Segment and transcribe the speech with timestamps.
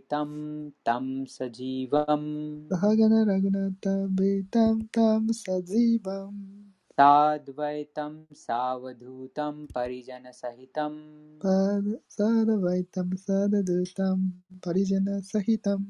[0.00, 10.94] सहितं तं सजीवम्। सहगन रघुनाथान्वितं तं सजीवम्। साद्वैतं सावधूतं परिजनसहितं
[11.44, 14.30] पाद साधवैतं सददूतं
[14.66, 15.84] परिजनसहितं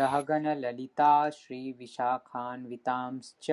[0.00, 3.48] सहगणललिता श्रीविशाखान्वितांश्च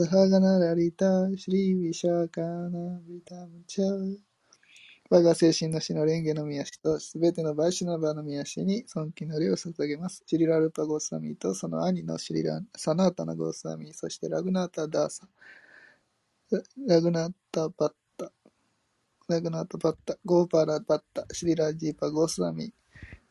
[0.00, 1.10] सहगन ललिता
[1.42, 3.70] श्रीविशाखानावितं च
[5.10, 10.22] 我が精神の死の蓮華の宮氏とすべてのバイシュナバの宮氏に尊敬の礼を捧げます。
[10.26, 15.26] シリラルパゴースワミとその兄のシリラサナータナゴースワミ、そしてラグナータダーサ、
[16.86, 18.30] ラグナータバッタ、
[19.28, 22.70] ラグナータバッタ、ゴーパーラバッタ、シリラジーパゴースワミ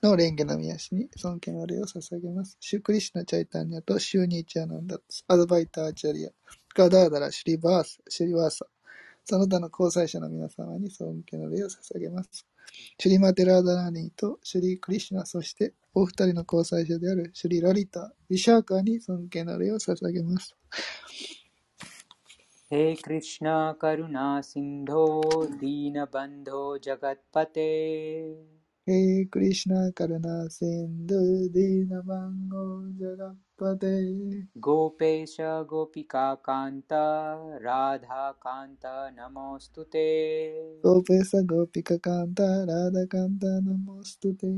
[0.02, 2.58] の蓮華の宮氏に尊敬の礼を捧げます。
[2.60, 6.30] シュクリシュナチャイタニアとシューニーチャーナンダ、アドバイターアチャリア、
[6.76, 8.66] ガダーダラ、シリバース、シリワーサ、
[9.26, 12.46] その他の交際者の皆様に尊敬の礼を捧げます。
[13.00, 20.56] シュリマテラーダラーニーとシュリクリシュナ、そしてお二人の交際者であるシュリラリタ、ビシャーカーに尊敬の礼を捧げます。
[22.70, 23.48] हे कृष्ण
[23.82, 25.04] करुणा सिन्धो
[25.60, 27.72] दीनबन्धो जगत्पते
[28.85, 33.87] へクリシュナカルナセンドゥディナバンゴジャラッパテ
[34.59, 36.97] गोपेश गोपिकाकान्त
[37.61, 44.49] राधाकान्त नमोऽस्तु ते गोपेश गोपिकाकान्त राधाकान्त नमोऽस्तु ते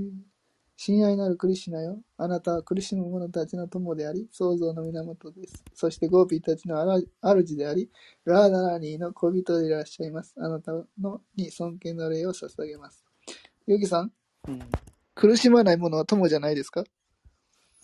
[0.77, 2.01] 親愛なるクリシュナよ。
[2.17, 5.63] あなたは苦しむ者たちの友であり、創造の源です。
[5.73, 6.81] そしてゴーピーたちの
[7.21, 7.89] 主であり、
[8.25, 10.35] ラーダラニーの小人でいらっしゃいます。
[10.37, 13.04] あなたのに尊敬の礼を捧げます。
[13.67, 14.13] ヨギさん、
[14.49, 14.61] うん
[15.17, 16.83] 苦しまない者は友じゃないですか？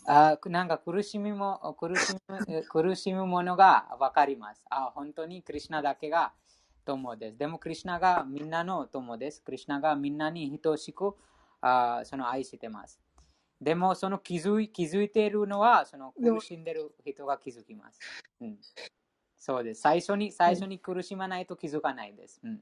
[0.05, 4.65] あなんか苦しみも苦しむ苦しむものがわかります。
[4.69, 6.33] あ本当にクリシュナだけが
[6.85, 7.39] 友です。
[7.39, 9.41] でもクリシュナがみんなの友です。
[9.43, 11.15] クリシュナがみんなに等しく
[11.61, 13.01] あその愛してます。
[13.61, 18.01] でもその気づい気づいているのはその苦しんでる人が気づきます。
[18.41, 18.59] うん、
[19.39, 19.83] そうです。
[19.83, 22.41] 最初に最初に苦しまないと気づかないです。
[22.43, 22.61] うん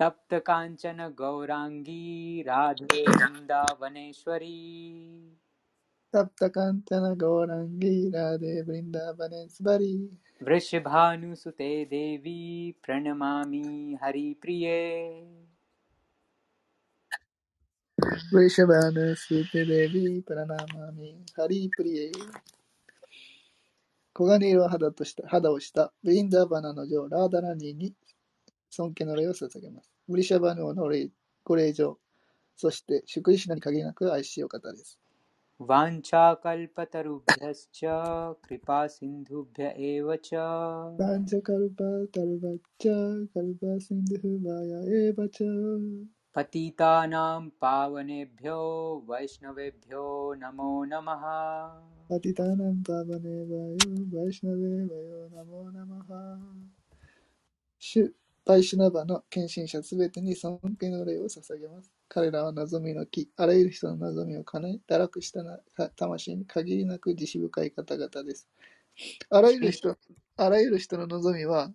[0.00, 4.58] तप्त कांचन गौरांगी राधे वृंदावनेश्वरी
[6.12, 10.10] タプタカンタナゴーランギーラーデブリンダーバネスバリ
[10.44, 15.24] वृषभानुसुते देवी प्रणमामि हरिप्रिये
[18.32, 22.12] ブリシャバーヌステデビプラナマミハリープリエ
[24.14, 27.94] 黄金色肌とした肌をしたブリンダーバナの女王ラーダラニーに
[28.69, 29.91] 尊敬の礼を捧げます。
[30.07, 30.89] ブリシャバヌ王の
[31.43, 31.97] ご令嬢、
[32.55, 34.99] そして主クリシュナに限りなく愛しい方です。
[35.59, 46.05] वाञ्छाकल्पतरुभ्यश्च、कृपासिन्धुभ्य एव च。वा ञ्छाकल्पतरुभ्यश्च、कृपासिन्धुभ्य एव च。
[46.31, 51.81] पतितानां पावनेभ्यो、वैष्णवेभ्यो、नमो नमः。
[52.07, 56.37] パティタナムパワネヴァヨ、イシナヴェヴァヨ、ナモナマハ。
[58.47, 61.91] ュバイシュナバの献身者すべてに尊敬の礼を捧げます。
[62.07, 65.59] 彼らは望みの木、あらゆる人の望みを叶え、堕落したな
[65.95, 68.47] 魂に限りなく慈悲深い方々です。
[69.29, 69.97] あらゆる人、
[70.37, 71.71] あらゆる人の望みは、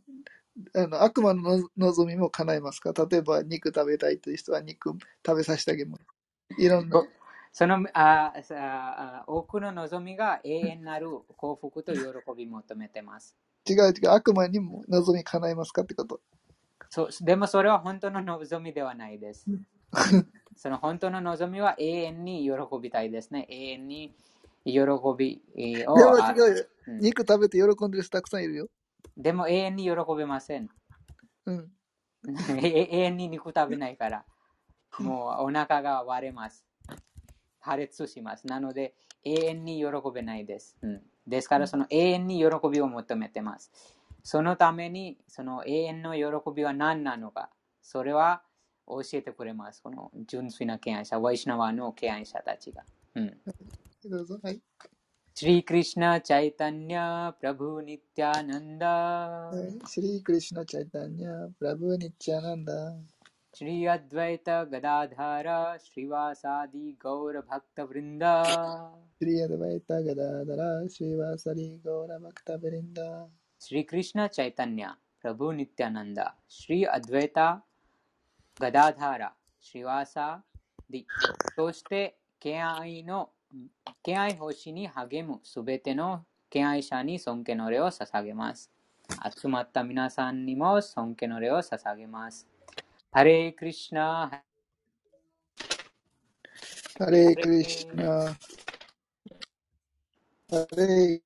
[0.75, 2.93] あの悪魔のの望みも叶えますか？
[2.93, 4.93] 例えば肉食べたいという人は肉
[5.25, 6.04] 食べさせてあげます。
[6.59, 7.03] いろんな。
[7.53, 12.00] そのあさあ多くの望みが永遠なる幸福と喜
[12.37, 13.37] び求めてます。
[13.69, 16.21] 違う違う、悪魔にも望み叶えますかってこと。
[16.92, 19.47] そうでもそれは本当の望みではないです。
[20.56, 23.47] その本当の望みは永遠に喜びたいですね。
[23.48, 24.14] 永遠に
[24.66, 24.72] 喜
[25.16, 26.66] びえーを でもあ違うよ。
[26.88, 28.69] うん肉食べて喜んでる人たくさんいるよ。
[29.16, 30.69] でも永遠に喜べません。
[31.47, 31.72] うん。
[32.60, 34.26] 永遠に肉食べないから、
[34.98, 36.66] もうお腹が割れます。
[37.59, 38.47] 破裂します。
[38.47, 40.76] なので、永遠に喜べないです。
[40.82, 43.72] うん、ですから、その永遠に喜びを求めてます。
[44.23, 46.22] そのために、その永遠の喜
[46.53, 47.49] びは何なのか、
[47.81, 48.41] それは
[48.87, 49.81] 教えてくれます。
[49.81, 52.84] この純粋な敬愛者、ワイシナワの敬愛者たちが。
[53.16, 53.37] うん
[54.09, 54.40] どうぞ。
[54.41, 54.61] はい。
[55.40, 56.97] श्री कृष्ण चैतन्य
[57.40, 59.87] प्रभु नित्यानंद はい。
[59.87, 62.96] シリークリシュナチャイタニャ、プラブニッチャナンダ、
[63.53, 67.37] श्री अद्वैत गदाधर श्रीवासादि गौर
[73.64, 74.86] ಶ್ರೀಕೃಷ್ಣ ಚೈತನ್ಯ
[75.22, 76.20] ಪ್ರಭು ನಿತ್ಯಾನಂದ
[76.56, 77.38] ಶ್ರೀ ಅದ್ವೈತ
[78.62, 79.22] ಗದಾಧಾರ
[79.66, 80.16] ಶ್ರೀವಾಸ
[80.94, 81.03] ದಿ
[81.56, 82.03] ಸೋಸ್ತೆ
[82.42, 83.30] 敬愛の
[84.03, 88.68] 敬愛星に励むすべての敬愛者に尊敬の礼を捧げます。
[89.32, 92.44] 集まった皆さんにも尊敬の礼を捧げます。
[93.12, 94.42] ハレイクリシナ
[96.98, 98.34] ハレイクリシナ
[100.50, 101.22] ハレイ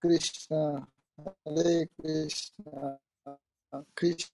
[0.00, 0.86] クリシナ
[1.22, 2.98] ハレークリシナ。
[3.94, 4.32] クリシ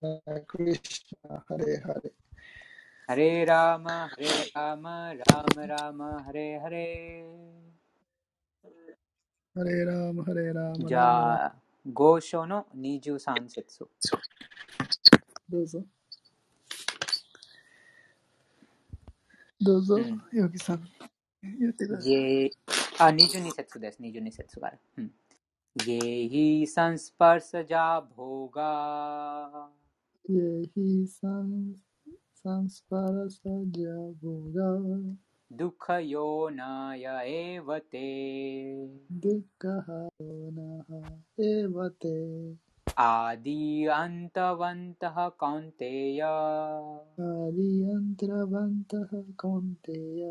[0.00, 2.12] ナ、クリシナ、ハレーハレ。
[3.06, 7.24] ハレーラーマ、ハレーラーマ、ラーマラーマ、ハレーハレ
[9.54, 10.72] ハレーラーマ、ハレーラーマ。
[10.72, 10.86] ー。
[10.86, 11.54] じゃあ、
[11.92, 13.86] 5章の23節。
[15.50, 15.84] どうぞ。
[19.60, 20.88] どうぞうん、ヨギさん。
[21.42, 22.12] 言ってください。
[22.12, 22.50] ये
[22.98, 24.78] आ, 22節です、22節から。
[24.96, 25.12] うん、
[25.76, 25.98] ये
[26.32, 28.72] ही संस्पर्श जा भोगा
[30.24, 31.06] ये ही
[32.36, 34.68] संस्पर्श जा भोगा
[35.50, 36.60] दुख यो न
[37.28, 38.04] एवते
[39.24, 40.68] दुख न
[41.46, 42.14] एवते
[43.00, 45.04] आदि अंतवंत
[45.40, 48.94] कौंतेय आदि अंतवंत
[49.40, 50.22] कौंतेय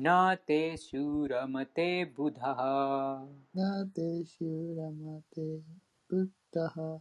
[0.00, 3.26] なてしゅらまてぶたは。
[3.52, 5.60] なてしゅらまて
[6.08, 7.00] ぶたは。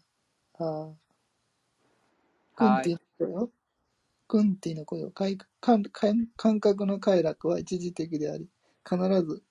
[0.57, 0.95] は。
[2.89, 2.97] い。
[4.27, 8.49] クンティの声用感覚の快楽は一時的であり
[8.83, 9.43] 必ず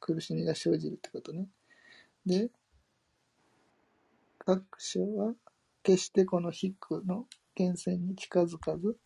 [0.00, 1.46] 苦しみが生じるってことね。
[2.26, 2.50] で
[4.40, 5.34] 各所は
[5.84, 7.26] 決してこのヒックの
[7.56, 8.96] 源泉に近づかず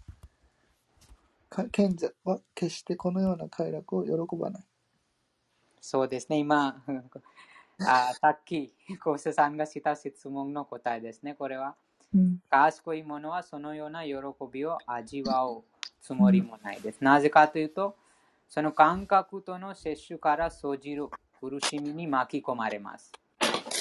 [1.50, 4.64] 賢者は決してこのような快楽を喜ばない。
[5.80, 6.82] そうですね、今、
[7.80, 11.76] あ さっき、コースさんがした質問の答えですね、これは。
[12.14, 12.42] うん。
[12.50, 14.14] 賢い者はそのような喜
[14.50, 15.64] びを味わう
[16.00, 17.02] つもりもないです。
[17.02, 17.96] なぜかというと、
[18.48, 21.08] その感覚との摂取から生じる
[21.40, 23.12] 苦しみに巻き込まれます。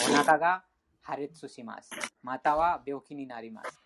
[0.09, 0.63] お腹が
[1.01, 1.91] 破裂します。
[2.23, 3.84] または病気になります。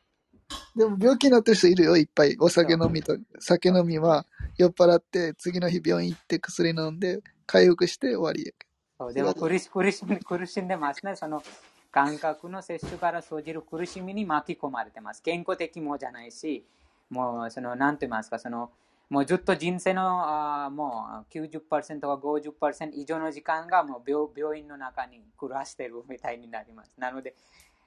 [0.79, 2.37] でも病気になってる人いるよ、いっぱい。
[2.39, 4.25] お酒飲みと、酒飲みは
[4.57, 8.65] 酔っ払って次の日病院行って薬飲んで回復して終わりやけ
[8.97, 11.17] そうでも苦し苦しん苦しんでますね。
[11.17, 11.43] その
[11.91, 15.21] 感覚の摂取から生じる苦しみに巻き込まれてます。
[15.21, 16.63] 健康的もじゃないし、
[17.09, 18.71] もうその何と言いますか、その
[19.09, 26.93] もうずっと人生のあーもう90%か50%以上の時間がもう病病院の中に暮らしてるみたいになります。
[26.97, 27.35] なので、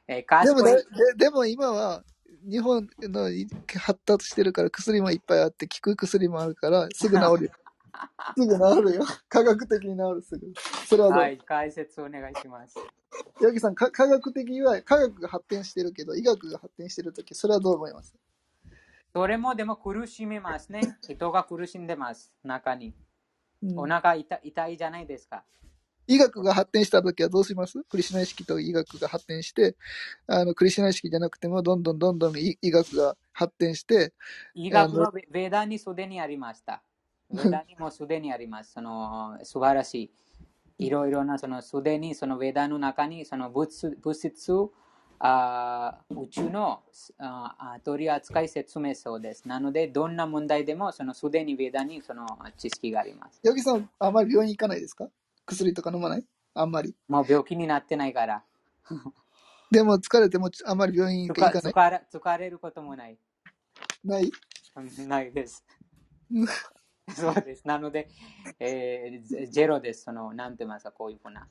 [0.09, 0.83] えーでもね、で
[1.17, 2.03] でも今は
[2.44, 3.29] 日本の
[3.79, 7.50] 発達してるから薬もいっぱいあって効く薬もあるからすぐ治るよ。
[8.37, 9.05] すぐ治るよ。
[9.29, 10.52] 科学的に治るすぐ。
[10.87, 12.76] それはどう、はい、解説お願いします。
[13.40, 18.14] ヤギさんか科学的には科学が発展してるけど医学が発展してるときそれはどう思います？
[19.12, 20.99] それもでも苦しみますね。
[21.02, 22.32] 人が苦しんでます。
[22.43, 22.94] 中に。
[23.62, 25.44] うんお腹痛痛いじゃないですか。
[26.06, 27.82] 医学が発展したときはどうします？
[27.84, 29.76] クリシュナ意識と医学が発展して、
[30.26, 34.12] あの、クリシュナ意識じゃなくても、どんどんどんどん医医学が発展して、
[34.54, 36.82] 医学はベベーダにすでにありました。
[37.31, 38.72] ベーダにもすでにあります。
[38.72, 39.94] その素晴らし
[40.78, 40.87] い。
[40.87, 44.52] いろいろな、そのすでにそのベーダの中に、その物質物質
[45.20, 46.82] あー宇宙の
[47.19, 49.46] あー取り扱い説明そうです。
[49.46, 52.26] なので、どんな問題でも、そのすでにベーダにその
[52.58, 53.40] 知識があります。
[53.44, 55.08] ヤギさん、あんまり病院行かないですか？
[55.47, 56.25] 薬とか飲まない？
[56.55, 56.94] あんまり。
[57.09, 58.44] もう病気になってないから。
[59.70, 61.63] でも疲れてもあんまり病院つ行かない？
[61.63, 63.19] か疲れ疲れることもない。
[64.05, 64.31] ない？
[64.77, 65.65] うんないです
[66.32, 66.46] うん。
[67.15, 67.67] そうです。
[67.67, 68.08] なので、
[68.61, 70.05] えーゼゼロです。
[70.05, 71.49] その、なんて言いますか、こういうふうな。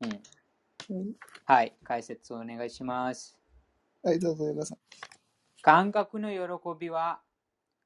[0.00, 0.96] うん。
[0.96, 1.12] うん
[1.46, 3.36] はい、解説をお願いします。
[4.02, 4.78] はい、どうぞ、ヤギさん。
[5.62, 7.20] 感覚の喜びは、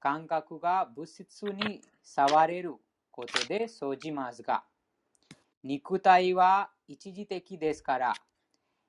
[0.00, 2.74] 感覚が物質に触れる
[3.10, 4.64] ことで生じますが、
[5.68, 8.14] 肉体は一時的ですから、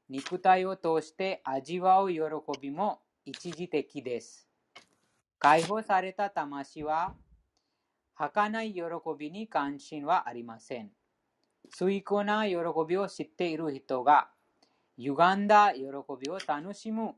[0.07, 2.21] 肉体を通して味わう喜
[2.61, 4.47] びも一時的です。
[5.39, 7.15] 解放された魂は、
[8.15, 8.81] 儚い喜
[9.19, 10.91] びに関心はありません。
[11.69, 12.55] 崇高な喜
[12.87, 14.29] びを知っている人が、
[14.97, 17.15] 歪んだ喜びを楽しむ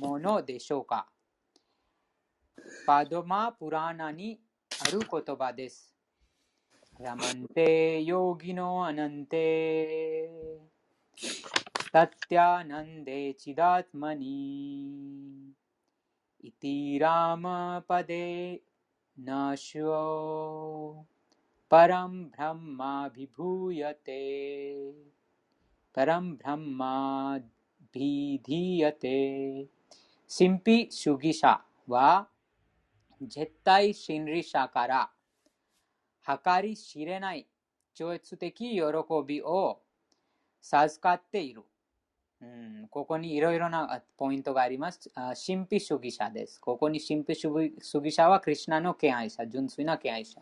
[0.00, 1.08] ものでしょうか
[2.86, 4.38] パドマ・プラーナに
[4.86, 5.89] ある言葉です。
[7.02, 10.28] ラマンテ・ヨギノ・アナンテ・
[11.90, 13.04] タッティア・ナン
[36.38, 37.46] 計り知れない
[37.94, 38.82] 超越的喜
[39.26, 39.80] びを
[40.60, 41.62] 授かっている。
[42.42, 45.10] うん、ここにいろいろなポイントがあります。
[45.14, 46.58] 神秘主義者です。
[46.58, 50.40] ここに神秘主義者はクリュナの敬愛者、純粋な敬愛者。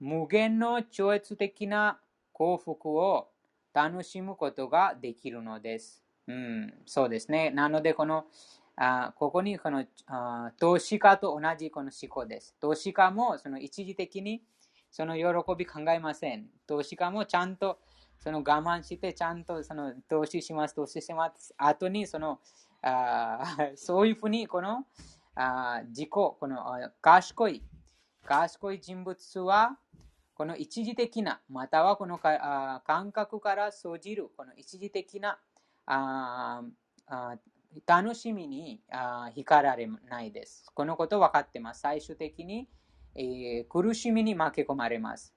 [0.00, 2.00] 無限の超越的な
[2.32, 3.30] 幸福を
[3.72, 6.04] 楽しむことができるのです。
[6.26, 7.50] うん、そうですね。
[7.50, 8.26] なので、この、
[8.76, 12.56] あここにこのあ投資家と同じこの思考です。
[12.60, 14.42] 投資家もその一時的に
[14.90, 15.24] その喜
[15.56, 16.46] び考えません。
[16.66, 17.78] 投資家もちゃんと
[18.18, 21.54] その我慢してちゃんとその投資します、投資します。
[21.56, 22.40] 後にその
[22.82, 24.86] あ そういうふうにこの
[25.34, 26.64] あ自己、この
[27.00, 27.62] 賢い
[28.24, 29.78] 賢い人物は、
[30.34, 35.38] この一時的な、またはこのあ感覚から生じる、この一時的な
[35.86, 36.62] あ
[37.06, 37.36] あ
[37.86, 40.66] 楽しみにあ光られないです。
[40.74, 41.80] このこと分かってます。
[41.80, 42.68] 最終的に、
[43.14, 45.34] えー、苦しみに負け込まれます。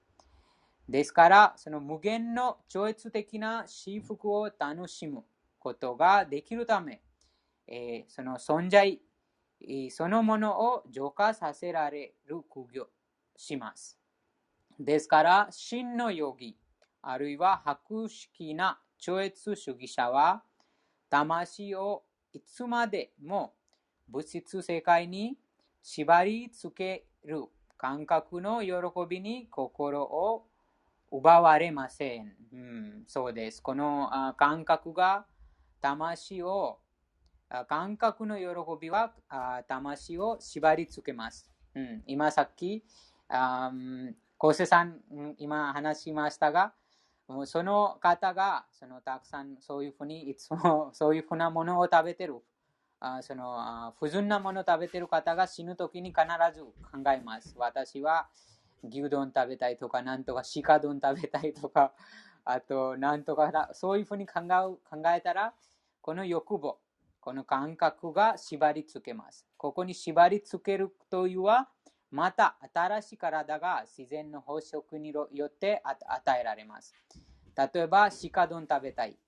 [0.88, 5.24] ですから、その無限の超越的な幸福を楽しむ
[5.58, 7.02] ことができるため、
[7.66, 9.00] えー、その存在
[9.90, 12.88] そのものを浄化させられる苦行
[13.36, 13.98] します。
[14.78, 16.56] ですから、真のヨギ、
[17.02, 20.44] あるいは博識な超越主義者は、
[21.10, 23.54] 魂をいつまでも
[24.08, 25.36] 物質世界に
[25.82, 27.44] 縛り付ける
[27.76, 28.72] 感覚の喜
[29.08, 30.46] びに心を
[31.10, 32.34] 奪われません。
[32.52, 33.62] うん、そうです。
[33.62, 35.24] この感覚が
[35.80, 36.78] 魂を
[37.68, 38.44] 感覚の喜
[38.80, 39.14] びは
[39.68, 41.50] 魂を縛り付けます。
[41.74, 42.84] うん、今さっき、
[43.30, 44.14] 昴
[44.52, 45.00] 生さん、
[45.38, 46.74] 今話しましたが、
[47.28, 52.42] もうその方がそのたくさんそういうふうにいつも そういうふうなものを食べてる、
[53.00, 57.54] あその不純なものを食べてる方が死ぬときに必ず考えます。
[57.58, 58.28] 私は
[58.82, 61.92] 牛丼食べたいとか、なんとか鹿丼食べたいとか、
[62.44, 64.46] あと、なんとかそういうふうに考え
[64.88, 65.54] 考えたら、
[66.00, 66.78] この欲望、
[67.20, 69.46] この感覚が縛り付けます。
[69.56, 71.68] ここに縛り付けるというは、
[72.10, 76.94] また新しい体が自然の法則によって与えられます。
[77.56, 79.18] 例えば、鹿丼食べたい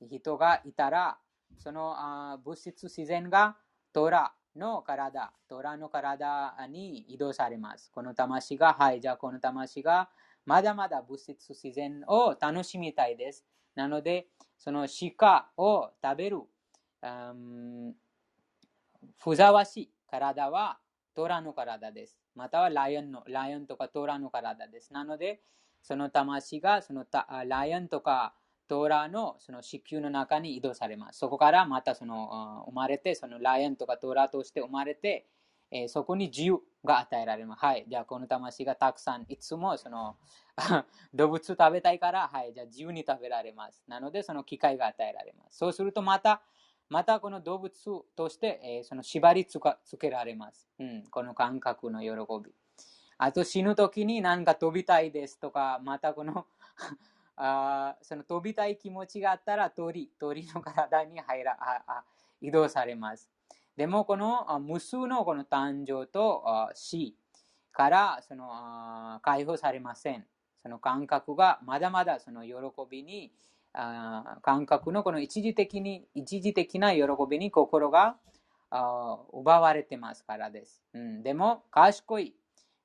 [0.00, 1.18] 人がいたら、
[1.58, 3.56] その物質自然が
[3.92, 7.90] トラの体、トラの体に移動されます。
[7.90, 10.10] この魂が、はい、じゃあこの魂が
[10.44, 13.46] まだまだ物質自然を楽しみたいです。
[13.74, 14.28] なので、
[14.58, 14.86] その
[15.18, 16.40] 鹿を食べる
[19.22, 20.78] ふざわしい体は
[21.14, 22.25] トラの体です。
[22.36, 24.92] またはライオンの、ライオンとかトーラの体です。
[24.92, 25.40] なので、
[25.82, 28.34] その魂がそのたライオンとか
[28.68, 31.18] トーラのその子宮の中に移動されます。
[31.18, 35.26] そこからまたその生まれて、そのライオンとかトーラとして生まれて、
[35.70, 37.64] えー、そこに自由が与えられます。
[37.64, 37.86] はい。
[37.88, 40.16] じゃあ、この魂がたくさん、いつもその
[41.12, 42.54] 動物を食べたいから、はい。
[42.54, 43.82] じゃあ、自由に食べられます。
[43.88, 45.58] なので、その機会が与えられます。
[45.58, 46.42] そうすると、また、
[46.88, 47.72] またこの動物
[48.14, 49.58] として、えー、その縛りつ
[49.98, 51.04] けられます、うん。
[51.10, 52.10] この感覚の喜
[52.44, 52.52] び。
[53.18, 56.46] あと死ぬ時に何か飛びたいですとか、またこの
[57.36, 62.04] あその飛びたい気持ちがあったら鳥、鳥の体に入らあ
[62.40, 63.30] 移動されます。
[63.76, 67.16] でもこの無数のこの誕生と死
[67.72, 70.26] からその解放されません。
[70.62, 72.52] その感覚がまだまだその喜
[72.90, 73.32] びに、
[73.78, 78.16] あ感覚のこの一時的に、一時的な喜びに心が
[78.70, 80.82] あ奪われてますからです。
[80.94, 82.34] うん、でも、賢い、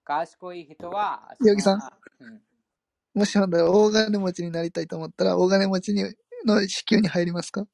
[0.04, 1.80] 賢い人は、ヨギさん？
[2.20, 2.42] うん
[3.14, 6.04] もしほんと大金持ちになりたいと思ったら、大金持ちに
[6.46, 7.66] の支給に入りますか？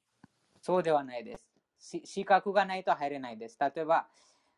[0.62, 1.44] そうではないです。
[1.80, 3.58] し資格がないと入れないです。
[3.60, 4.08] 例えば、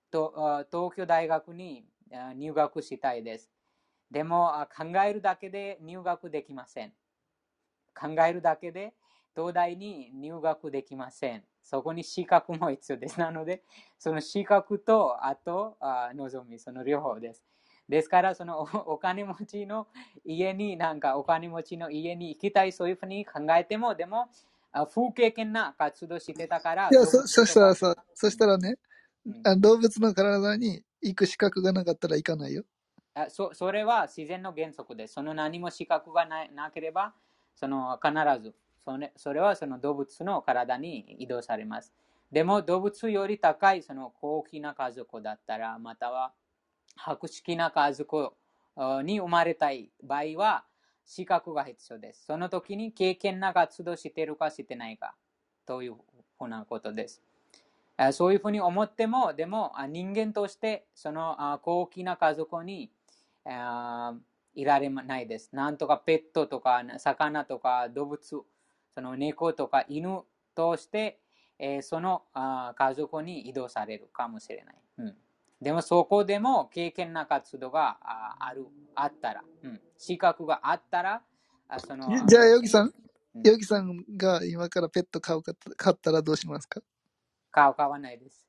[0.10, 3.52] とあ東京大学にあ入学したいです。
[4.10, 6.94] でも、あ考えるだけで入学できません。
[8.00, 8.94] 考えるだけで
[9.36, 11.44] 東大に入学できません。
[11.64, 13.18] そこに資格も必要です。
[13.20, 13.64] なので、
[13.98, 17.44] その資格と、あと、あ望み、その両方です。
[17.88, 19.88] ですから、そのおお金持ちの
[20.26, 24.30] 家に、なんかお金持ちの家に行きたい、そういうふうに考えても、でも、
[24.72, 28.76] あ不経験な活動してたから、いや、そ、そしたらとさ、そしたらね、
[29.26, 32.64] うんあ動物の体に行く資格がなかったら行かないよ。
[33.14, 35.16] あそそれは自然の原則です。
[35.16, 37.14] その何も資格がないなければ、
[37.60, 41.94] その必ずそれ、それはその動物の体に移動されます。
[42.32, 46.32] でも動物より高いその高貴な家族だったら、または
[46.96, 48.32] 博識な家族
[49.04, 50.64] に生まれたい場合は、
[51.06, 52.26] 資格が必要です。
[52.26, 55.16] その時に経験な活動してるかしてないか
[55.66, 55.96] という
[56.38, 57.22] ふうなことです。
[58.12, 62.92] そういうふうに思っても、でも人間としてその高貴な家族に
[64.56, 65.50] いられないです。
[65.54, 68.22] なんとかペットとか魚とか動物、
[68.96, 70.22] その猫とか犬
[70.56, 71.20] として、
[71.60, 74.76] えーそのあ家族に移動されるかもしれない。
[75.00, 75.18] うん、
[75.62, 81.24] でもそこでも経験な活動がああるあったら、うん、資格があったら、
[81.68, 82.94] あそのじゃあ、ヨギさん
[83.36, 86.82] うん、ヨギさんが今からペット飼うか飼ったらどうしますか？
[87.52, 88.48] 買う買わないです。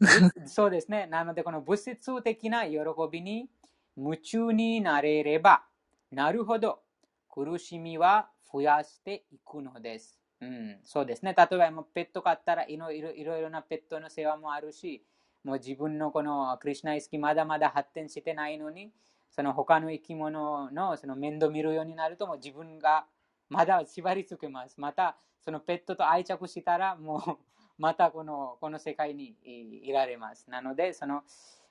[0.00, 0.06] ぶ
[0.46, 1.06] そうですね。
[1.06, 2.78] なので、この物質的な喜
[3.10, 3.50] びに
[3.96, 5.64] 夢中になれれば、
[6.10, 6.82] なるほど、
[7.28, 10.20] 苦しみは増やしていくのです。
[10.40, 11.34] うん、そうですね。
[11.36, 15.02] 例えば、もうペット飼ったらいろいろいろなペットの世話もあるし、
[15.44, 18.92] もう自分のこのクリシュナ意識まだまだ発展してないのに、
[19.30, 23.06] その他の生き物のその面倒見るようになると、もう自分が
[23.48, 24.80] まだ縛り付けます。
[24.80, 27.38] また、そのペットと愛着したら、もう、
[27.78, 30.50] またこのこの世界にいられます。
[30.50, 31.22] なので、その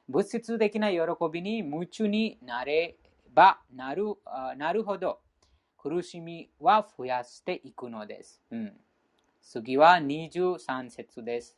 [0.08, 1.00] 物質的な喜
[1.32, 2.98] びに夢中になれ
[3.34, 5.20] ばなるあなるほど、
[5.78, 8.42] 苦しみは増やしていくのです。
[8.52, 8.74] うん、
[9.42, 11.58] 次は23節です。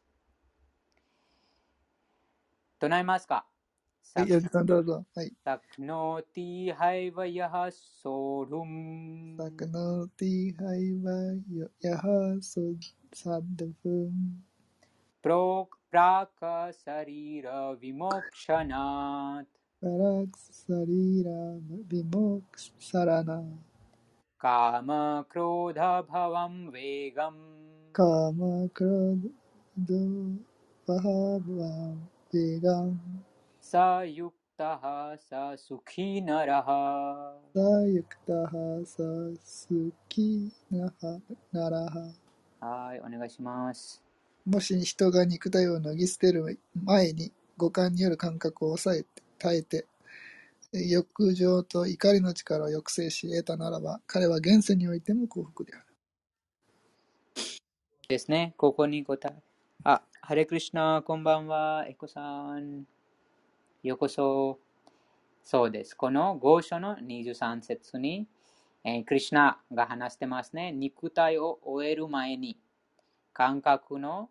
[2.80, 3.46] 唱えますか？
[4.16, 4.38] はい、ど
[4.80, 5.06] うぞ。
[5.14, 5.32] はい。
[5.44, 8.70] サクノティハイヤハソサドフ
[13.90, 13.92] ン
[15.24, 15.70] prok praka sarira vimokshanat パラクサリラビモクサラナ kama krodha bhavam vegam カマクロ
[29.78, 29.94] ド
[30.86, 31.94] バハバ
[32.34, 33.24] ベガン
[33.62, 39.04] sayuktaha sa sukhi naraha サユクタハサ
[39.42, 39.70] ス
[40.10, 41.20] キナハ
[41.54, 42.12] ナラハ
[42.60, 44.07] はい、お願いします。
[44.48, 49.86] もし人が肉体を脱ぎ捨てる前に五感による感覚を抑えて耐えて
[50.72, 55.84] 欲情と怒りの力を抑制し得たならば彼は現世においても幸福である。
[58.08, 59.34] ですね、ここに答え。
[59.84, 62.86] あ、ハレクリシナ、こんばんは、エコさん。
[63.84, 64.60] ようこそ。
[65.44, 65.94] そうです。
[65.94, 68.26] この号書の23節に、
[68.86, 70.72] えークリシナが話してますね。
[70.72, 72.58] 肉体を終える前に、
[73.34, 74.30] 感覚の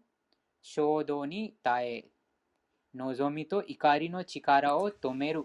[0.68, 2.04] 衝動に耐え、
[2.94, 5.44] 望みと怒りの力を止める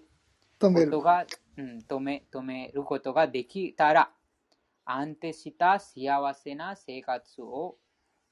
[0.59, 1.01] 止めること。
[1.03, 1.25] が、
[1.57, 4.09] うん、止め止めることができたら、
[4.83, 7.77] 安定した幸せな生活を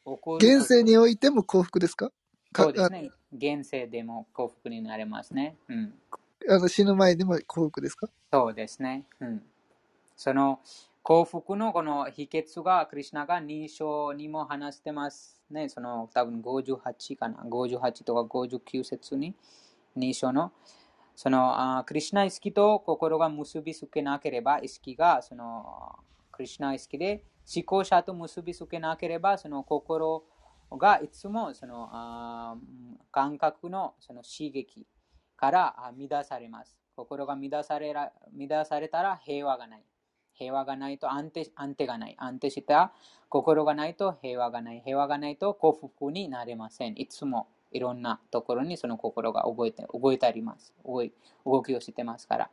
[0.04, 2.12] 送る現世においても幸福ですか？
[2.52, 3.12] かそうですね。
[3.32, 5.56] 現世でも幸福になれますね。
[5.70, 5.94] うん。
[6.50, 8.10] ああの死ぬ前でも幸福ですか？
[8.34, 9.06] そうですね。
[9.20, 9.44] うん。
[10.16, 10.60] その
[11.10, 15.68] 幸福のこの秘訣が、クリュナが2章にも話してますね。
[15.68, 17.40] その多分58かな。
[17.50, 19.34] 58とか59節に
[19.98, 20.52] 2章の。
[21.16, 25.98] そのあクリュナ意識と心が結びつけなければ、意識がその
[26.32, 27.24] クリュナ意識で
[27.56, 30.24] 思考者と結びつけなければ、その心
[30.74, 32.56] がいつもそのあ
[33.12, 34.86] 感覚のその刺激
[35.36, 36.78] から乱されます。
[36.96, 39.84] 心が乱されら乱されたら平和がない。
[40.40, 42.16] 平和がないと安定安定がない。
[42.18, 42.94] 安定した
[43.28, 44.82] 心がないと平和がない。
[44.84, 46.94] 平和がないと幸福になれません。
[46.98, 51.14] いつもいろんなところにその心が動いて動いてあります動い。
[51.46, 52.50] 動きをしてますから。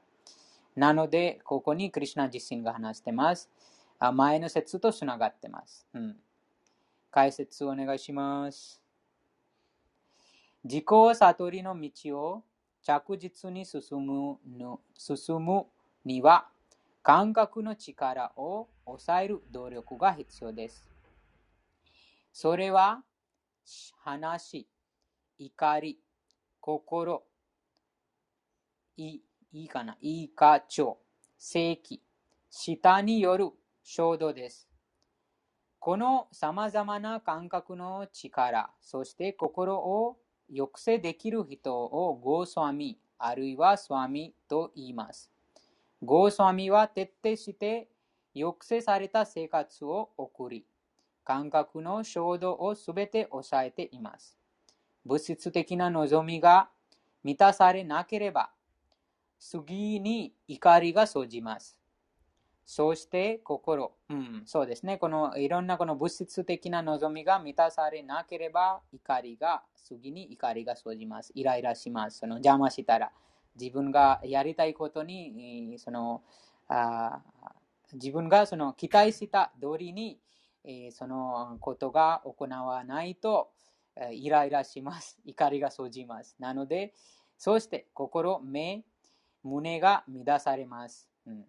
[0.75, 3.49] なので、ここにクリュナ自身が話してます。
[3.99, 5.87] あ前の説とつながってます。
[5.95, 6.17] うん、
[7.11, 8.83] 解説をお願いします。
[10.65, 12.43] 自己悟りの道を
[12.83, 14.39] 着実に進む
[14.95, 15.67] 進む
[16.05, 16.49] には、
[17.07, 20.91] 感覚の力を抑える努力が必要です。
[22.33, 23.05] それは、
[24.03, 24.67] 話、
[25.39, 26.01] 怒り、
[26.59, 27.23] 心、
[28.97, 29.21] い
[29.53, 30.99] いかな、いいか調、
[31.39, 32.03] 正規、
[32.51, 33.51] 舌による
[33.85, 34.69] 衝動です。
[35.79, 40.17] この様々な感覚の力、そして心を
[40.49, 45.36] 抑制できる人をゴースワミ、あるいはスワミと言います。
[46.03, 47.89] ゴースワミは徹底して
[48.35, 50.67] 抑制された生活を送り、
[51.25, 54.39] 感覚の衝動をすべて抑えています。
[55.05, 56.69] 物質的な望みが
[57.25, 58.51] 満たされなければ、
[59.39, 61.79] 次に怒りが生じます。
[62.65, 64.99] そして心、うん、そうですね。
[64.99, 71.31] このいろんなこの物質的な望みが満たされなければ、怒りが、次に怒りが生じます。
[71.37, 72.19] イライラします。
[72.19, 73.13] その邪魔したら、
[73.59, 76.23] 自分がやりたいことに、その
[76.69, 77.21] あ
[77.93, 80.19] 自分がその期待した通りに、
[80.65, 83.51] えそのことが行わないと、
[84.13, 85.19] イライラします。
[85.25, 86.37] 怒りが生じます。
[86.39, 86.93] なので、
[87.39, 88.85] そして心、目、
[89.43, 91.09] 胸が乱されます。
[91.27, 91.45] うん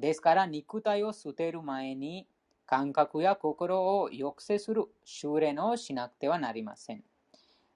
[0.00, 2.26] ですから、肉体を捨てる前に、
[2.64, 7.04] 感覚や心を抑制する修練をしなくてはなりません。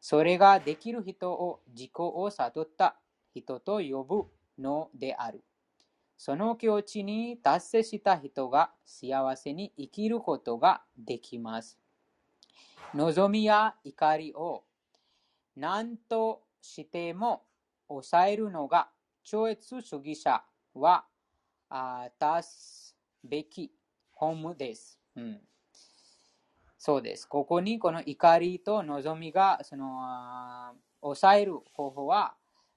[0.01, 2.97] それができる人を自己を悟った
[3.35, 5.45] 人と呼ぶのである。
[6.17, 11.79] その境地に達成した人が幸せに生きることができます。
[12.95, 14.65] 望みや怒りを
[15.57, 17.43] 何としても
[17.89, 18.89] 抑えるのが
[19.25, 20.43] 超越主義者
[20.75, 21.05] は
[21.69, 23.73] あ出すべき
[24.13, 25.41] 本です、うん。
[26.79, 27.27] そうです。
[27.27, 32.35] ここにこの怒りと望みがその抑える方法は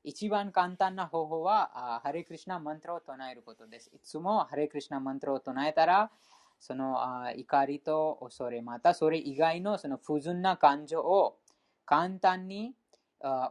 [0.08, 3.91] 一番簡単な方法はハレクリシナマントを唱えることです。
[3.93, 6.12] いつもハレクリシナマントを唱えたら
[6.60, 6.98] その
[7.36, 11.38] 怒りと恐れまたそれ以外のその不純な感情を
[11.86, 12.74] 簡単に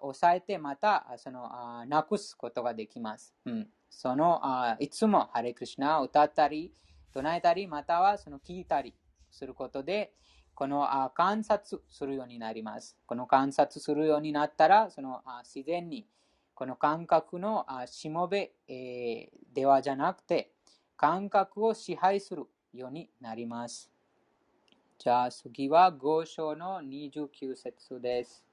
[0.01, 3.35] 抑えてまたそのなくすことができます。
[3.45, 6.73] うんそのあいつもハレクリシナを歌ったり、
[7.13, 8.95] 唱えたり、またはその聞いたり
[9.31, 10.13] することで、
[10.55, 12.97] このあ観察するようになります。
[13.07, 16.07] この観察するようになったら、そのあ自然に
[16.56, 20.52] この感覚のあしもべ、えー、ではじゃなくて、
[20.96, 22.44] 感覚を支配する
[22.74, 23.92] ようになります。
[24.98, 28.46] じゃあ次は5章の29節です。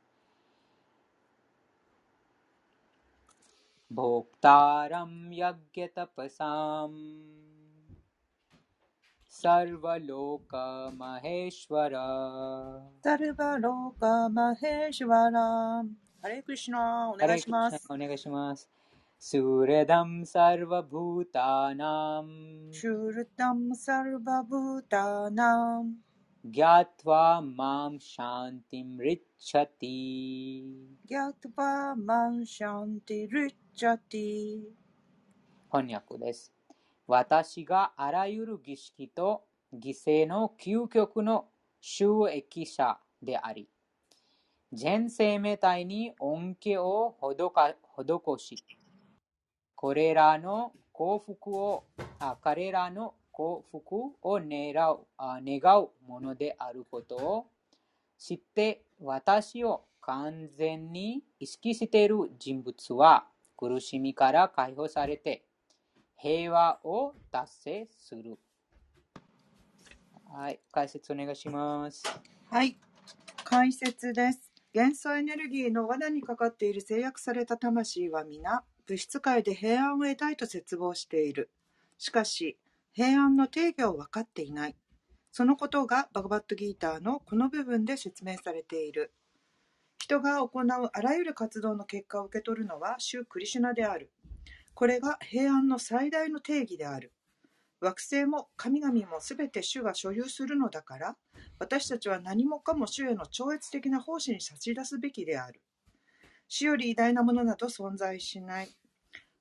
[3.90, 6.97] भोक्तारं यज्ञतपसाम्
[9.38, 10.42] सर्वलोकमहेश्वर
[16.24, 17.86] ハレクリシナ、お願いします。
[17.90, 18.70] お願いします。
[19.20, 25.98] Suradam Sarvabhutanam Suradam Sarvabhutanam
[26.50, 34.62] Gyatva Mam Shantim Richati Gyatva Mam Shanti Richati
[35.70, 36.54] 翻訳です。
[37.06, 41.50] 私があらゆる儀式と犠牲の究極の
[41.82, 43.68] 収益者であり、
[44.74, 48.66] 全生命体に恩恵を施し、
[49.76, 51.84] これらの幸福を、
[52.20, 57.48] あ彼らの幸福を願うあ願うものであることを
[58.18, 63.26] 知って私を完全に意識している人物は
[63.58, 65.44] 苦しみから解放されて
[66.18, 68.38] 平和を達成する。
[70.32, 72.04] はい、解説お願いします。
[72.50, 72.78] はい、
[73.44, 74.53] 解説です。
[74.74, 81.52] 元素エネルギーの罠にかかっている制約された魂は皆、物質界で平安を得たいと絶望している。
[82.00, 82.58] しかし、
[82.92, 84.76] 平安の定義を分かっていない。
[85.32, 89.14] そのことがバガバットギーターのこの部分で説明されている。
[90.00, 94.12] 人が行うあらゆる活動の結果を受け取るのは主クリシュナである。
[94.74, 97.12] これが平安の最大の定義である。
[97.84, 101.17] 惑星も神々もすべて主が所有するのだから、
[101.60, 105.62] 私たちは何もかも主への超越的な奉仕に差し出すべきである。
[106.48, 108.69] 主より偉大なものなど存在しない。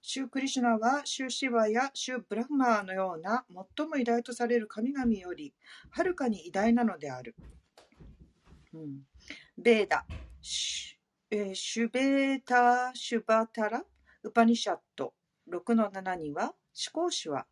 [0.05, 3.45] シュークリシュナはシューシヴァやシューブラフマーのような
[3.77, 5.55] 最も偉大とされる神々より
[5.91, 7.37] はるかに偉大なのである。
[8.75, 9.03] うん、
[9.57, 10.05] ベーダ、
[10.41, 13.85] シュ,、えー、シュベータ・シュバタラ・
[14.25, 15.15] ウパニシャット
[15.49, 16.55] 6の7には思
[16.93, 17.47] 考主は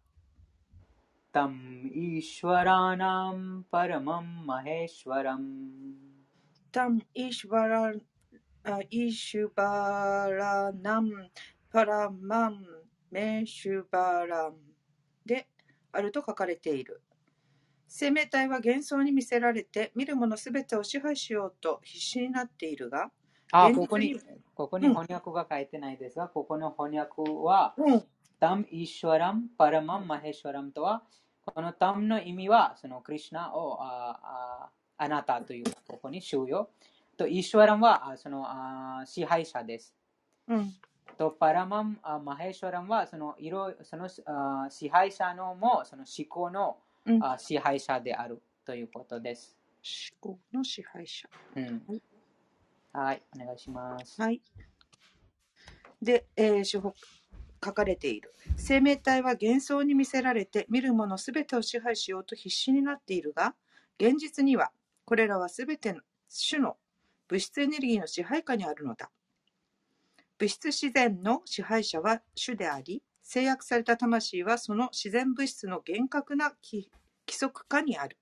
[1.33, 3.37] तम् ईश्वराणां
[3.71, 5.49] परमं महेश्वरम्
[6.75, 7.93] タン・イシュバラ
[8.65, 11.29] あイシュバラナム
[11.71, 12.65] パラマン
[13.09, 14.55] メシュバラン
[15.25, 15.47] で
[15.93, 17.01] あると書かれている。
[17.87, 23.09] 生命体は幻想に見せられて見るものすべてを支配しようと必死になっているが、
[23.53, 24.19] あ、現実ここにに、
[24.53, 28.03] ここに翻訳が書いてないですが、ここの翻訳は、うん、
[28.40, 31.02] タム・イーシュワラム・パラマン・マヘシュワラムとは、
[31.44, 36.70] このタムの意味は、そのクリシュナをあああなたという、ここに収容。
[37.18, 39.94] と、イーシュワラムはあそのあ支配者です。
[40.48, 40.72] うん、
[41.18, 49.58] と、パラマン・あマヘシュワラムは、そのいろそのあ支配者のも、その思考のうんあ支配者であるということです。
[50.22, 51.28] 思考の支配者。
[51.56, 51.82] うん
[52.92, 54.20] はい、お願いします。
[54.20, 54.40] はい。
[56.02, 56.94] で、えー、書
[57.64, 58.34] 書かれている。
[58.56, 63.54] 生命体は幻想に見せられて見るものすべてを支配しようと必死になっているが、
[63.98, 64.72] 現実には
[65.04, 66.00] これらはすべての
[66.48, 66.76] 種の
[67.28, 69.10] 物質エネルギーの支配下にあるのだ。
[70.38, 76.90] 物質自然の支配者は種であり、制約された魂はその自然物質の厳格な規
[77.28, 78.16] 規則下にある。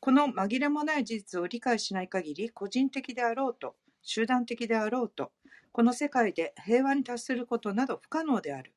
[0.00, 5.30] この紛れもない事実を理解しない限り、個人的であろうと、集団的であろうと、
[5.72, 8.72] この世界で平和に達することなど不可能である。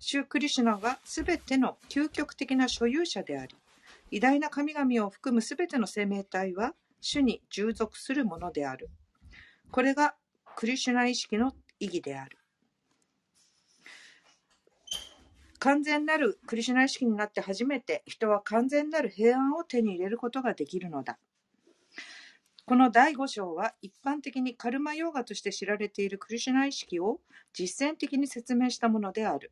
[0.00, 3.54] シュークリシュナはすべての究極的な所有者であり、
[4.10, 8.90] 偉大な神々を含むすべての生命体は主に従属するものである。
[9.70, 10.16] これが
[10.56, 12.38] クリシュナ意識の意義である。
[15.60, 21.18] 完全なるクリシュナ意識になって初めて人は完全なる平安を手に入れることができるのだ。
[22.70, 27.18] この第5章は一般的にカルマヨーガとして知られているクリシュナ意識を
[27.52, 29.50] 実践的に説明したものである。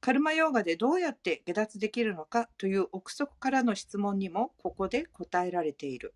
[0.00, 6.14] カルマヨーガでどうやって下脱できるのかという憶測からの質問にもここで答えられている。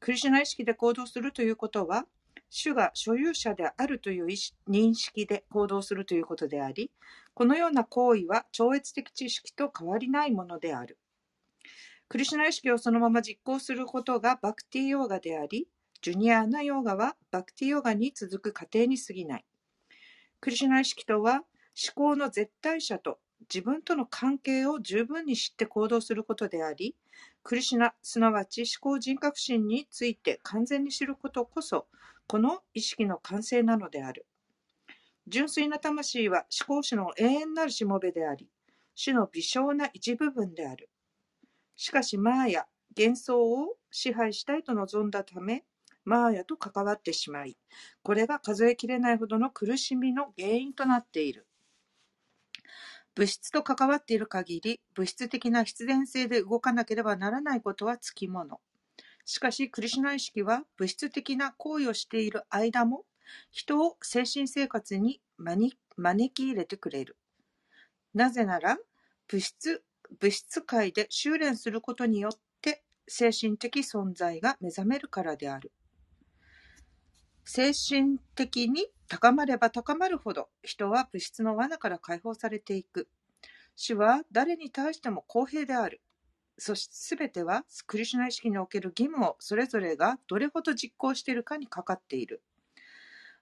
[0.00, 2.06] クリシュナ意識で行動するということは、
[2.48, 4.24] 主が所有者であるという
[4.70, 6.90] 認識で行動するということであり、
[7.34, 10.96] このような行為は超越的知識と変わりないものである。
[12.08, 15.66] クリシュナ意識をそのまま実行することがバクティヨーガであり、
[16.02, 19.44] ジュニアーナヨーガはバクティヨーガに続く過程に過ぎない。
[20.40, 21.42] クリシュナ意識とは思
[21.94, 23.18] 考の絶対者と
[23.52, 26.94] 自分との関係を十分に知って行動することであり、
[27.42, 31.86] クリシュナ、すなわち思考人格心について完全に知ることこそ、
[32.28, 34.26] この意識の完成なのである。
[35.28, 38.48] 純粋な魂は思考主の永遠なるしもべであり、
[38.94, 40.88] 主の微小な一部分である。
[41.76, 45.64] しかしマーヤ、幻想を支配したいと望んだため、
[46.04, 47.56] マーヤと関わってしまい、
[48.02, 51.46] これが数えきれないほどの苦しみの原因となっている。
[53.14, 58.60] 物質と関わっている限り、物質的な必然性で動かなければならないことはつきもの。
[59.24, 63.04] しかし、クリシュナ意識は物質的な行為をしている間も、
[63.50, 67.16] 人を精神生活に招招き入れてくれる。
[68.14, 68.78] なぜなら、
[69.28, 69.82] 物質、
[70.20, 75.72] 物質界で修練することによって精神的存在が目覚めるからである。
[77.44, 83.08] 精神的に高まれば高まるほど人は物質の罠から解放されていく。
[83.76, 86.00] 主は誰に対しても公平である。
[86.58, 92.42] そして全てはクリシュナ意識における義務をそれぞれがどれほど実行しているかにかかっている。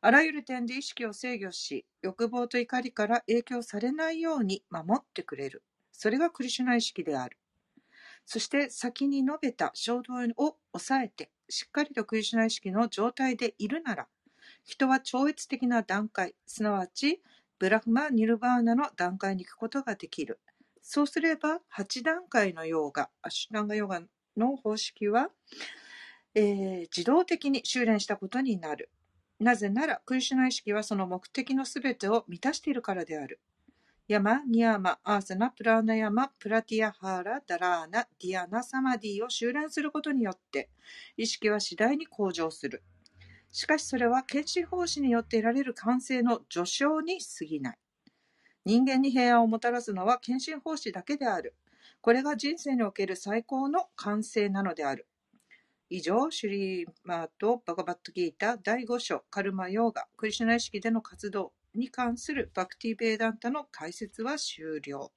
[0.01, 5.63] あらゆる点で意識を制御し、欲望と怒りから影響されないように守ってくれる。
[5.97, 7.39] それがクリシュナ意識である。
[8.27, 14.09] そして先に述べた衝動を抑えて、しっかりとクリシュナ意識の状態でいるなら、
[14.65, 17.23] 人は超越的な段階、すなわち
[17.59, 20.41] ブラフマ・ニルバーナの段階に行くことができる。
[20.83, 24.03] そうすれば、8段階のヨーガ、アシュランガヨガ
[24.37, 25.31] の方式は、
[26.35, 28.91] えー自動的に修練したことになる。
[29.39, 33.41] なぜなら、クリシュナ意識はその目的のすべてを満たしているからである。
[34.07, 40.69] ヤマ、ニヤマ、アーサナ、プラーナヤマ、プラティアハーラ、ダラーナ、ディアナ、サマディを修練することによって、
[41.17, 42.83] 意識は次第に向上する。
[43.51, 47.79] しかしそれは献身奉仕によって得られる完成の序章に過ぎない。
[48.67, 51.55] 人間に平安をもたらすのは献身奉仕だけである。
[52.03, 55.09] これが人生における最高の完成なのである。
[55.89, 65.11] 以上、シュリーマート・バガバットギータ第5章カルマヨーガ、クリシュナ意識での活動に関するバクティ・ベーダンタの解説は終了。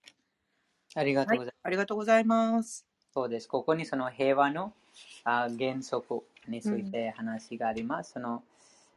[0.96, 2.86] ありがとはいうございます。、ありがとうございます。
[3.14, 3.48] そうです。
[3.48, 4.74] ここにその平和の
[5.24, 8.14] あ原則について話があります。
[8.14, 8.44] その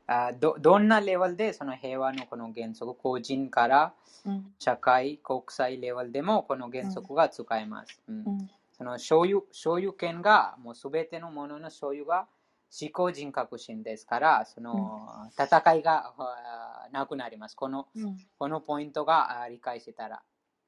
[0.07, 3.95] あどどんなレベルでその平和のこの原則、個人から
[4.27, 8.01] うん社会、国際レベルでもこの原則が使えます。
[8.09, 12.27] うんうんその所有所有権が、もうすべてのものの所有が
[12.71, 17.57] 思考人格心ですから、その戦いがあなくなります。
[17.57, 20.23] このうんこのポイントがあ理解したら、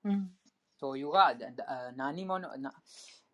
[0.05, 0.31] うん
[0.81, 2.75] 所有がだだ何者な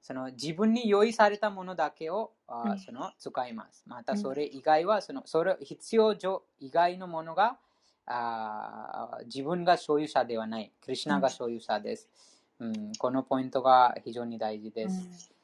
[0.03, 3.85] その自分に用意されたものだけをあうんその使います。
[3.87, 7.57] またそれ以外はそのそれ必要上以外のものが
[8.05, 10.73] あ自分が所有者ではない。
[10.83, 12.09] クリュナが所有者です。
[12.61, 15.38] うん、このポイントが非常に大事です。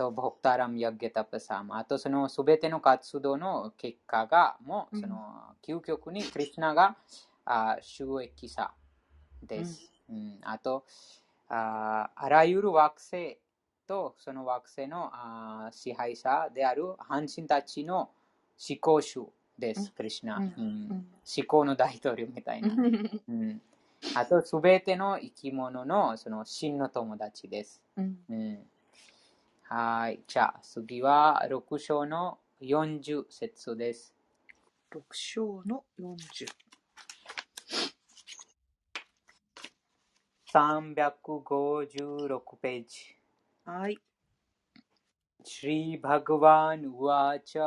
[0.00, 1.76] と、ボクタラムヤゲタパサム。
[1.76, 5.18] あと、そのすべての活動の結果が、もう、その、
[5.62, 6.96] 究極にクリュナが
[7.44, 8.70] あ収益者
[9.42, 9.92] です。
[10.08, 10.84] うんあと
[11.48, 13.38] あ、あらゆる惑星
[13.86, 18.10] とその惑星のあ支配者である半神たちの
[18.68, 22.74] 思考主です、うんクリュナ、うんうんうん思考の大統領みたいな。
[23.28, 23.60] うん、
[24.16, 27.80] あと、すべての生き物のその真の友達です。
[27.96, 28.58] うんうん、
[29.72, 30.18] はい。
[30.26, 34.12] じゃあ、次は、六章の四十節です。
[34.90, 36.44] 六章の四十。
[40.52, 43.16] 三百五十六ページ。
[43.64, 43.96] はい。
[45.44, 47.62] श्रीभगवानुवाच。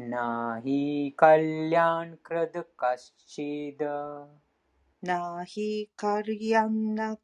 [0.00, 4.28] न हि कल्याणकृद् कश्चिद्।
[5.04, 7.14] न हि कार्यं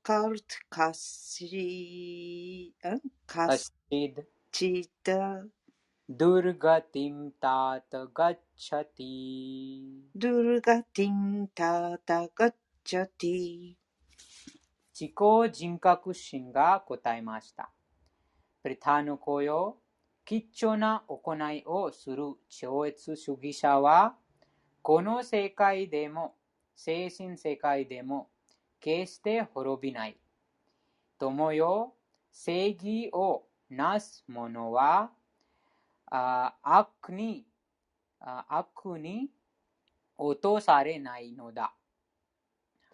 [0.73, 4.21] कश्चि अं- कश्चिद्।
[4.55, 5.11] चित्
[6.10, 13.76] दुर्गतिं तात गच्छति ドゥルガティンタタガッチャティ
[15.00, 17.70] 自己人格心が答えました。
[18.64, 19.78] プリタの子よ、
[20.26, 24.16] 貴重な行いをする超越主義者は、
[24.82, 26.36] この世界でも、
[26.76, 28.30] 精神世界でも、
[28.80, 30.18] 決して滅びない。
[31.20, 31.94] 友よ、
[32.32, 35.12] 正義をなす者は、
[36.15, 37.47] あ悪に
[38.21, 39.31] あ悪に
[40.19, 41.73] 落とされないのだ。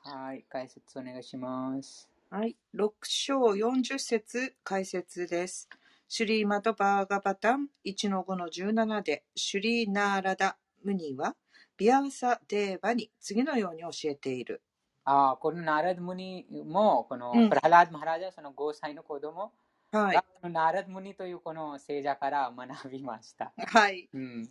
[0.04, 2.08] はい、解説お願いします。
[2.30, 2.56] はい。
[2.76, 5.68] 6章40節解説です。
[6.06, 11.34] シュリーマトバーガバタン1の5の17で、シュリーナーラダムニは、
[11.76, 14.62] ビアーサ・デーバに次のように教えている。
[15.04, 19.52] あこのナラドムニも、このうんプラハラード・マハラジャ、その5歳の子供
[19.91, 20.23] はいが、。
[20.41, 23.53] このナラドムニというこの聖者から学びました。
[23.57, 24.09] はい。
[24.13, 24.49] うん。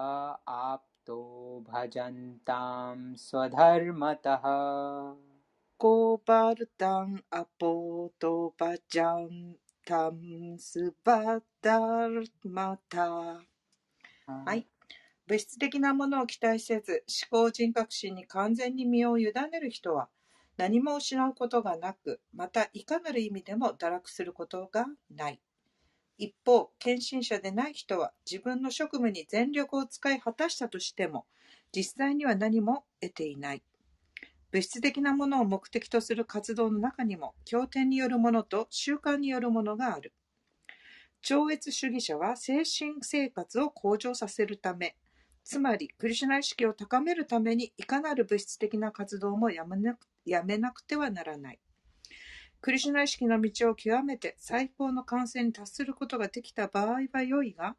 [0.49, 4.43] आप्तो भजन्ताम् स्वधर्मतः?
[5.79, 9.53] को वार्ताम् अपोतो भजन्
[9.87, 13.09] タムスバダルマタ
[14.27, 14.67] はい。
[15.29, 20.09] 物質的なものを期待せず、思考人格心に完全に身を委ねる人は、
[20.57, 25.41] 何も失うことがなく、またいかなる意味でも堕落することがない。
[26.19, 31.27] 一方、献身者でない人は、自分の職務に全力を使い果たしたとしても、
[31.73, 33.63] 実際には何も得ていない。
[34.57, 40.15] 物質的なものを目的とする活動の中にも、経典によるものと習慣によるものがある。
[41.21, 44.97] 超越主義者は精神生活を向上させるため、
[45.45, 51.61] つまりクリシュナ意識を高めるためにいかなる物質的な活動もやめなくやめなくてはならない。
[52.63, 57.77] クリシュナ意識の道を極めて最高の完成に達することができた場合は良いが、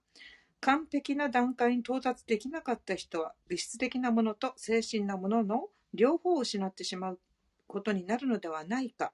[0.59, 7.19] 完璧な段階に到達できなかった人は物質的なものと精神なものの両方を失ってしまう
[7.67, 9.13] ことになるのではないか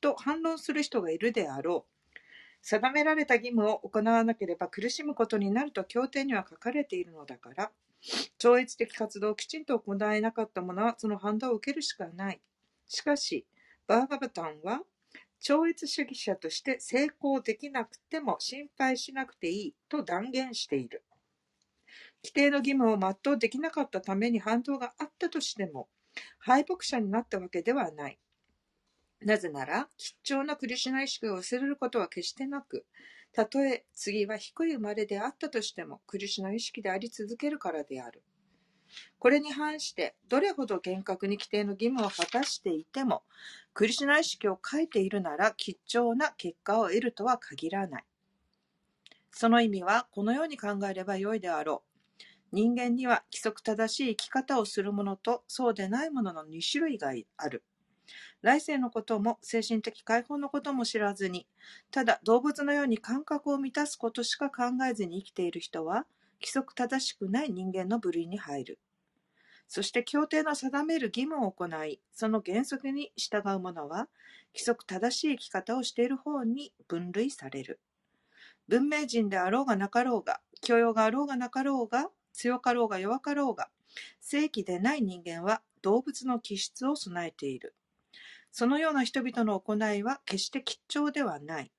[0.00, 2.18] と反論する人がいるであろう。
[2.62, 7.70] 定められた義務を行わなければ苦しむことになると経典には書かれているのだから、
[8.38, 12.40] 超越的活動をきちんと行えなかった者はその反動を受けるしかない。
[12.88, 13.46] しかし、
[13.86, 14.80] バーガバタンは、
[15.40, 21.02] 超越主義者として成功できなくても心配しなくていいと断言している。
[22.22, 25.88] 規定の義務を全うできなかったために反動があったとしても、
[26.38, 28.18] 敗北者になったわけではない。
[29.20, 32.84] なぜなら、吉祥なクリシュナ意識を忘れることは決してなく、
[33.32, 38.22] たとえ次は低い生まれであったとしても、クリシュナ意識であり続けるからである。
[39.18, 43.22] これに反して、どれほど厳格に規定の義務を果たしていても、
[43.72, 48.04] クリシュナ意識を書いているなら、吉祥な結果を得るとは限らない。
[49.32, 51.93] その意味は、このように考えればよいであろう。
[52.54, 57.64] 人間には規則正しい生き方をするものとそうでないものの2種類がある。
[58.42, 61.48] 来世のことも精神的解放のことも知らずに、
[61.90, 66.06] ただ動物のように感覚を満たすことしか考えずに生きている人は、
[66.40, 68.78] 規則正しくない人間の部類に入る。
[69.66, 74.08] そして協定の定める義務を行い、その原則に従う者は、
[74.54, 77.80] 規則正しい生き方をしている方に分類される。
[78.68, 83.70] 文明人であろうがなかろうが、教養があろうがなかろうが、強かろうが弱かろうが、
[84.20, 87.74] 正規でない人間は動物の気質を備えている。
[88.52, 91.72] そのような人々の行いは決して吉祥ではない。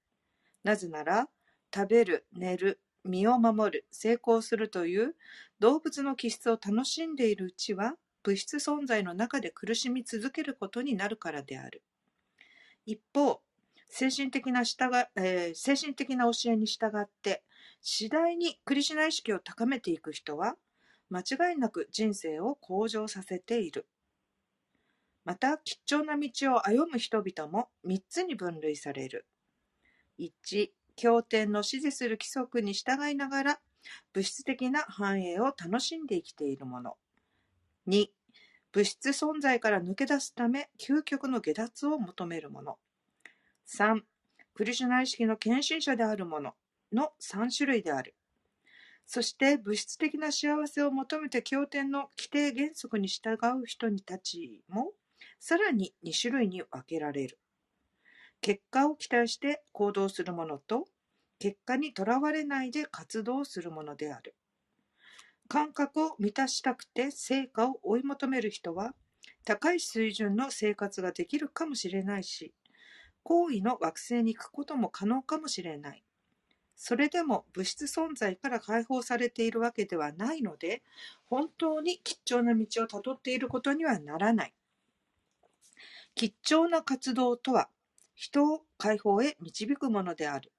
[0.63, 1.29] なぜなら、
[1.73, 5.15] 食べる、寝る、身を守る、成功するという
[5.59, 11.83] 動物の気質を楽しんでいるうちは、物質存在の中で苦しみ続けることになるからである。
[12.85, 13.41] 一方、
[13.87, 17.43] 精神的な従、えー、精神的な教えに従って、
[17.87, 20.55] 次第にクリシュナ意識を高めていく人は、
[21.11, 23.85] 間違いなく人生を向上させている。
[25.23, 29.27] また、吉祥な道を歩む人々も3つに分類される。
[30.17, 33.59] 1、経典の指示する規則に従いながら、
[34.13, 36.97] 物質的な繁栄を楽しんで生きているもの。
[37.87, 38.07] 2、
[38.71, 42.79] 物質存在から抜け出すため、究極の下脱を求めるもの。
[43.67, 44.01] 3、
[44.55, 46.55] クリシュナ意識の献身者であるもの。
[46.91, 48.15] の3種類である。
[49.05, 54.93] そして物質的な幸せを求めて経典の規定原則に従う人たちも
[55.39, 57.39] さらに2種類に分けられる。
[58.41, 60.85] 結果を期待して行動するものと
[61.39, 64.35] 結果にとらわれないで活動するものである。
[65.47, 68.95] 感覚を満たしたくて成果を追い求める人は
[69.43, 72.53] 高い水準の生活ができるかもしれないし、
[73.23, 76.04] 行為の惑星に行くことも可能かもしれない。
[76.75, 80.83] それでも物質存在から解放されているわけではないので、
[81.25, 84.53] 本当に吉祥な道をたどっていることにはならない。
[86.15, 87.69] 吉祥な活動とは、
[88.13, 90.51] 人を解放へ導くものである。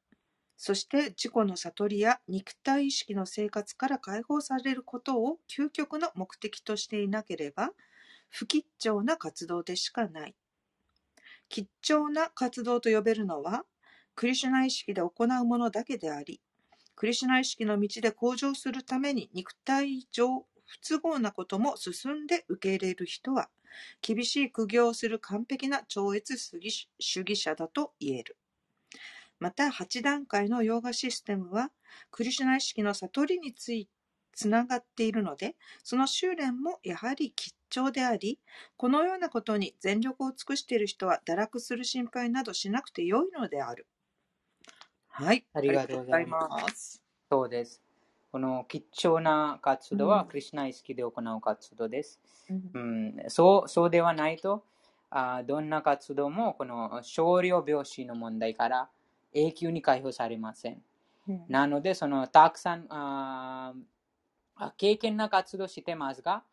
[0.57, 7.73] そして自己の悟りや肉体意識の生活から解放されることを究極の目的としていなければ、
[8.31, 10.35] 不吉祥な活動でしかない。
[11.49, 13.65] 吉祥な活動と呼べるのは、
[14.17, 16.41] クリシュナ意識で行うものだけであり、
[16.95, 23.51] クリシュナ意識の道で向上するために肉体上不都合なことも進んで受け入れる人は、
[24.01, 26.35] 厳しい苦行をする完璧な超越
[26.99, 28.39] 主義者だと言える。
[29.39, 31.71] また、8段階のヨーガシステムは、
[32.11, 33.87] クリシュナ意識の悟りについ
[34.33, 38.41] つながっているので、その修練もやはり吉兆であり、
[38.79, 43.87] このようなことに全力を尽くしている人は堕落する心配などしなくてよいのである。
[45.19, 45.47] はい。
[45.55, 47.03] ありがとうございます。
[47.31, 47.81] そうです。
[48.31, 52.21] この貴重な活動は、クリュナ意識で行う活動です。
[52.51, 54.63] うん、うん、そうそうではないと
[55.09, 58.91] あ、どんな活動もこの少量病死の問題から
[59.33, 60.83] 永久に解放されません。
[61.27, 63.75] うん、なので、そのたくさんあ
[64.77, 66.45] 経験な活動してますが、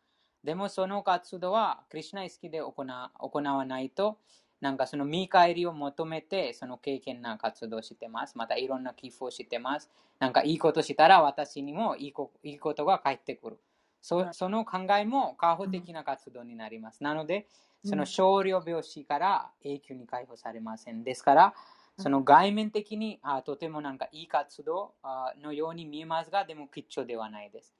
[0.42, 4.18] でもその活動はクリュナ意識で行行わないと、
[4.64, 8.38] なんかその見返りを求めて、その経験な活動してます。
[8.38, 9.90] またいろんな寄付をしてます。
[10.18, 13.58] なんかいいことしたら私にもいいこいいことが返ってくる。
[14.00, 17.02] そその考えも過保的な活動になります。
[17.02, 17.46] なので、
[17.84, 21.04] その少量病死から永久に解放されません。
[21.04, 21.54] ですから、
[21.98, 24.94] その外面的にあとてもなんかいい活動
[25.42, 27.74] のように見えますが、でも吉祥ではないです。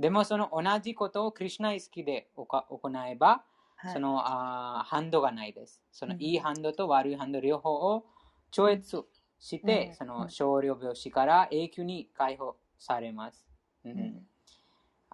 [0.00, 2.64] でもその同じことをクリュナイスキで行
[3.08, 3.44] えば、
[3.92, 5.82] そのあハンドがないです。
[5.92, 8.04] そのいいハンドと悪いハンド両方を
[8.50, 9.04] 超越
[9.38, 13.46] して、その少量病死から永久に解放されます。
[13.84, 14.26] うん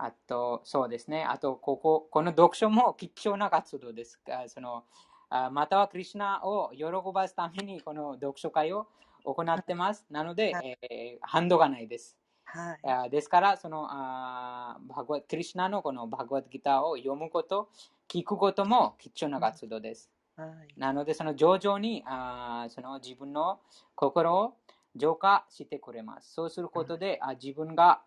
[0.02, 1.24] あと、そうですね。
[1.24, 4.18] あと、ここ、この読書も貴重な活動です。
[4.46, 4.84] その
[5.28, 8.88] あまたはクリュナを喜ばすためにこの読書会を
[9.24, 10.04] 行ってます。
[10.10, 12.16] なので、はえー反動がないです。
[12.44, 12.78] はい。
[12.84, 17.68] あですから、そのあーバグクリシュナのこのバグワッドギターを読むこと、
[18.10, 20.10] 聞くことも貴重な活動です。
[20.36, 20.80] はい。
[20.80, 23.60] なので、その徐々にあーその自分の
[23.94, 24.56] 心を
[24.96, 26.34] 浄化してくれます。
[26.34, 28.02] そうすることで、あ自分が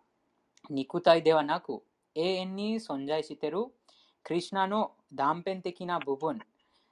[0.70, 1.84] 肉体ではなく
[2.16, 3.68] 永遠に存在している
[4.24, 6.42] クリシュナの断片的な部分、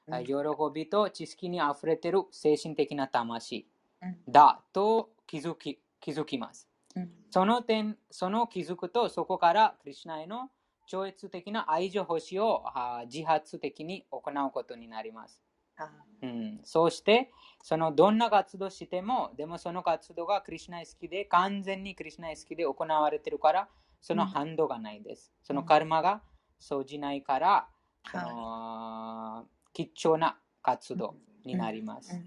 [0.09, 0.33] あうん喜
[0.73, 3.67] びと知識にあふれている精神的な魂
[4.01, 6.69] うんだと気づき気づきます。
[6.95, 10.49] うんその点、その気づくと、そこからクリシュナへの
[10.91, 15.41] 超越的な愛情欲しをあ自発的に行うことになります。
[15.77, 15.89] あ
[16.21, 17.31] うん、そうして、
[17.63, 23.69] そのどんな活動しても、でもその活動がクリシュナ好きで、完全にクリシュナ好きで行われてるから、
[24.01, 25.31] その反動がないです。
[25.41, 26.21] そのカルマが
[26.59, 27.69] 生じないから、
[28.11, 31.15] その貴重な活動
[31.45, 32.19] になります。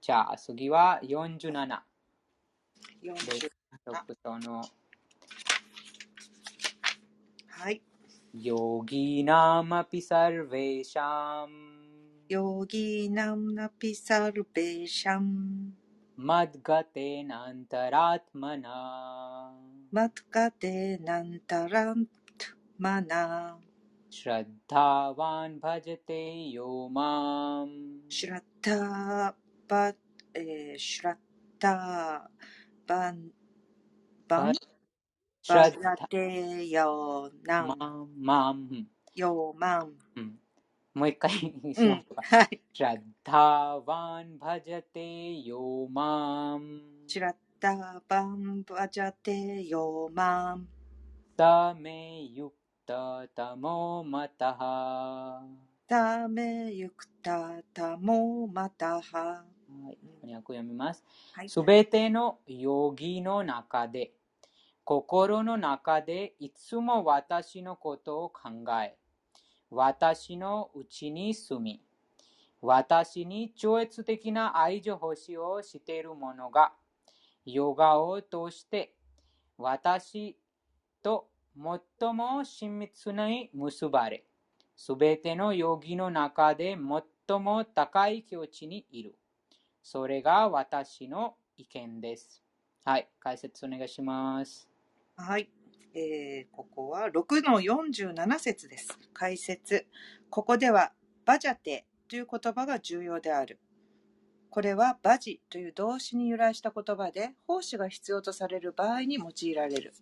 [0.00, 1.82] じゃあ次は47
[3.02, 4.81] 40です。
[7.61, 7.81] 6章のはい。
[8.33, 11.49] ヨギナマピサルベーシャン
[12.29, 15.73] ヨギナムナピサルベーシャン
[16.17, 19.53] マドガテナンタラトマナ
[19.91, 22.11] マトカテナンタラント
[22.77, 23.57] マナ
[24.09, 28.41] श्रद्धावान् भजते यो माम् シュ
[35.42, 35.70] しら
[36.08, 38.86] てよなんまんまん。
[39.14, 40.38] よまん、うん、
[40.94, 50.68] もう一回しましょうか、はい、シラッワンバジャテヨマンシラッワンバジャテヨマン
[51.36, 52.54] ダメユク
[52.86, 55.42] タタモマタハ
[55.88, 59.44] ダメユクタタモマタハ
[59.84, 61.02] はい、翻訳を読みます。
[61.46, 64.12] す、は、べ、い、ての容疑の中で、
[64.84, 68.50] 心の中でいつも私のことを考
[68.82, 68.96] え、
[69.70, 71.82] 私のうちに住み、
[72.60, 76.72] 私に超越的な愛情欲しをしている者が、
[77.44, 78.94] ヨガを通して
[79.58, 80.36] 私
[81.02, 84.24] と最も親密に結ばれ、
[84.76, 86.76] すべてのヨギの中で
[87.28, 89.16] 最も高い境地にいる。
[89.82, 92.42] それが私の意見です。
[92.84, 94.71] はい、解説お願いします。
[95.16, 95.50] はい。
[95.94, 98.98] えーここは6の47節です。
[99.12, 99.86] 解説。
[100.30, 100.92] ここでは、
[101.24, 103.60] バジャテという言葉が重要である。
[104.50, 109.92] これはバジという動詞に由来した言葉で、奉仕が必要とされる場合に用いられる。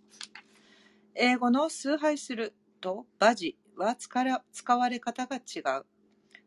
[1.14, 5.86] 英語の崇拝するとバジは使わ使われ方が違う。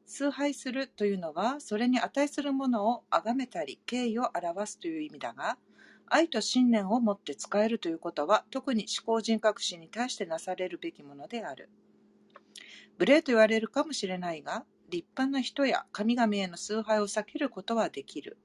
[0.05, 5.57] 崇拝するというのは、それに値するものを崇めたり、敬意を表すという意味だが、
[6.07, 11.69] 愛と信念を持って使えるということは、特に思考人格心に対してなされるべきものである。
[12.97, 18.37] 無礼と言われるかもしれないが、立派な人や神々への崇拝を避けることはできる。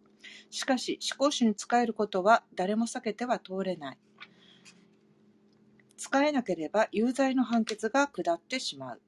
[0.51, 3.99] しかし、思考主に仕えることは誰も避けては通れない。
[5.97, 9.03] 使えなければ有罪の判決が下ってしまう。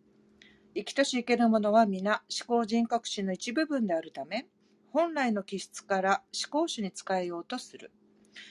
[0.75, 4.47] 生きとし生けるものは皆思考人格心の一部分であるため、
[4.93, 7.93] 本来の気質から思考主に仕えようとする。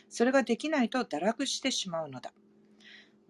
[0.09, 2.33] それができないと堕落してしまうのだ。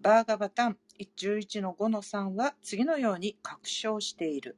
[0.01, 0.77] バーガバタン
[1.17, 4.57] 11の5の3は次のように確証している。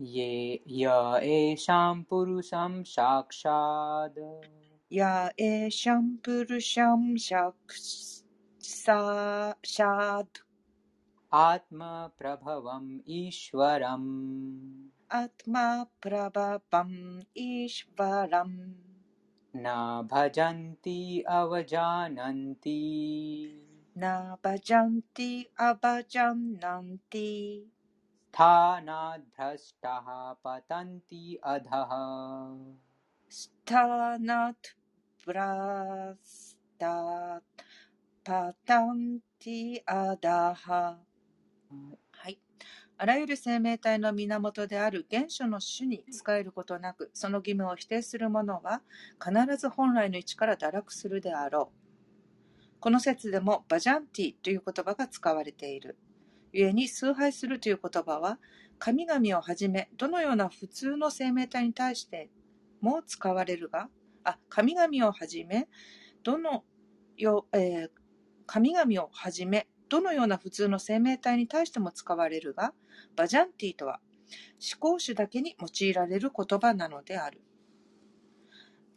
[0.00, 0.86] ये य
[1.24, 4.14] एषां पुरुषं साक्षात्
[4.90, 7.74] やえシャンプルシャンシャク
[8.60, 10.28] サシャード
[11.30, 18.91] आत्मप्रभवम् ईश्वरम् アトマプラババンイシヴァラン
[19.55, 22.81] न भजन्ति अवजानन्ति।
[23.97, 27.29] न भजन्ति अभजन्ति
[28.33, 31.91] स्थानाद्भ्रष्टाः पतन्ति अधः।
[33.31, 34.67] स्थानात्
[35.29, 37.61] भ्रष्टात्
[38.29, 40.65] पतन्ति अधः।
[42.97, 48.81] あらゆる生命体の源である原初の種に仕えることなく、その義務を否定する者は、
[49.23, 52.79] 必ず本来の位置から堕落するであろう。
[52.79, 55.97] この説でも、バジャンティという言葉が使われている。
[56.53, 58.39] 故に、崇拝するという言葉は、
[58.77, 62.29] 神々をはじめ、どのような普通の生命体に対して
[62.81, 63.89] も使われるが、
[64.23, 65.67] あ、神々をはじめ、
[66.23, 66.63] どの
[67.17, 67.91] よ、えー
[68.45, 72.73] 神々をはじめ、どのような普通の生命体に対しても使われるが、
[73.15, 73.99] バジャンティとは
[74.73, 77.43] 思考主だけに用いられる言葉なのである。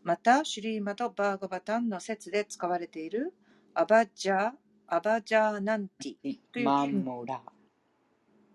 [0.05, 3.35] また、シュリーマとバーガバタンの説で使われている
[3.75, 4.51] アバジャー、
[4.87, 7.43] アバジャーナンティ、というマンモラ。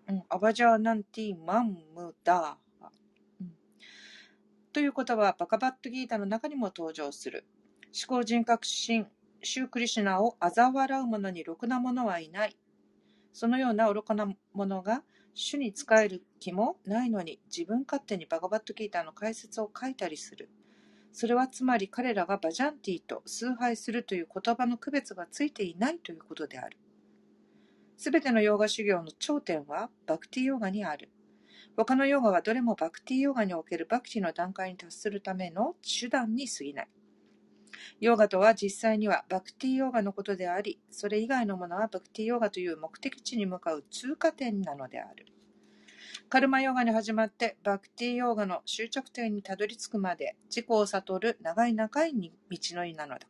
[0.08, 2.86] うん、アバジャーナンティマンムダー、
[3.42, 3.52] うん
[4.74, 7.46] という言葉はバカバットギータの中にも登場する。
[7.94, 9.06] 思考人格心、
[9.44, 12.58] シュークリシュナを嘲笑う者にろくな者はいない。
[13.34, 20.50] そのような愚かな者が主に仕える気もないのに自分勝手にバガバットギーターの解説を書いたりする。
[21.14, 26.78] それはつまり彼らがバジャンティと崇拝するという言葉の区別がついていないということである。
[27.98, 31.10] すべてのヨーガ修行の頂点はバクティヨーガにある。
[31.76, 36.90] 他のヨーガはどれもバクティヨーガにおけるバクティの段階に達するための手段に過ぎない。
[38.00, 45.26] ヨーガとは実際にはバクティヨーガのことであり、それ以外のものはバクティヨーガという目的地に向かう通過点なのである。
[46.30, 52.32] カルマヨガに始まってバクティヨーガの終着点にたどり着くまで自己を悟る長い長い道
[52.76, 53.28] のりなのだ。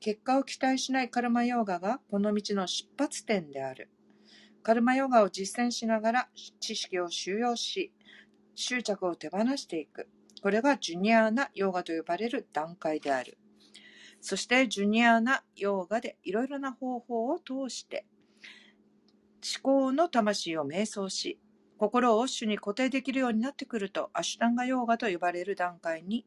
[0.00, 3.90] 結果を期待しないカルマヨーガがこの道の出発点である。
[4.62, 6.28] カルマヨガを実践しながら
[6.58, 7.92] 知識を収容し、
[8.54, 10.08] 執着を手放していく。
[10.44, 13.38] これがジュニアーなヨーガと呼ばれる段階である。
[14.20, 18.04] そしてジュニアーなヨーガでいろいろな方法を通して
[19.42, 21.40] 思考の魂を瞑想し、
[21.78, 26.26] 心を主に固定できるようになってくるとアシュタンガヨーガと呼ばれる段階に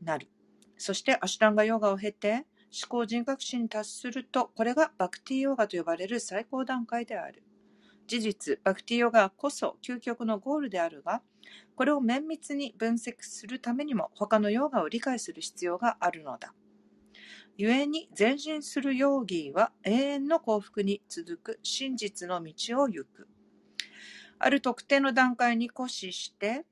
[0.00, 0.30] なる。
[0.78, 7.42] そしてアシュタンガヨーガを経て思考人格心に達すると、これがバクティヨーガと呼ばれる最高段階である。
[8.06, 11.22] 事実、バクティヨガこそ究極のゴールであるが、
[11.74, 16.54] これを綿密に分析するためにも他のヨガを理解する必要があるのだ。
[17.56, 23.28] 故に前進するヨーギーは永遠の幸福に続く真実の道を行く。
[24.38, 26.66] ある特定の段階に固視して、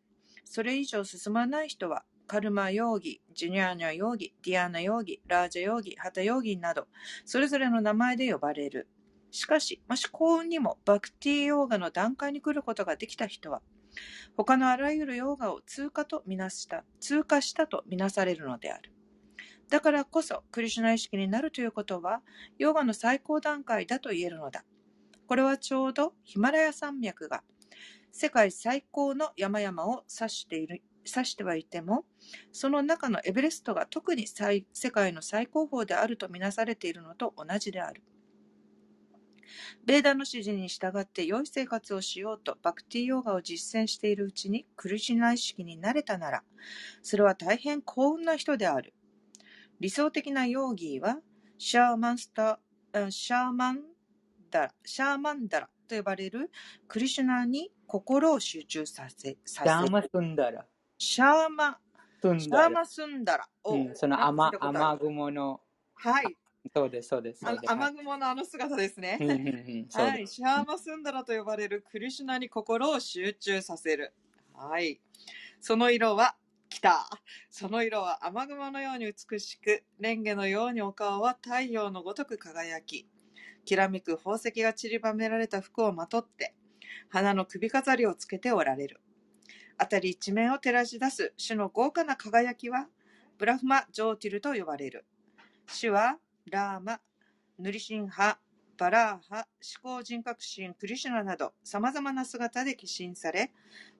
[0.44, 6.88] それ以上進まない人は、カルマヨーギ、ジュニアーニャヨーギ、ディアーナヨーギ、ラージャヨーギ、ハタヨーギなど、
[7.24, 8.88] それぞれの名前で呼ばれる。
[9.32, 13.62] しかし、もし幸運にもバクティーヨーガの段階に来ることができた人は、
[14.36, 18.92] 他のあらゆるヨーガを通過とみなした、通過したとみなされるのである。
[19.70, 22.20] だからこそ、クリシュナ意識になるということは、
[22.58, 24.64] ヨーガの最高段階だと言えるのだ。
[25.26, 27.42] これはちょうどヒマラヤ山脈が
[28.10, 32.04] 世界最高の山々を指している、指してはいても、
[32.52, 38.02] その中のエベレストが特に世界の最高峰であるとみなされているのと同じである。
[39.84, 46.42] ベーダの指示に従って良い生活をしようとバクティヨーガを実践しているうちにクリシュナ意識になれたなら、
[47.02, 48.94] それは大変幸運な人である。
[49.80, 51.18] 理想的なヨーギーは、
[51.58, 52.60] シャーマンスタ、
[52.92, 53.80] あシャーマン
[54.50, 56.50] ダラ、シャーマンダラと呼ばれる
[56.86, 60.64] クリシュナに心を集中させ、させシャーマスンダラ。
[60.98, 61.78] シャーマ。
[62.22, 65.60] シャーマスンダラを、うん、その雨雨雲の、
[65.94, 66.36] はい。
[66.74, 67.46] そうです、そうです。
[67.46, 69.18] あ雨雲のあの姿ですね。
[69.92, 70.26] はい。
[70.26, 74.14] シャーマスンダラと呼ばれるクリシュナに心を集中させる。
[74.54, 75.00] はい。
[75.60, 76.36] その色は、
[76.68, 77.10] 来た。
[77.50, 83.06] その色は雨雲のように美しく、レンゲのようにお顔は太陽のごとく輝き、
[83.64, 86.54] きらめく宝石が散りばめられた服をまとって、
[87.10, 89.00] 花の首飾りをつけておられる。
[89.76, 92.88] あたり一面を照らし出す主の豪華な輝きは、
[93.36, 95.04] ブラフマ・ジョーティルと呼ばれる。
[95.66, 96.18] 主は、
[96.50, 97.00] ラーマ、
[97.58, 98.38] ヌリシンハ、
[98.76, 99.46] バラーハ、
[99.82, 103.52] 思考人格心、クリシュナなど様々な姿で化身され、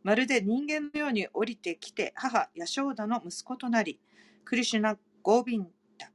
[0.03, 4.01] まるで人間のように降りてきて母ヤショーダの息子となり、
[4.45, 5.69] クリシュナ・ゴービン
[5.99, 6.11] タ、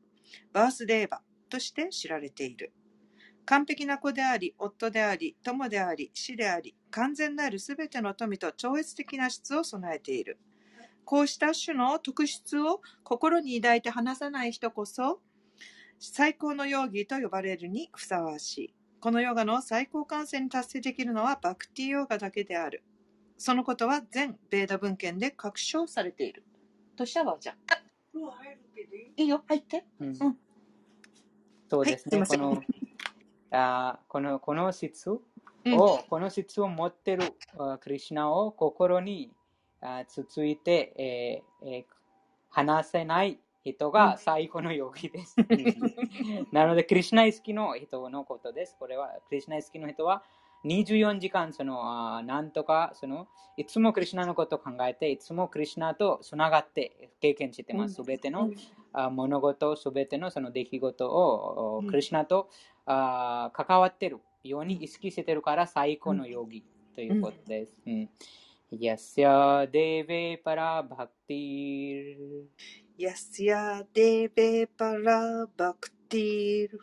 [0.51, 2.73] バースデーバとして知られている。
[3.45, 10.37] 完璧な子であり、夫であり、友であり、死であり、完全なるすべての富と超越的な質を備えている。
[11.05, 15.21] こうした種の特質を心に抱いて話さない人こそ、
[15.99, 18.73] 最高のヨーギーと呼ばれるにふさわしい。
[18.99, 22.83] このヨガの最高完成に達成できるのはバクティヨガだけである。
[23.37, 26.43] そのことは全ベーダ文献で確証されている。
[26.95, 27.55] としたわじゃん。
[29.17, 29.27] いい？
[29.27, 29.85] よ、入って。
[29.99, 30.37] うんうん
[31.69, 32.63] そうですね、はいすこの
[33.51, 35.21] あこのこの質を、
[35.65, 39.33] うんこの質を持っているあクリシュナを心に
[39.81, 41.97] あつついて、えーえー
[42.49, 45.36] 話せない人が最高のヨギです。
[46.52, 48.76] なので、クリシュナ意識の人のことです。
[48.78, 50.22] これは、クリシュナ意識の人は
[50.64, 57.94] 24時間、その、あなんとか、その、いつもクリシュナのことを考えて、いつもクリシュナとつながって経験してます。
[57.94, 58.50] すべての、
[58.92, 62.48] あ物事、すべてのその出来事を、うんクリシュナと
[62.86, 66.64] あ関わってるように意識してるから最高のヨギ
[66.94, 67.76] ということです。
[67.86, 68.10] うん
[68.72, 72.48] यस्य देवे परा भक्तिर्
[73.00, 73.54] यस्य
[73.96, 75.20] देवे परा
[75.60, 76.76] भक्तिर्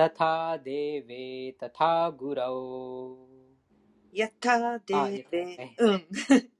[0.00, 0.34] तथा
[0.66, 1.26] देवे
[1.62, 1.92] तथा
[2.22, 2.56] गुरौ
[4.14, 4.56] यथा
[4.92, 5.68] देवे ए.
[5.82, 6.00] うん。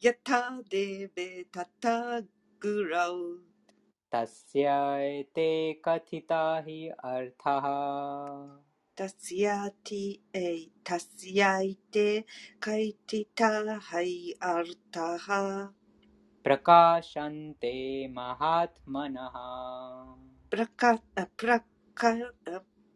[0.04, 0.40] यथा
[0.74, 1.28] देवे
[1.58, 1.98] तथा
[2.66, 3.14] गुरौ
[4.12, 4.68] तस्य
[5.18, 5.50] एते
[5.86, 7.66] कथिता हि अर्थः
[8.98, 10.04] तस्याति
[10.36, 10.48] ए
[10.90, 12.08] तस्याइते
[12.64, 13.48] कैतिता
[13.92, 14.04] है
[14.52, 15.26] अर्थः
[16.46, 17.72] प्रकाशन्ते
[18.14, 19.36] महात्मनः
[20.50, 20.92] प्रका
[21.38, 22.10] प्रका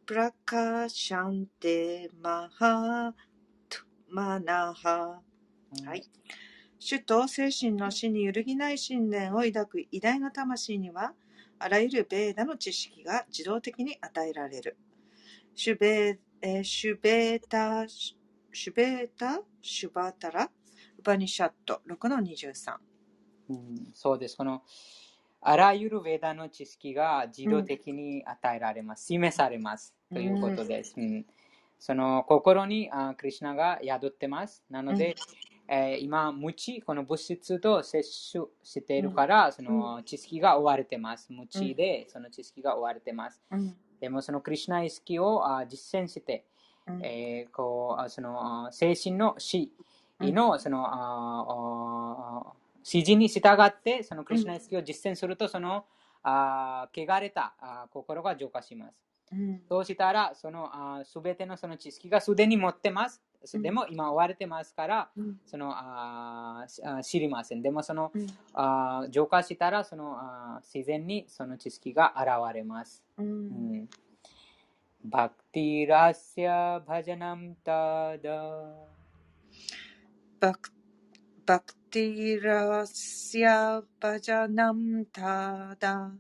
[0.09, 1.79] प्रकाशन्ते
[2.25, 3.23] महात्मनः
[5.85, 6.05] はい。
[6.79, 11.13] 主と精神の死に揺るぎない信念を抱く偉大な魂には、
[11.59, 14.77] あらゆるベーダの知識が自動的に与えられる。
[15.55, 20.51] シュベえーシュベータ、シュベータ、シュバタラ、
[20.99, 22.77] ウパニシャット6の23。
[23.52, 24.38] うんそうです。
[24.38, 24.62] この
[25.42, 29.06] あらゆるヴェダの知識が自動的に与えられます。
[29.08, 29.94] 示されます。
[30.14, 30.94] ということです。
[30.98, 31.26] うん
[31.80, 34.64] その心にあクリシュナが宿ってます。
[34.70, 35.16] なので、
[35.68, 41.34] えー今、無知、この物質と接触しているから、その知識が追われてます。
[41.34, 43.42] 無知でその知識が追われてます。
[43.52, 46.44] うんでもそのクリシュナ意識をあ実践して、
[46.88, 49.72] うんえーこうあそのあ精神の死
[50.20, 52.54] のそのああ
[52.86, 55.86] 指示に従ってそのクリュナ意識を実践すると、その
[56.24, 58.94] あ汚れたあ心が浄化します。
[59.34, 60.70] うん、そうしたら、その
[61.06, 63.22] すべてのその知識がすでに持ってます。
[63.56, 66.68] でも今追われてますから、うん、そのあ
[67.02, 67.62] 知りません。
[67.62, 73.04] でもその、うん、あ浄化したらそのあ自然にその知識が現れます。
[73.18, 73.90] うん、
[75.06, 78.32] バクティラシャバジャナムタダ
[80.40, 80.72] バク
[81.46, 81.81] バク
[82.84, 86.20] स्यापजनं धादा।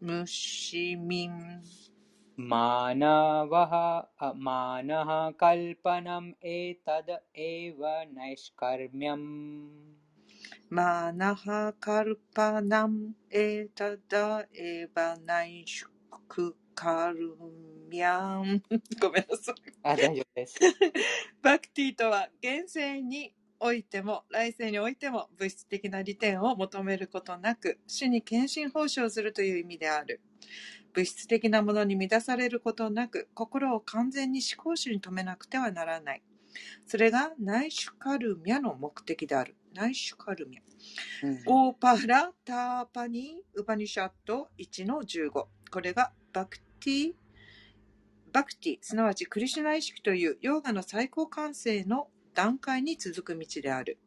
[0.03, 1.61] मुषिमिम्।
[2.39, 4.03] मानवः
[4.35, 9.69] मानः कल्पनम् एतद् एव नैष्कर्म्यम्।
[10.69, 15.85] マナハカルパナムエタダエバナイシ
[16.27, 17.35] クカル
[17.87, 18.63] ミャン
[18.99, 19.55] ごめんなさい。
[19.83, 20.59] あ大丈夫です。
[21.43, 30.19] バクティとは現世においても来世においても物質的な利点を求めることなく主に献身奉仕をするという意味である
[30.93, 36.23] 物質的なものに満たされることなく心を完全に至高主に留めなくてはならない
[36.85, 39.55] それがナイシュカルミャの目的である。
[39.73, 40.61] ナイシュカルミャ。
[41.23, 41.43] うん。
[41.45, 47.11] オーパラターパニーウパニシャット1の15これがバクティ
[48.31, 53.97] バクティすなわちクリシュナ意識というヨーガの最高完成の段階に続く道である。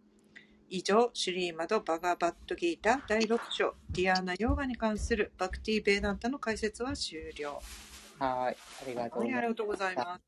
[0.71, 3.75] 以上シュリーマド・バガバットギータ第6章。
[3.91, 7.63] ディアーナ・ヨーガに関するバクティ・ベーダンタの解説は終了。
[8.19, 9.35] はい、ありがとうございます。
[9.35, 9.55] はいありが。
[9.55, 10.21] とうございま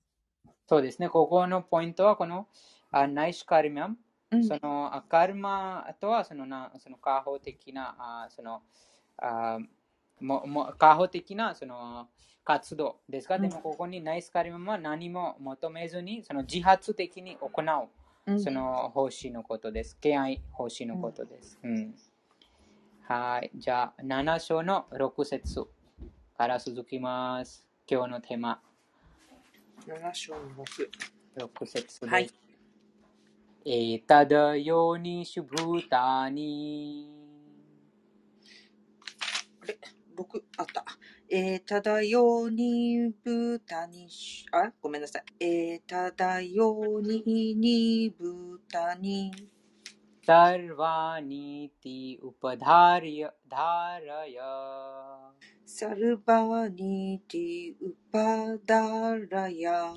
[0.71, 2.47] そうですね、ここのポイントはこの
[2.93, 3.97] あナイシカルミャム、
[4.31, 4.45] す、うん。
[4.45, 8.63] そのあカルマとはそのなその過保的なあその
[9.19, 9.59] あ
[10.21, 12.07] もも過保的なその
[12.45, 13.43] 活動ですが、うん。
[13.43, 17.89] でもここにナイスカルミャムは何も求めずにその自発的に行う
[18.31, 18.41] うん。
[18.41, 19.99] その奉仕のことです。
[20.01, 21.59] 敬愛奉仕のことです。
[21.65, 21.95] うん。
[23.09, 23.51] はい。
[23.57, 25.67] じゃあ、7章の6節
[26.39, 27.67] から続きます。
[27.91, 28.61] 今日のテーマ、
[29.87, 30.65] 7章の
[31.37, 32.07] 6 6節です。
[32.07, 32.31] はい。
[33.65, 37.11] エタダヨニシュブータニ
[40.17, 40.85] 6あった。
[41.31, 45.23] えー、ただようにぶたにし、あ、ごめんなさい。
[45.45, 49.33] えー、ただようににぶたに、
[50.27, 51.21] サルワ
[55.70, 58.20] ニティウパダリヤダラヤサルバニティウパ
[58.66, 59.94] ダラヤ、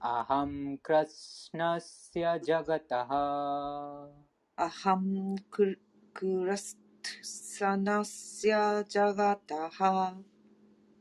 [0.00, 4.08] アハムクラスナスヤジャガタハ
[4.56, 5.78] アハンク
[6.12, 6.78] クラス
[7.22, 10.14] サナスヤジャガタハ、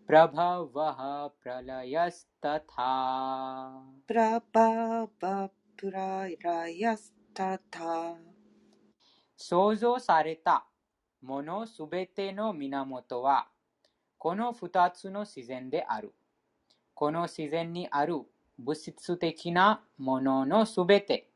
[0.08, 2.64] प्रभवः प्रलयस्तथा
[4.08, 8.18] プラババプララヤスタタ、
[9.38, 10.68] 創造された
[11.22, 13.48] ものすべての源は
[14.19, 16.13] この二つの自然である。
[16.95, 18.17] この自然にある
[18.59, 21.29] 物質的なもののすべて、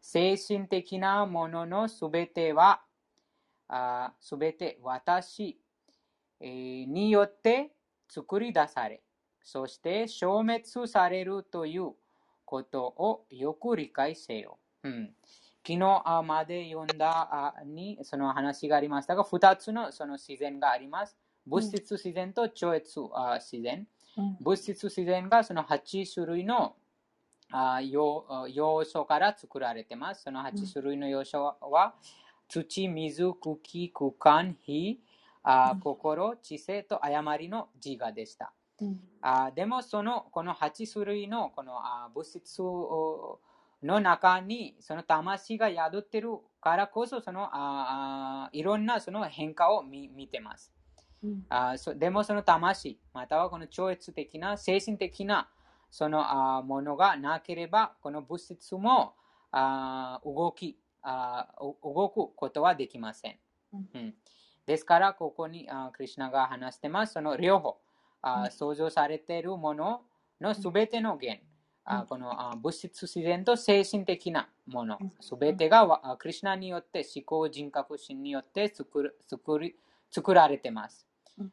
[0.00, 2.82] 精神的なもののすべては、
[4.20, 5.58] すべて私、
[6.40, 7.70] によって
[8.08, 9.02] 作り出され、
[9.42, 11.92] そして消滅されるという
[12.44, 14.58] ことをよく理解せよ。
[14.84, 15.14] うん、
[15.66, 21.16] 昨日まで読んだにその話がありましたが、2つのその自然があります。
[21.46, 23.00] 物質自然と超越
[23.38, 23.86] 自然。
[24.16, 26.76] うん物質自然がその8種類の
[27.50, 30.24] あ要要素から作られています。
[30.24, 31.94] その8種類の要素は、
[32.48, 35.00] 土、水、空気、空間、火、
[35.42, 38.52] あうん心、知性と誤りの自我でした。
[38.80, 43.38] うんあでもそのこの8種類のこのあ物質お
[43.82, 46.30] の中にその魂が宿ってる
[46.60, 50.71] からこそそのああいろんなその変化を見見てます。
[51.22, 51.46] うん。
[51.48, 55.48] あそでもその魂またはこの超越的な精神的な
[55.90, 59.14] そのあものがなければこの物質も
[59.50, 63.38] あ動きあお動くことはできません。
[63.72, 63.88] うん。
[63.94, 64.14] うん。
[64.66, 67.14] ですからここにあクリュナが話してます。
[67.14, 67.78] その両方
[68.22, 68.50] あうん。
[68.50, 70.02] 想像されているもの
[70.40, 71.42] のすべての源
[71.86, 71.94] うん。
[71.94, 75.10] あこのあ物質自然と精神的なものうん。
[75.20, 79.76] すべてがクリュナによって思考人格心によって作る作り
[80.10, 81.06] 作られてます。
[81.06, 81.11] うん。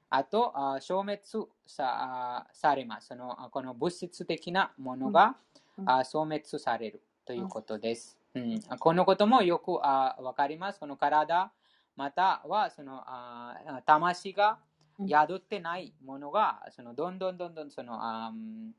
[0.09, 1.21] あと、あ消滅
[1.65, 3.07] さあされます。
[3.07, 5.35] そのあこの物質的なものが、
[5.77, 8.17] うんあ消滅されるということです。
[8.35, 10.79] うん、このこともよくあわかります。
[10.79, 11.51] この体、
[11.95, 14.59] またはそのあ魂が
[14.99, 18.73] うん宿ってないものが、そのどんどんどんどんそのあん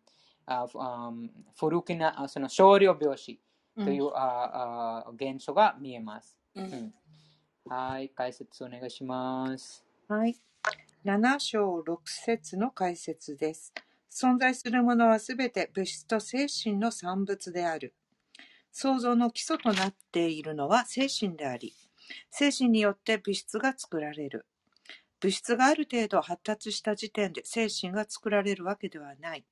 [0.44, 3.40] あふあん古くなあその少量病死
[3.76, 6.36] という、ああ現象が見えます。
[6.55, 6.94] うんうん
[7.66, 9.84] はい、解説お願いします。
[10.09, 10.49] はい。
[11.03, 13.72] 7章6節の解説です。
[14.12, 17.94] 存在するものはすべて物質と精神の産物である。
[18.70, 21.72] 創造の基礎となっているのは精神であり、
[22.30, 24.44] 精神によって物質が作られる。
[25.20, 29.46] 物質がある程度発達した時点で精神が作られるわけではない。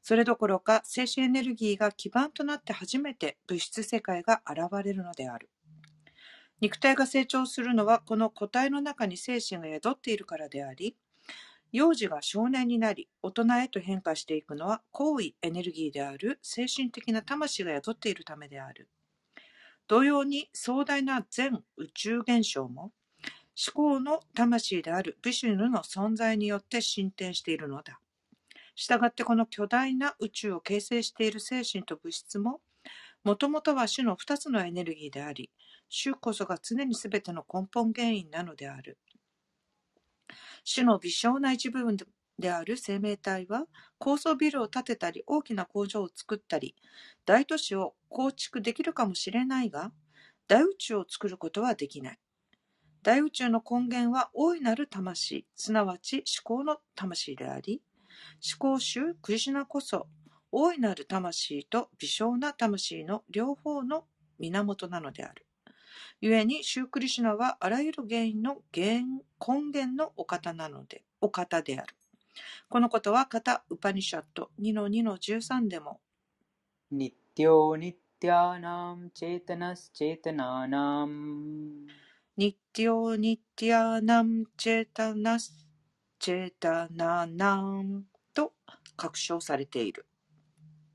[0.00, 5.50] それどころか精神エネルギーが基盤となって初めて物質世界が現れるのである。
[6.62, 10.96] 肉体が成長するのはこの個体の中に精神が宿っているからであり、
[11.72, 18.88] 幼児が少年になり大人へと変化していくのは行為エネルギーである精神的な魂が宿っているためである。
[19.88, 22.92] 同様に壮大な全宇宙現象も
[23.74, 27.98] 思考の魂であるビシュヌの存在によって進展しているのだ。
[28.76, 32.60] したがってこの巨大な宇宙を形成している精神と物質も、
[33.24, 35.50] もともとは種の二つのエネルギーであり、
[35.92, 38.98] 種こそが常にすべての根本原因なのである。
[40.64, 41.96] 種の微小な一部分
[42.38, 43.66] である生命体は、
[43.98, 46.74] 高層ビルを建てたり、大きな工場を作ったり、
[47.26, 49.92] 大都市を構築できるかもしれないが、
[50.48, 52.18] 大宇宙を作ることはできない。
[53.02, 57.82] 大宇宙の根源は大いなる魂、すなわち思考の魂であり、
[58.42, 60.08] 思考主クリシナこそ、
[60.52, 64.06] 大いなる魂と微小な魂の両方の
[64.38, 65.46] 源なのである。
[66.20, 69.04] 故にシュークリシュナはあらゆる原因の根
[69.72, 71.94] 源のお方なので、お方である。
[72.68, 76.00] このことは、型ウパニシャット2-2-13でも、
[76.90, 81.86] ニッティオニッティアナムチェタナスチェタナナム。
[82.36, 85.66] ニッティオニッティアナムチェタナス
[86.18, 88.52] チェタナナムと
[88.96, 90.06] 確証されている。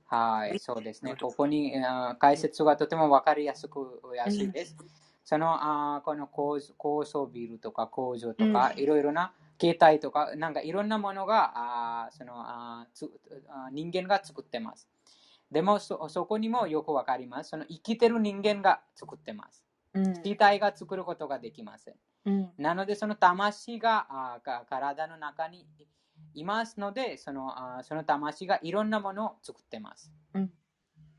[0.07, 1.15] はい、そうですね。
[1.19, 1.73] ここに
[2.19, 4.75] 解説がとても分かりやすくやすいです。
[5.25, 11.51] そのあーこの高高層ビルとか工場とか、ういろいろな携帯とか、なんかいろんなものが
[12.05, 13.11] あーそのあーつ
[13.73, 14.87] 人間が作ってます。
[15.51, 17.49] でもそそこにもよくわかります。
[17.49, 19.65] その生きてる人間が作ってます。
[19.93, 21.95] うん機体が作ることができません。
[22.25, 24.39] うんなので、その魂があ
[24.69, 25.65] 体の中に
[26.38, 30.11] いますので、そのあーその魂がいろんなものを作ってます。
[30.33, 30.51] うん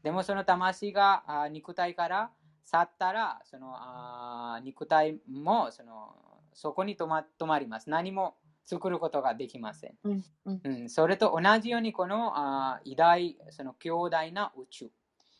[0.04, 2.30] でも、その魂があー肉体から
[2.64, 6.14] 去ったら、そのあー肉体もその
[6.54, 7.90] そこに止ま止まります。
[7.90, 9.94] 何も作ることができません。
[10.04, 14.90] うんうんうん、それと同じように、このあー偉大、その強大な宇宙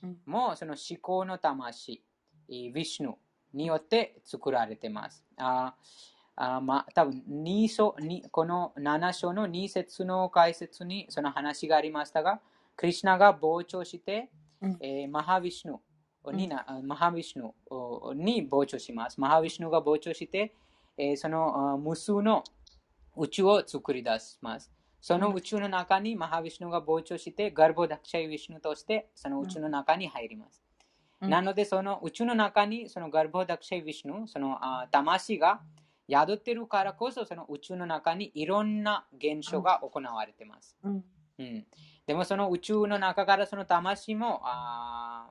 [0.03, 2.03] うんもその思考の魂、
[2.49, 3.15] えーヴィシュヌ
[3.55, 5.25] によって作られています。
[5.37, 12.41] あーあーまあ、多分2章にこの7章の2節の解説にその話がありましたが、
[12.77, 14.31] クリシナが膨張して、
[14.63, 19.21] うんえーマハヴィシュヌにな、マハヴィシュヌおに膨張します。
[19.21, 20.55] マハヴィシュヌが膨張して、
[20.97, 22.45] えーその無数の
[23.17, 24.71] 宇宙を作り出します。
[25.01, 30.63] その宇宙の中にマハヴィシュヌが膨張して、ガルボダクシャイヴィシュヌとしてその宇宙の中に入ります。
[31.21, 35.61] うんなので、その宇宙の中に、そのガルボダクシェイ・ヴィシュヌ、そのあ魂が
[36.09, 40.77] 宿ってるからこそ、その宇宙の中にいろんな現象が行われています。
[40.83, 41.05] うん。
[41.39, 41.67] うん、
[42.07, 45.31] でもその宇宙の中からその魂もあ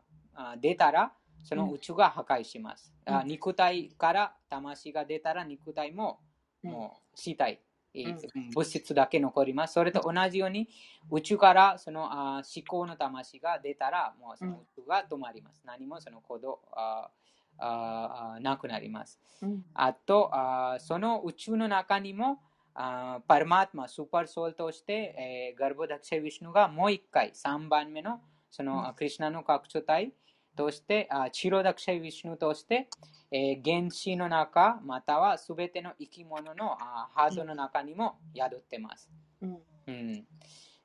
[0.61, 1.11] 出たら
[1.43, 3.15] その宇宙が破壊します、うん。
[3.15, 6.19] あ肉体から魂が出たら肉体も
[6.63, 6.71] うん。
[6.71, 7.61] もう死体、
[7.93, 8.49] えーうん。
[8.51, 9.73] 物質だけ残ります。
[9.73, 10.69] それと同じように
[11.11, 17.26] 宇宙からそのあー思考の魂が出たらもうその宇宙が止まります、何もその行動あー
[17.59, 19.19] あなくなります。
[19.41, 19.63] うん。
[19.73, 22.39] あとあーその宇宙の中にも
[22.73, 28.87] あーパルマートマ、スーパーソウルとして、えーガルボダクシェ・ヴィシュヌがもう一回、3番目のその、うん。
[28.87, 30.13] あクリシュナの拡張体
[30.55, 32.87] として、あチロダクシェ・ヴィシュヌとして、
[33.31, 39.09] えー原子の中、またはすべての生き物のあハートの中にも宿ってます。
[39.41, 39.57] うん。
[39.87, 40.25] うん、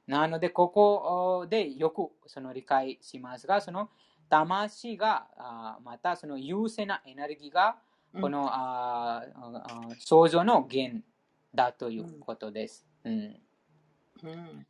[0.07, 3.91] なので、ここでよくその理解しますが、その
[4.33, 7.77] 魂があまたその優勢なエネルギーが
[8.19, 11.03] この、あああ想像の源
[11.55, 13.13] だということです、うん。
[13.13, 14.67] うん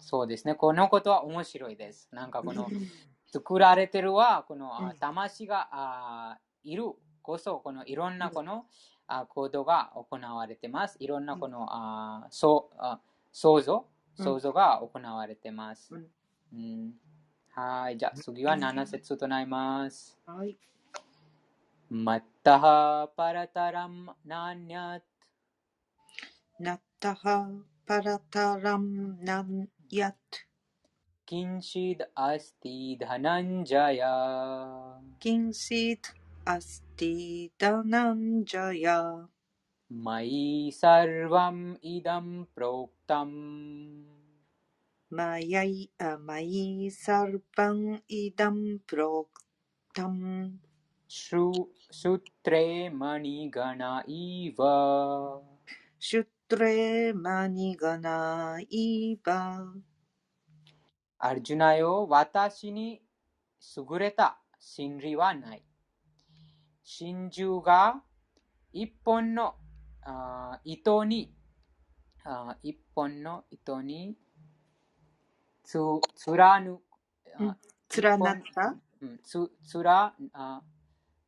[0.00, 0.56] そうですね。
[0.56, 2.08] このことは面白いです。
[2.12, 2.68] なんかこの
[3.32, 8.66] 作られてるは、このあうん魂があいるこそ、このいろんなこの
[9.06, 10.96] あ行動が行われてます。
[10.98, 13.00] いろんなこのあそうあ
[13.30, 13.86] 想像、
[14.18, 15.94] うん想像が行われてます。
[15.94, 16.10] うん
[16.52, 16.94] うん
[17.53, 17.97] はい。
[17.97, 20.17] じゃあ次は7節となります。
[20.25, 20.57] はい。
[21.91, 22.61] मत्तः
[23.17, 25.01] परतरं नान्यत्
[26.59, 27.47] ナッタハ
[27.85, 30.13] パラタラムナンヤッ
[31.25, 34.01] किञ्चिद् अस्ति धनञ्जय
[35.19, 36.09] キンシート
[36.51, 39.29] アスティダナンジャヤ
[39.91, 43.33] मयि सर्वम् इदं प्रोक्तम्
[45.14, 45.62] Maya
[46.90, 50.58] sarvam idam proktam
[51.06, 55.40] Sutre manigana iva
[56.00, 59.72] Sutre manigana iva
[61.18, 63.00] アルジュナよ、私に
[63.76, 65.64] 優れた真理はない。
[66.82, 68.02] 真珠が
[68.72, 69.54] 一本の
[70.64, 71.32] 糸に、
[72.64, 74.18] 一本の糸に
[75.64, 75.78] つ
[76.26, 76.80] 貫
[77.38, 77.56] あ
[78.00, 80.62] 連なったうんつつらあ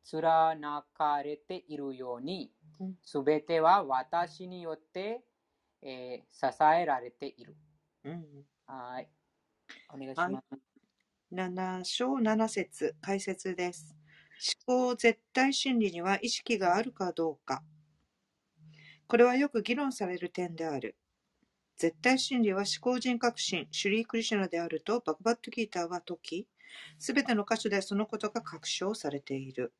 [0.03, 5.21] 貫かれているようにうん、すべては私によって、
[5.81, 7.55] えー支えられている。
[8.03, 8.25] うん
[8.65, 9.09] はい。
[9.93, 10.59] お願いします。
[11.33, 13.95] 7章7節解説です。
[14.67, 17.63] 思考絶対真理には意識があるかどうか。
[19.07, 20.95] これはよく議論される点である。
[21.77, 26.47] 絶対真理は思考人格心、シュリー・クリシュナであるとバグバットギーターは説き、
[26.97, 29.73] すべての箇所でそのことが確証されている。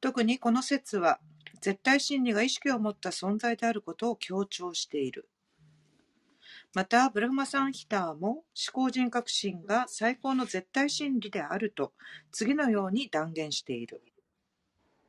[0.00, 1.20] 特にこの節は、
[1.60, 5.28] 絶対真理が意識を持った存在であることを強調している。
[6.74, 11.92] また、ブラフマサンヒターも至高人格神が最高の絶対真理であると
[12.30, 14.02] 次のように断言している。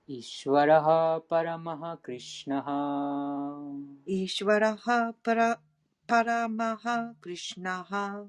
[0.07, 5.61] ईश्वरः परमः कृष्णः ईश्वरः पर
[6.09, 8.25] परमः कृष्णः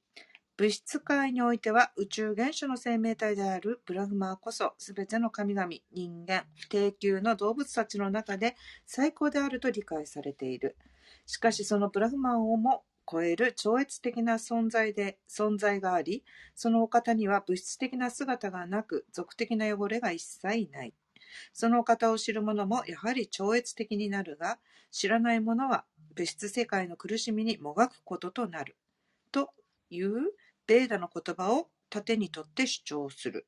[0.56, 8.56] 物質界においては宇宙原初の生命体であるブラフマーこそすべての神々、人間、低級の動物たちの中で
[8.86, 10.76] 最高であると理解されている。
[11.26, 16.24] しかしそのブラフマンをも超える超越的な存在で存在があり、
[16.54, 20.94] そのお方には物質的な姿がなく、俗的な汚れが一切ない。
[21.52, 24.58] そのお方を知る者もやはり超越的になるが、
[24.90, 25.84] 知らない者は
[26.14, 28.76] 物質世界の苦しみにもがくこととなる。
[29.32, 29.52] と
[29.90, 30.32] いう
[30.66, 33.46] ベーダの言葉を盾にとって主張する。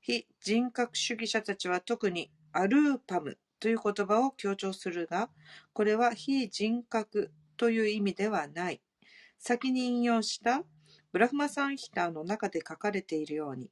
[0.00, 5.30] 非人格主義者たちは特にアルーパムという言葉を強調するが、
[5.72, 8.80] これは非人格という意味ではない。
[9.38, 10.62] 先に引用した
[11.12, 13.70] ブラフマサンヒターの中で書かれているように、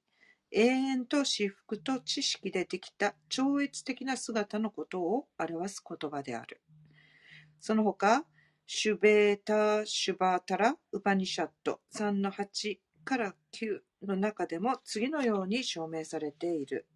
[0.51, 6.61] 永遠と至福と知識でできた超越的な姿のことを表す言葉である。
[7.61, 8.25] その他、
[8.67, 16.87] シュベータ・シュバータラ・ウパニシャット3の8から9の中でも次のように証明されている。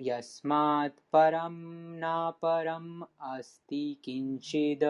[0.00, 1.54] यस्मात् परं
[1.98, 4.84] नापरम् अस्ति किञ्चित्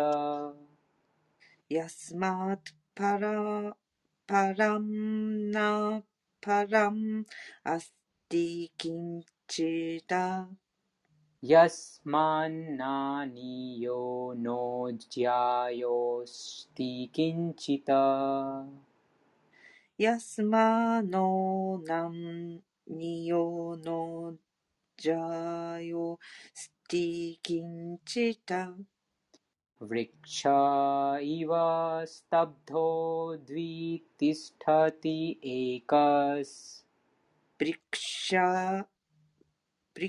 [1.73, 3.71] यस्मात् परा
[4.31, 4.87] परं
[5.53, 6.03] न
[6.49, 7.25] परम्
[7.67, 10.47] अस्ति किञ्चित्
[11.45, 17.91] यस्मान्नानीयो नो ज्यायोऽस्ति किञ्चित्।
[19.98, 24.36] ヤスマノナンニヨノ
[24.98, 26.20] ジャヨ
[26.54, 28.74] スティキンチダ
[29.82, 30.48] वृक्ष
[31.22, 31.50] इव
[32.08, 36.84] स्तब्धो द्वितिष्ठति एकस्
[37.58, 38.86] ブリクシャ
[39.94, 40.02] ブ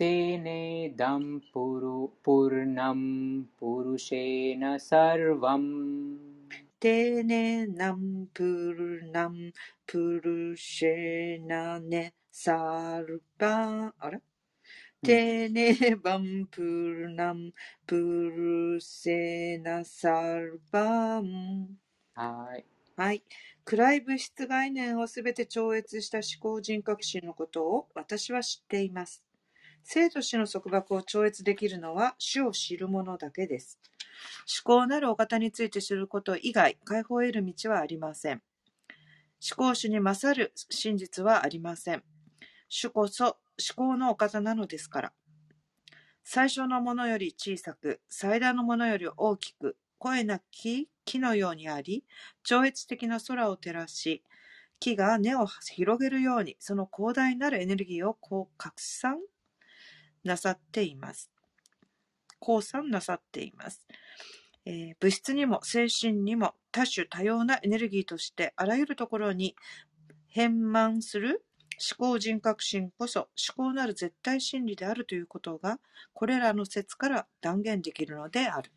[0.00, 1.22] तेनेदं
[1.52, 3.02] पुरु पूर्णं
[3.58, 5.70] पुरुषेण सर्वम्
[6.78, 9.52] テネナンプルナン
[9.86, 14.20] プルシェナネサルバあれ
[15.02, 17.52] テネバンプルナン
[17.86, 21.78] プルセナサルバン
[22.14, 22.64] はい。
[22.96, 23.22] はい。
[23.64, 29.22] 暗い物質概念をすべて超越した思考人格心のことを私は知っています。
[29.83, 33.79] 生と死の束縛を超越できるのは主を知る者だけです。
[34.63, 38.41] 思考なるお方について知ること以外、解放を得る道はありません。
[39.41, 42.03] 思考主に勝る真実はありません。
[42.69, 45.13] 主こそ思考のお方なのですから。
[46.23, 52.05] 最小のものより小さく、最大のものより大きく、声なき木のようにあり、
[52.43, 54.23] 超越的な空を照らし、
[54.79, 59.17] 木が根を広げるように、その広大なるエネルギーをこう拡散
[60.23, 61.31] なさっています。
[62.39, 63.85] 降参なさっています。
[64.65, 69.55] えー物質にも精神にも多種多様なエネルギーとしてあらゆるところに
[70.27, 71.43] 変満する
[71.99, 73.21] 思考人格心こそ
[73.57, 75.79] 思考なる絶対真理であるということが
[76.13, 78.71] これらの説から断言できるのである。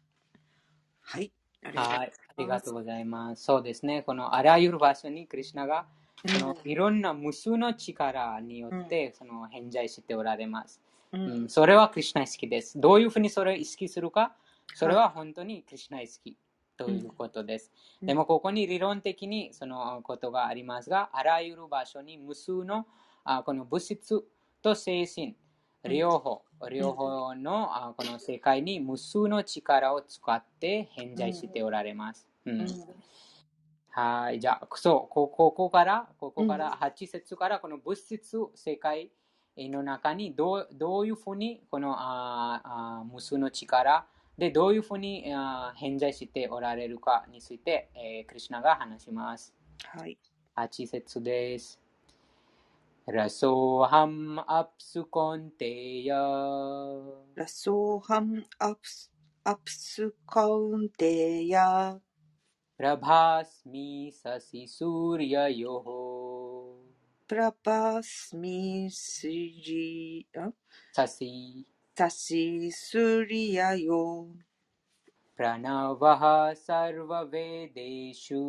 [1.03, 1.31] はい。
[1.63, 2.13] ありがとうはい。
[2.37, 3.45] ありがとうございます。
[3.45, 4.03] そうですね。
[4.03, 5.87] このあらゆる場所にクリシナが
[6.27, 10.81] そのいろんな無数の力によってその偏在しておられます。
[11.15, 11.45] ううん。
[11.45, 12.81] ん、それはクリシナ意識です。
[12.81, 14.37] どういうふうにそれを意識するか、
[14.75, 16.37] それは本当にクリシナ意識
[16.77, 17.73] ということです。
[18.03, 18.07] うん。
[18.07, 22.87] でも、ここに理論的にそのことがありますが、あらゆる場所に無数の
[23.25, 24.25] あこの物質
[24.61, 25.37] と精神
[25.85, 32.27] 両方、両方のあこの世界に無数の力を使って偏在しておられます。
[32.47, 32.61] うん。
[32.61, 32.69] うん。
[33.91, 39.13] はい、じゃあ、そう、こここから、ここから、8節から、この物質世界
[39.58, 44.08] の中にどうどういうふうに、このああ無数の力
[44.38, 49.54] でどういうふうにあ偏在しておられるかについて、えークリシュナが話します。
[49.84, 50.18] はい。
[50.56, 51.80] 8節です。
[53.08, 56.16] ラソハムアプスコンテヤ
[57.36, 59.12] ラソーハンアプス
[59.44, 62.00] アプスカウンテヤ
[62.80, 65.88] प्रभास्मि शशि सूर्ययोः
[67.29, 70.25] प्रपस्मि श्री
[70.97, 71.65] सशि
[72.01, 74.03] सशि सूर्ययो
[75.37, 76.23] प्रणवः
[76.65, 78.43] सर्ववेदेषु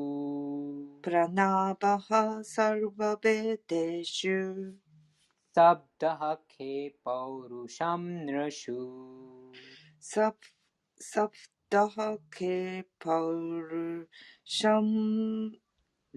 [1.05, 2.07] प्रणवः
[2.55, 4.37] सर्ववेदेषु
[5.57, 6.05] सप्त
[6.51, 6.73] खे
[7.05, 8.79] पौरुषं नृषु
[10.11, 10.51] सप्
[11.11, 11.95] सप्तः
[12.33, 12.57] खे
[13.05, 13.85] पौरु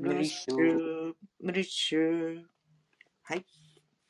[0.01, 2.45] ムリッシュ、ムリッシュ。
[3.25, 3.45] はい。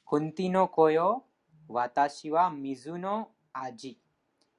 [0.07, 1.25] ふンティの子よ、
[1.67, 3.99] 私は水の味。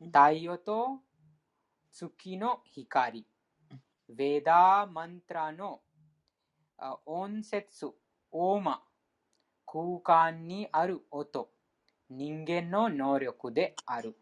[0.04, 1.02] 太陽と
[1.92, 3.28] 月の光。
[4.10, 5.82] ヴェダーマントラの
[7.06, 7.86] 音節、
[8.32, 8.82] オーマ。
[9.68, 11.52] 空間にある音。
[12.10, 14.18] 人間の能力である。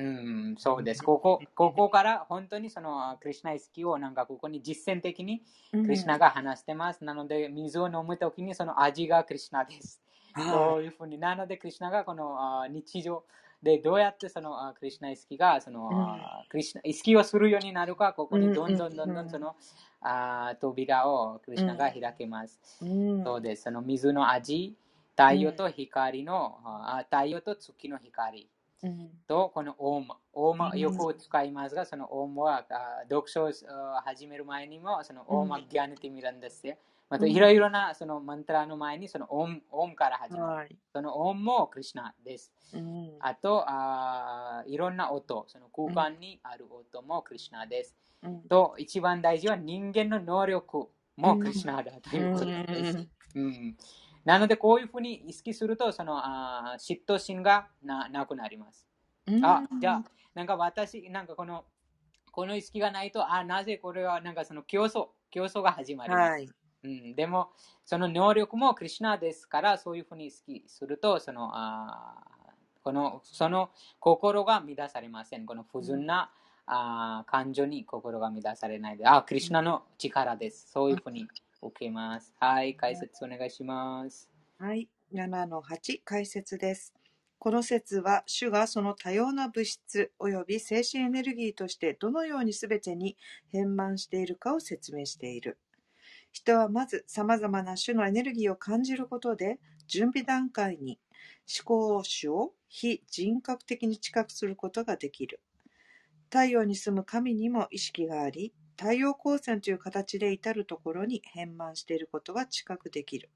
[0.00, 1.02] うん、そうです。
[1.02, 7.04] ここ、ここから本当にそのクリュナ意識をなんかここに実践的にクリュナが話してます。
[7.04, 10.00] なので、水を飲むときにその味がクリュナです。
[10.36, 11.18] そういうふうに。
[11.18, 13.24] なので、クリュナがこのあ日常
[13.62, 19.54] でどうやってそのあクリュナ意識がその、あクリュナ意識をするようになるか、ここにどんどんどんどんその、
[20.00, 22.58] あ扉をクリュナが開けます。
[22.82, 23.64] うんそうです。
[23.64, 24.76] その水の味、
[25.16, 28.48] 太陽と光の、あ太陽と月の光。
[28.82, 30.14] うんと、このオーム。
[30.32, 36.76] オーうんムよく使いますが、そのオームはあ読書をあ始める前にも、そのオームギャネティミランですよ。
[37.10, 40.56] また、うんいろいろなそのマントラの前に、そのオームオームから始まる。
[40.56, 40.76] はい。
[40.92, 42.52] そのオームもクリシナです。
[42.72, 47.94] うんあとあ、いろんな音、その空間にある音もクリシナです。
[48.22, 53.08] うんと、一番大事は人間の能力もクリシナだということです。
[53.34, 53.76] うん
[54.24, 58.86] なので、こういうふうに意識すると、そのあー嫉妬心がななくなります。
[59.26, 61.64] うんあ、じゃあ、なんか私、なんかこの、
[62.32, 66.30] この意識がないと、あ、なぜこれは、なんかその競争、競争が始まります。
[66.30, 66.48] はい。
[66.82, 67.50] うん、でも、
[67.84, 72.30] その能力もクリュナですから、そういうふうに意識すると、その、あー
[72.82, 75.44] この、その心が乱されません。
[75.44, 76.30] この不純な、
[76.66, 80.70] あー感情に心が乱されないで、あ、クリュナの力です。
[80.70, 81.26] そういうふうに
[81.62, 82.34] 受けます。
[82.38, 84.28] はい、解説お願いします。
[84.58, 84.88] はい。
[85.12, 86.94] 7の8、解説です。
[87.38, 93.16] この説は、主がその多様な物質及び精神エネルギーとしてどのように全てに
[93.48, 95.58] 変満しているかを説明している。
[96.32, 101.00] 人はまず様々な種のエネルギーを感じることで、準備段階に
[101.48, 105.40] 思考主を非人格的に知覚することができる。
[106.30, 113.28] 太陽に住む神にも意識があり、太陽光線という形で至るところに変満していることが知覚できる。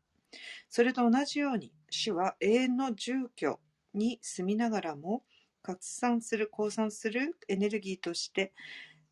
[0.71, 3.61] それと同じように、主は永遠の住居
[3.93, 5.23] に住みながらも、
[5.61, 8.55] 拡散する、擴散するエネルギーとして、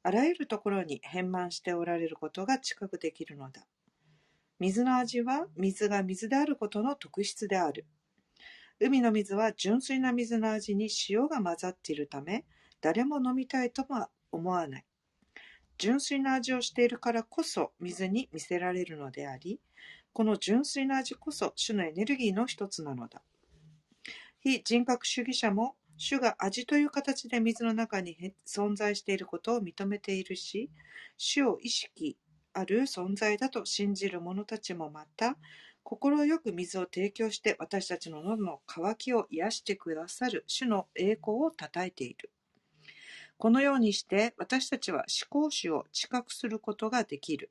[0.03, 3.67] あらゆるところに変満しておられることが知覚できるのだ。
[4.59, 7.85] 水の味は水が水であることの特質である。
[8.81, 12.47] 海の水は純粋な水の味に塩が混ざっているため、
[12.81, 14.87] 誰も飲みたいとは思わない。
[15.83, 19.59] 純粋な味をしているからこそ水に見せられるのであり、
[20.13, 23.21] この純粋な味こそ主のエネルギーの一つなのだ。
[24.39, 30.71] 非人格主義者も主が味という形で水の中に存在していることを認めているし、
[31.17, 32.17] 主を意識
[32.53, 35.37] ある存在だと信じる者たちもまた、
[35.83, 42.31] 心よく水を提供して私たちの喉の渇きを癒してくださる主の栄光をたたえている。
[43.43, 47.51] このようにして私たちは思考主を知覚することができる。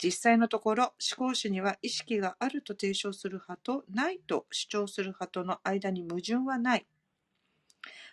[0.00, 0.84] 実際のところ、
[1.18, 6.86] 思考主には意識があると提唱する派とないと主張する派との間に矛盾はない。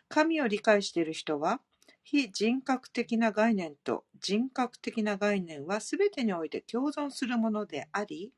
[0.09, 1.61] 神を理解している人は、
[2.01, 8.31] 非人格的な概念と人格的な概念は全てにおいて共存するものであり、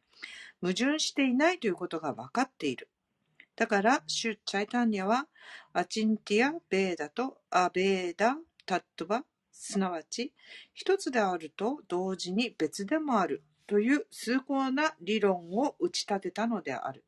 [0.60, 2.90] 矛盾していないということが分かっている。
[3.56, 5.28] だから、シュ・チャイタンニャは、
[5.74, 10.34] アチンティア・ベーダとアベーダ・タットバ、すなわち、
[10.74, 17.04] 一つであると同時に別でもあるという崇高な理論を打ち立てたのである。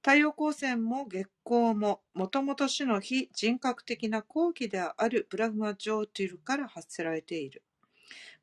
[0.00, 7.62] 太陽光線も月光も、もともと種の非人格的な後期であるブラフマ・ジョーティルから発せられている。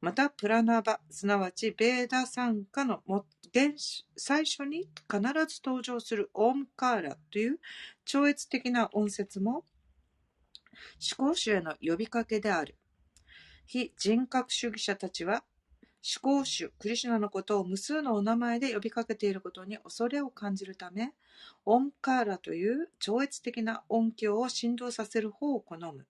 [0.02, 3.02] また、プラナバ、すなわちベーダ参加の
[3.54, 3.74] 原
[4.16, 7.60] 最初に必ず登場するオームカーラという
[8.06, 9.66] 超越的な音節も、
[11.18, 12.78] 思考主への呼びかけである。
[13.66, 15.44] 非人格主義者たちは、
[16.02, 21.14] 思考主クリシュナのことを無数のお名前で呼びかけていることに恐れを感じるため、
[21.66, 26.08] オンカーラという超越的な音響を振動させる方を好む。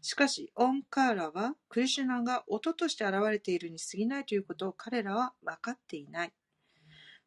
[0.00, 6.32] しかし、オンカーラは、クリシュナが音として現れているに過ぎないということを彼らは分かっていない。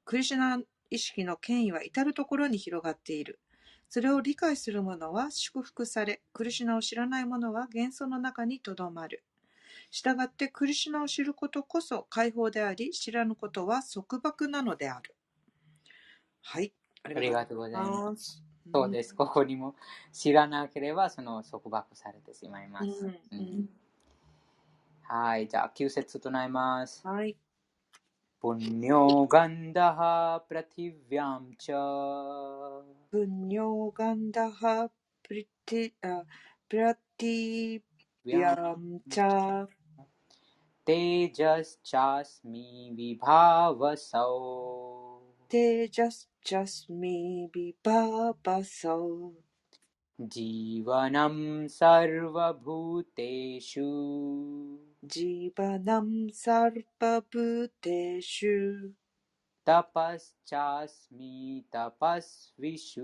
[0.06, 3.40] クリシュナ意識の権威は至るところに広がっている。
[3.90, 9.24] それを理解する者は祝福され、クリシュナを知らない者は幻想の中にとどまる。
[9.92, 15.16] したがって、クリシュナを知ることこそ解放であり、知らぬことは束縛なのである。
[16.42, 16.74] はい。
[17.04, 18.44] あありがとうございます。
[18.69, 18.71] す。
[18.73, 19.15] そうです。
[19.15, 19.75] ここにも
[20.13, 22.87] 知らなければその束縛されてしまいます。
[22.87, 23.69] うんうん
[25.07, 25.49] はい。
[25.49, 27.07] じゃあ、9節となります。
[27.07, 27.37] はい。
[28.41, 30.01] पुण्यो गन्धः
[30.49, 31.73] पृथिव्यां च
[33.11, 34.91] ブンニョーガンダハ
[35.23, 36.25] プリティ、あ
[36.69, 37.83] プラティ
[38.25, 39.67] ビャンチャ
[40.87, 44.29] तेजश्चास्मि विभावसौ
[45.49, 49.33] テジャスジャスミビババソ
[50.17, 53.19] जीवनं सर्वभूतेषु
[55.03, 58.93] ジバナムサルパブテシュ
[59.67, 63.03] तपश्चास्मि तपस्विषु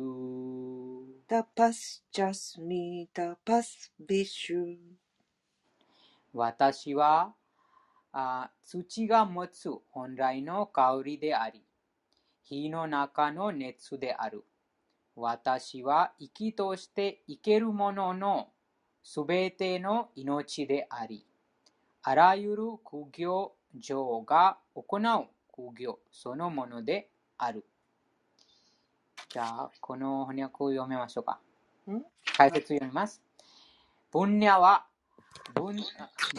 [1.26, 4.76] タパスジャスミタパスビシュ
[6.32, 7.34] 私は
[8.12, 11.64] あ土が持つ本来の香りであり、
[12.45, 14.45] 火の中の熱である。
[15.15, 18.49] 私は生きとして生けるものの
[19.03, 21.25] すべての命であり、
[22.03, 27.65] あらゆる苦行上が行う苦行そのものである。
[29.29, 31.39] じゃあ、この翻訳を読めましょうか。
[31.89, 32.03] ん？
[32.37, 33.21] 解説読みます。
[34.11, 34.85] 分野は
[35.53, 35.75] 分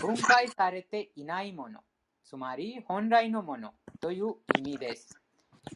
[0.01, 1.81] 分解されていないもの、
[2.25, 5.19] つまり本来のものという意味です。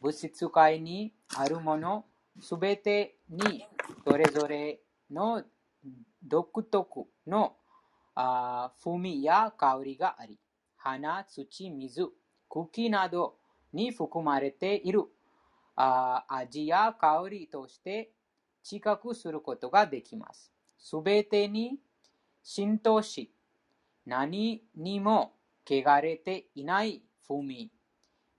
[0.01, 2.05] 物質界にあるもの
[2.41, 3.67] すべてに
[4.07, 4.81] それぞれ
[5.11, 5.43] の
[6.23, 7.57] 独特の
[8.15, 10.39] あ風味や香りがあり、
[10.77, 12.09] 花、土、水、
[12.49, 13.37] 茎など
[13.73, 15.05] に含まれている
[15.77, 18.11] あ味や香りとして
[18.63, 20.53] 知覚することができます。
[20.79, 21.79] すべてに
[22.43, 23.33] 浸透し、
[24.07, 25.35] 何にも
[25.67, 27.71] 汚れていない風味、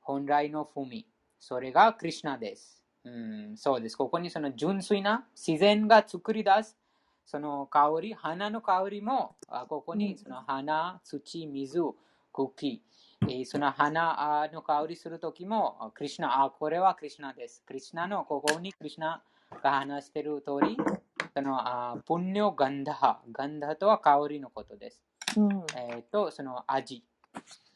[0.02, 1.08] 本来の風味、
[1.42, 2.82] それがクリシナです。
[3.04, 3.98] うん、そうです。
[3.98, 6.78] ここにその純粋な自然が作り出す
[7.26, 11.82] その香り、花の香りも、あここにその花、土、水、
[12.32, 12.84] 茎、
[13.22, 17.64] えーその花あの香りするときも、あクリシナ、あ、これはクリシナです。
[17.66, 19.24] クリシナのここにクリシナ
[19.64, 20.78] が話している通り、
[21.34, 25.02] そのあプンニョガンダハ、ガンダハとは香りのことです。
[25.38, 27.04] うんえーと、その味。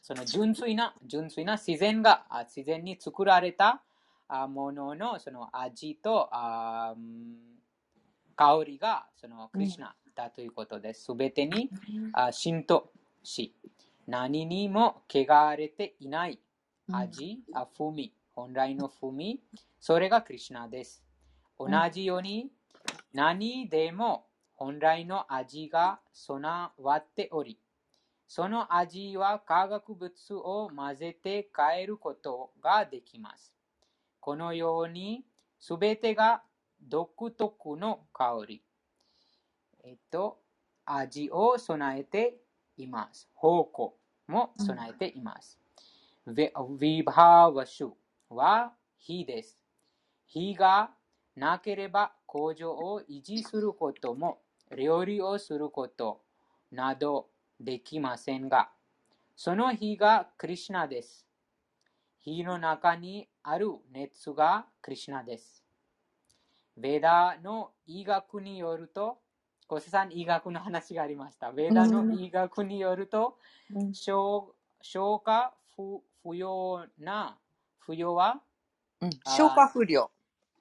[0.06, 3.82] その純粋な、純粋な自然が、あ自然に作られた
[4.28, 6.96] あもののその味と香
[8.64, 11.06] りがそのクリシナだということです。
[11.06, 11.70] すべてに
[12.12, 12.92] あ浸透
[13.24, 13.52] し、
[14.06, 16.38] 何にも汚れていない
[16.92, 19.40] 味、あ風味、本来の風味、
[19.80, 21.02] それがクリシナです。
[21.58, 22.52] 同じように、
[23.12, 27.58] 何でも本来の味が備わっており、
[28.28, 33.52] その味は化学物を混ぜて変えることができます。
[34.20, 35.24] このように、
[35.58, 36.42] すべてが
[36.80, 38.62] 独特の香り、
[39.84, 40.38] えっと、
[40.84, 42.36] 味を備えて
[42.76, 43.28] います。
[43.34, 43.96] 方向
[44.26, 45.58] も備えています。
[46.26, 47.90] ヴィヴィバーワシュ
[48.28, 49.64] は火です。
[50.26, 50.90] 火が
[51.36, 54.40] なければ工場を維持することも
[54.76, 56.22] 料理をすること
[56.72, 57.28] など
[57.60, 58.70] できませんが、
[59.34, 61.26] その火がクリシナです。
[62.20, 65.64] 火の中にある熱がクリシナです。
[66.76, 69.18] ベダの医学によると、
[69.68, 71.50] 小瀬さん、医学の話がありました。
[71.52, 73.38] ベダの医学によると、
[73.74, 74.46] うん消
[74.82, 77.38] 消化不不要な、
[77.78, 78.40] 不要は
[79.00, 80.10] うん消化不良。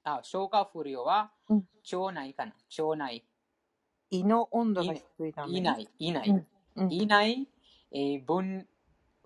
[0.03, 2.53] あ消化不良はうん腸内かな？
[2.77, 3.25] 腸内。
[4.11, 6.45] 胃の温度が低いためにいない、いない。
[6.75, 7.47] うんうんいない、
[7.91, 8.67] えー分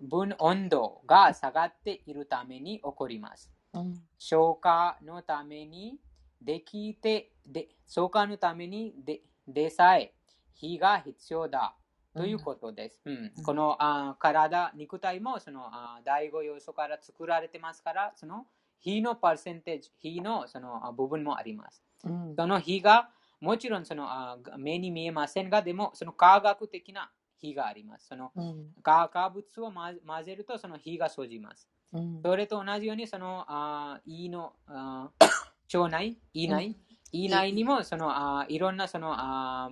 [0.02, 3.52] 分温度が下がっているために起こります。
[3.74, 5.98] うん消化のために
[6.40, 10.14] できてで、相関のためにででさえ
[10.54, 11.74] 火が必要だ
[12.14, 13.00] ということです。
[13.04, 18.46] うんこのあ体、肉体もそのあ第5要素から作られてますから、その
[18.80, 21.82] 火のパーセンテージ、火のそのあ部分もあります。
[22.04, 23.10] うんその火が
[23.40, 27.10] もちろんそのあ目に見えませんが、でもその科学的な
[27.40, 28.08] 火があります。
[28.08, 28.66] そのうん。
[28.82, 31.68] 化化物を混混ぜるとその火が生じます。
[31.92, 32.20] うん。
[32.22, 35.10] それと同じようにそのあ胃のあ
[35.72, 36.76] 腸内、胃内、
[37.12, 39.70] 胃内にもそのあいろんなそのあ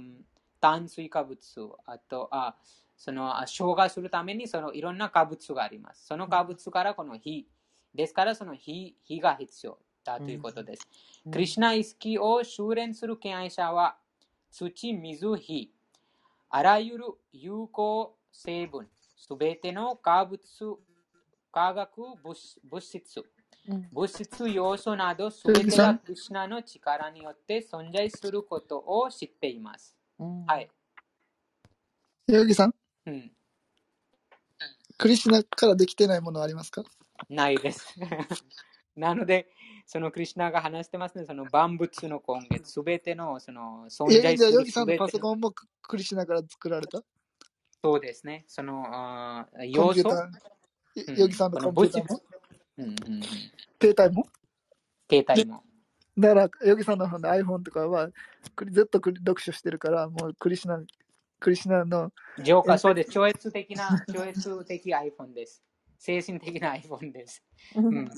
[0.61, 1.41] 炭水化物、
[1.85, 2.57] あとあ
[2.97, 6.07] そのあ消化するためにそのいろんな化物があります。
[6.07, 7.47] その化物からこの火、
[7.95, 10.89] ですからその火火が必要だということです。
[11.31, 13.97] クリシュナ意識を修練する敬愛者は
[14.51, 15.73] 土、水、火、
[16.51, 20.41] あらゆる有効成分、すべての化物、
[21.53, 22.35] 化学物
[22.65, 23.25] 物質、
[23.69, 29.95] うん物質要素などすべてがクリシュナの力によって存在することを知っています。
[30.19, 30.71] うんはい。
[32.29, 32.75] ヨギさん、
[33.07, 33.31] うん、
[34.97, 36.83] クリシュナからできてないものはありますか？
[37.29, 37.95] ないです。
[38.97, 39.51] なので、
[39.91, 47.03] そのクリシュナが話してますね、その万物の根源、すべてのその存え在するじゃあヨギさんすべてののパソコンもククリシュナから作られた？
[47.83, 50.01] そうですね、その要素、
[51.17, 52.21] ヨギさんのコンピューターも？
[52.77, 53.23] うんうんうん、
[53.81, 54.27] 携帯も？
[55.11, 55.63] 携帯も。
[56.19, 58.11] だから、ヨギさんの方の iPhone とかは、
[58.57, 60.83] クリずっとクリ読書してるから、もうクリシュナ、
[61.41, 62.11] クリシュナの、
[62.45, 63.11] 浄化、そうです。
[63.11, 65.63] 超越的な、超越的 iPhone です。
[65.99, 67.43] 精神的な iPhone です。
[67.75, 68.11] うん、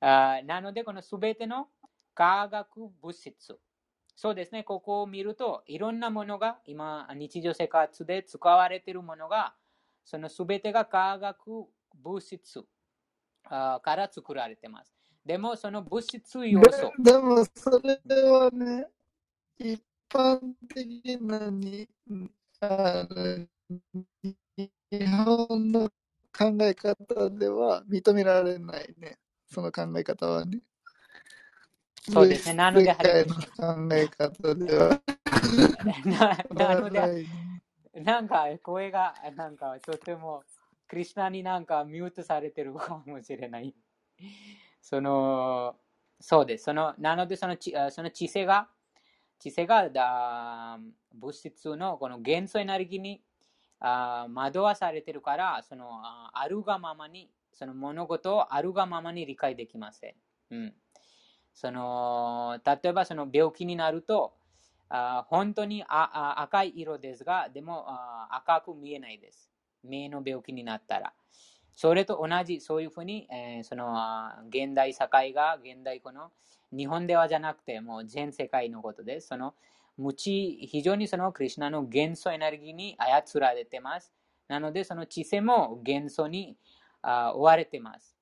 [0.00, 1.68] あなので、このすべての
[2.14, 3.58] 化学物質。
[4.16, 9.54] そうですね、ここを見ると、いろんなものが、今、日常生活で使われているものが、
[10.04, 11.66] そのすべてが化学
[12.02, 12.64] 物質
[13.44, 14.92] から作られています。
[15.24, 16.92] でも、その物質要素。
[16.98, 18.88] でも、それはね、
[19.58, 20.40] 一般
[20.74, 21.88] 的なに、
[22.60, 23.06] あ
[24.90, 25.88] 日本の
[26.36, 29.18] 考え方では認められないね。
[29.50, 30.60] その考え方はね。
[32.12, 35.00] そうですねなので世界の考え方では。
[36.04, 36.44] な
[36.74, 37.26] なので、はい
[37.94, 40.44] なんか声がなんかとても
[40.86, 43.74] クリスナになんかミュートされてるかもしれない。
[44.80, 45.76] その、
[46.20, 46.64] そうです。
[46.64, 48.68] その、なのでそのちあその知性が、
[49.38, 50.78] 知性がだ
[51.12, 53.22] 物質のこの元素エネルギーに
[53.80, 57.28] あ惑わされてるから、そのああるがままに、
[57.60, 60.14] その物事をあるがままに理解できません。
[60.50, 60.74] うん。
[61.52, 64.32] その、例えばその病気になると、
[64.88, 67.84] あ本当にあ赤い色ですが、でも
[68.30, 69.50] 赤く見えないです。
[69.84, 71.12] 目の病気になったら。
[71.74, 73.94] それと同じ、そういうふうに、えーその
[74.48, 76.32] 現代社会が、現代この
[76.74, 79.28] 日本ではじゃなくて、もう全世界のことです。
[79.28, 79.54] その
[79.98, 84.14] 無知、非常にそのクリュナの元素エネルギーに操られてます。
[84.48, 86.56] なので、その知性も元素に
[87.02, 88.16] あ追われてます。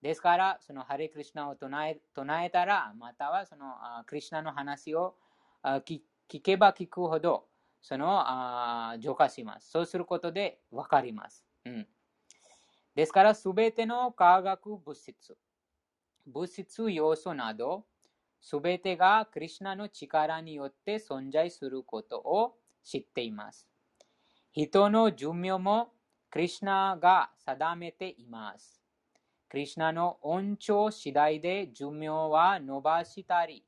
[0.00, 3.66] ですから、そのハレクリシナを唱え唱えたら、またはその
[3.98, 5.16] あクリシナの話を
[5.62, 7.46] あ聞聞けば聞くほど、
[7.80, 9.70] そのあ浄化します。
[9.70, 11.44] そうすることで分かります。
[11.64, 11.88] うん、
[12.94, 15.36] ですから、すべての化学物質、
[16.26, 17.84] 物質要素など、
[18.40, 23.66] すべてがクリシナの力によって存在することを知っています。
[24.52, 25.92] 人の寿命も
[26.30, 28.82] クリシナが定めています。
[29.48, 33.64] クリシナの恩寵次第で寿命は伸ばしたり、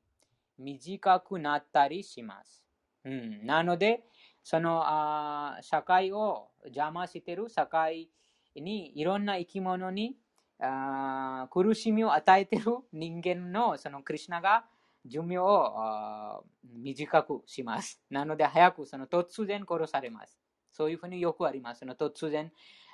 [0.58, 2.62] 短くなったりします。
[3.04, 4.04] うん、なので、
[4.42, 8.10] そのあ社会を邪魔している社会
[8.54, 10.16] にいろんな生き物に
[10.58, 14.64] あ苦しみを与えている人間のそのクリシナが
[15.06, 18.02] 寿命を短くします。
[18.10, 20.38] なので早くその突然殺されます。
[20.80, 21.80] そういうふうによくあります。
[21.80, 22.50] その突然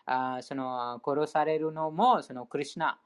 [0.06, 2.98] あーその殺されるのもそのクリシナ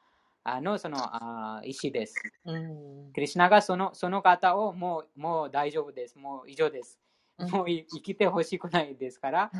[0.63, 2.15] のそのあー意思です。
[2.47, 6.17] うんクリシナがそのその方をもうもう大丈夫です。
[6.19, 6.99] もう以上です。
[7.37, 9.51] うんもうい生きてほしくないですから、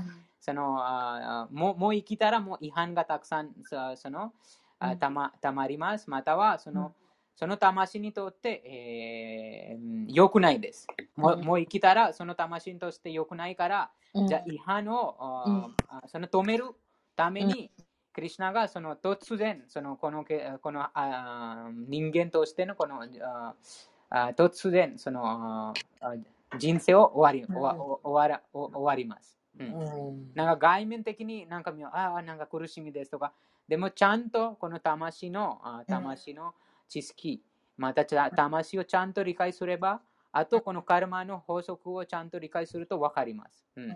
[0.41, 4.33] そのあーもうもう生きたらもう違反がたくさんそその
[4.79, 6.09] あうんたまたまります。
[6.09, 10.87] またはその、うんその魂にとって、えー、良くないです。
[11.17, 11.45] もううん。
[11.45, 14.29] もう生きたらその魂として良くないから、うん。
[14.29, 15.75] じゃあ違反を、うん。
[15.89, 16.67] あその止める
[17.17, 17.71] ために、
[18.13, 23.55] クリシナがその突然そのこのけこのあー人間としてのこのあ
[24.11, 26.15] あ突然そのあ
[26.59, 29.39] 人生を終わり、終わ終わら終わります。
[29.59, 29.67] うん。
[29.67, 30.31] うん。
[30.35, 33.33] なんか外面的になんかああ、なんか苦しみですとか、
[33.69, 36.55] でもちゃんとこの魂のあ魂の
[36.91, 37.43] 知識、
[37.77, 40.03] また魂をちゃんと理解すれば、
[40.33, 43.65] あとこのカルマの法則をちゃんと理解すると分かります。
[43.77, 43.95] うん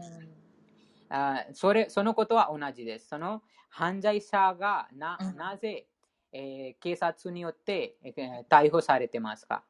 [1.10, 3.08] あそれそのことは同じです。
[3.08, 5.86] その犯罪者がなうんなぜ、
[6.32, 9.64] えー警察によって、えー逮捕されてますか、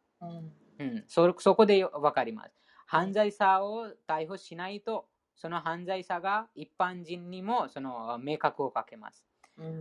[0.78, 2.54] うん、そそこでよ分かります。
[2.86, 9.26] 犯罪者を逮捕しないと、その犯罪者が一般人にもその明確をかけます。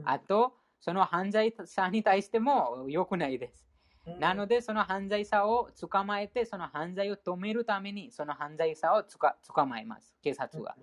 [0.05, 3.65] あと、その犯罪者に対しても良くないです。
[4.19, 10.75] なので、その犯罪者を捕まえて、その犯罪を止めるために、その犯罪者を捕まえます、警察が。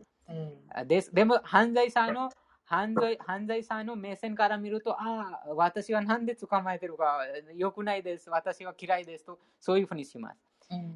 [0.75, 2.31] あですでも、犯罪者の
[2.65, 7.19] 犯罪犯罪者の目線から見ると、ああ、私はなんで捕まえてるか、
[7.55, 10.41] 良くないです、私は嫌いですと、そういうふうにします。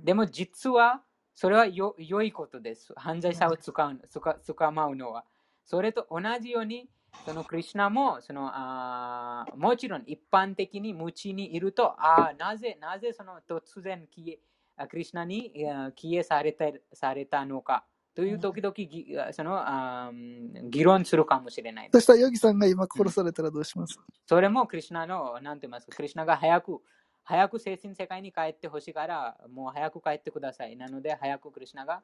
[0.03, 1.03] でも、実は、
[1.35, 2.95] それはよ良いことです。
[2.97, 5.27] 犯罪者を捕まうのは。
[5.63, 6.89] それと同じように、
[7.25, 14.39] そのクリュナもそのあーもちろん一般的に無知にいると、あーなぜなぜその突然消え
[14.77, 15.53] あクリュナに
[15.97, 17.85] 消えされたされたのか
[18.15, 21.89] という時々ぎそのあー議論するかもしれない。
[21.93, 23.99] そしたらヨギさんが今殺されたらどうします？
[24.27, 26.81] それもクリュナの、なんて言いますか、クリュナが早く、
[27.23, 30.77] 早く精神世界に帰ってほしいから、もう早く帰ってください。
[30.77, 32.03] なので、早くクリュナが、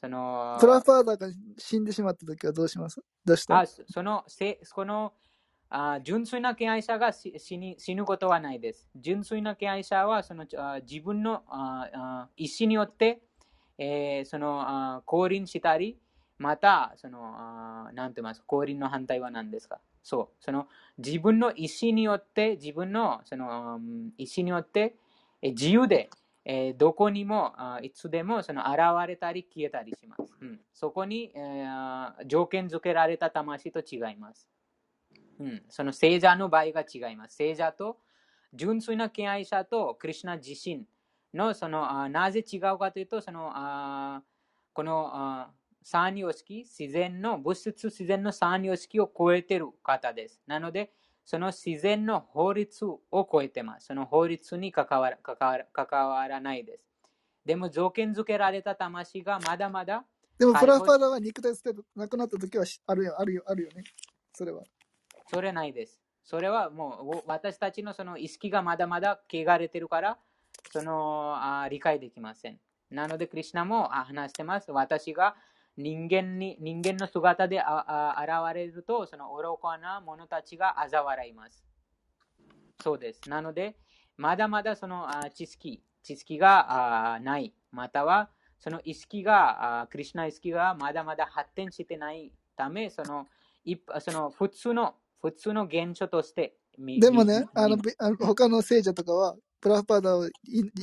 [0.00, 3.02] その、プラファーダーが死んでしまった時はどうします？
[3.24, 5.12] どうしたあそそのせこの
[5.70, 8.88] あ純粋な敬愛者が死死に死ぬことはないです。
[8.96, 13.20] 純粋な敬愛者はそのあ自分のああ意思によって、
[13.76, 15.98] えーそのあ降臨したり、
[16.38, 19.80] また、その、あなんて言います降臨の反対は何ですか？
[20.04, 24.94] そう、その自分の意思によって、自分のそのうん意思によって、
[25.42, 26.08] え自由で、
[26.50, 30.22] えーどこにもあいつでもその現れたり消えたりします。
[30.40, 34.48] うん、そこに、えー条件付けられた魂と違います。
[35.38, 37.36] うん、その聖者の場合が違います。
[37.36, 37.98] 聖者と
[38.54, 40.86] 純粋な敬愛者とクリュナ自身
[41.34, 44.22] のそのあなぜ違うかというと、そのあ
[44.72, 45.50] このあ
[45.82, 50.42] 三様式、自然の物質自然の三様式を超えている方です。
[50.46, 50.92] なので、
[51.28, 53.88] その自然の法律を超えてます。
[53.88, 56.88] その法律に関わら関わら関わらないです。
[57.44, 60.06] でも条件付けられた魂がまだまだ
[60.38, 63.84] でもはいプラファーダーは肉体捨てなくなった時はしあるよ、あるよ、あるよね。
[64.32, 64.62] それは。
[65.26, 66.00] それないです。
[66.24, 70.18] それはもうお私たちのその意識がまだまだ汚れてるから、
[70.72, 72.58] そのあ理解できません。
[72.90, 74.72] なので、クリュナもあ話してます。
[74.72, 75.36] 私が
[75.78, 81.64] 人間に人間の姿でああ現れると、その愚かな者たちが嘲笑います。
[82.82, 83.20] そうです。
[83.28, 83.76] なので、
[84.16, 87.54] まだまだそのあ知識、知識があない。
[87.70, 88.28] または、
[88.58, 93.26] その意識が、あクリュナ意識がまだまだ発展してないため、その
[93.64, 97.78] 一その普通の普通の現象として見でもね見、あの、
[98.16, 100.28] 他の聖者とかは、プラファーダ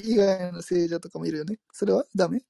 [0.04, 1.60] 以外の聖者とかもいるよね。
[1.74, 2.42] それはダメ？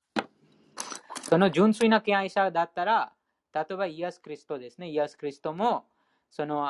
[1.27, 3.11] その純粋な敬愛者だったら、
[3.53, 4.89] 例えばイエス・クリストですね。
[4.89, 5.85] イエス・クリストも、
[6.29, 6.65] その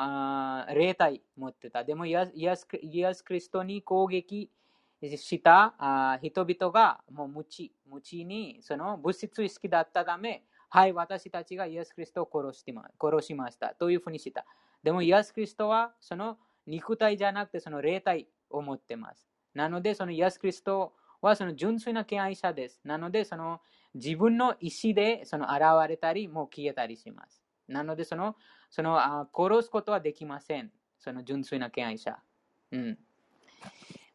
[0.74, 1.84] 霊体持ってた。
[1.84, 4.50] でもイエスイエスイエス・クリストに攻撃
[5.02, 14.46] したあ人々がもう無知、無知にその物質意識だったため、はい、私たちがイエス・クリストを殺してま殺しましたというふうにした。
[14.82, 19.28] でもイエス・クリストはその肉体じゃなくてその霊体を持ってます。
[19.54, 22.80] なので、そのイエス・クリストはその純粋な敬愛者です。
[22.84, 23.60] なので、その
[23.96, 27.42] 自分の意思でその現れたり、もう消えたりします。
[27.68, 28.36] なので、その
[28.70, 30.70] そのあ殺すことはできません。
[30.98, 32.16] その純粋な敬愛者。
[32.72, 32.98] うん、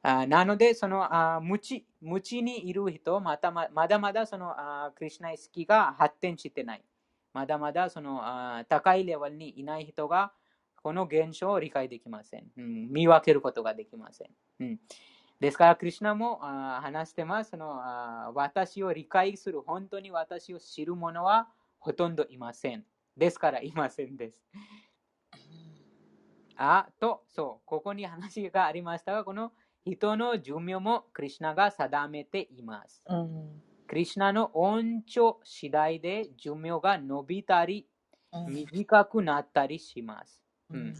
[0.02, 6.84] あなので、そのあ無知無知にいる人またま、まだまだそのあクリュナ意識が発展してない。
[7.34, 10.34] まだまだそのあ高いレベルにいない人が、
[10.76, 12.46] この現象を理解できません。
[12.58, 14.30] うん、見分けることができません。
[14.60, 14.80] うん、
[15.42, 18.32] ですから、クリュナもあ話してますそのあ。
[18.36, 21.50] 私を理解する、本当に私を知る者は
[21.80, 22.86] ほとんどいません。
[23.18, 24.40] ですから、いませんです。
[26.58, 29.52] あと、そう、ここに話がありましたが、この
[29.84, 33.02] 人の寿命もクリュナが定めています。
[33.88, 37.88] クリュナの恩寵次第で寿命が伸びたり、
[38.48, 40.40] 短くなったりします。
[40.70, 40.94] うん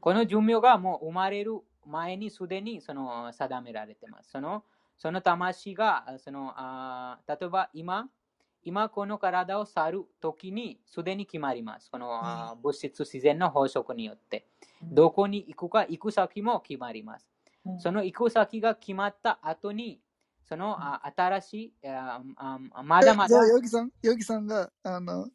[0.00, 4.30] この寿命がもう生まれる前にすでにその定められています。
[4.30, 4.64] その
[4.96, 8.08] その魂がそのあ例えば今、
[8.62, 11.90] 今この体を去るときにすでに決まります。
[11.90, 14.46] このあ物質自然の法則によって。
[14.82, 17.26] どこに行くか行く先も決まります。
[17.78, 20.00] その行く先が決まった後に、
[20.42, 25.28] そのあ新しい、まだまだえじゃあ、ヨギさん、ヨギさんが、あの、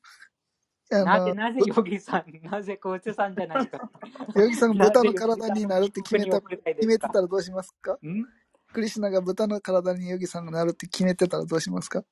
[0.90, 3.90] なぜなぜヨギさん、 なぜコーチさんじゃないか。
[4.36, 7.94] ヨギさんが豚の体になるって決めた、決めてたらどうしますか？
[8.03, 8.26] ん？
[8.74, 12.03] クリシュナが豚の体にヨギさんがなるって決めてたらどうしますか？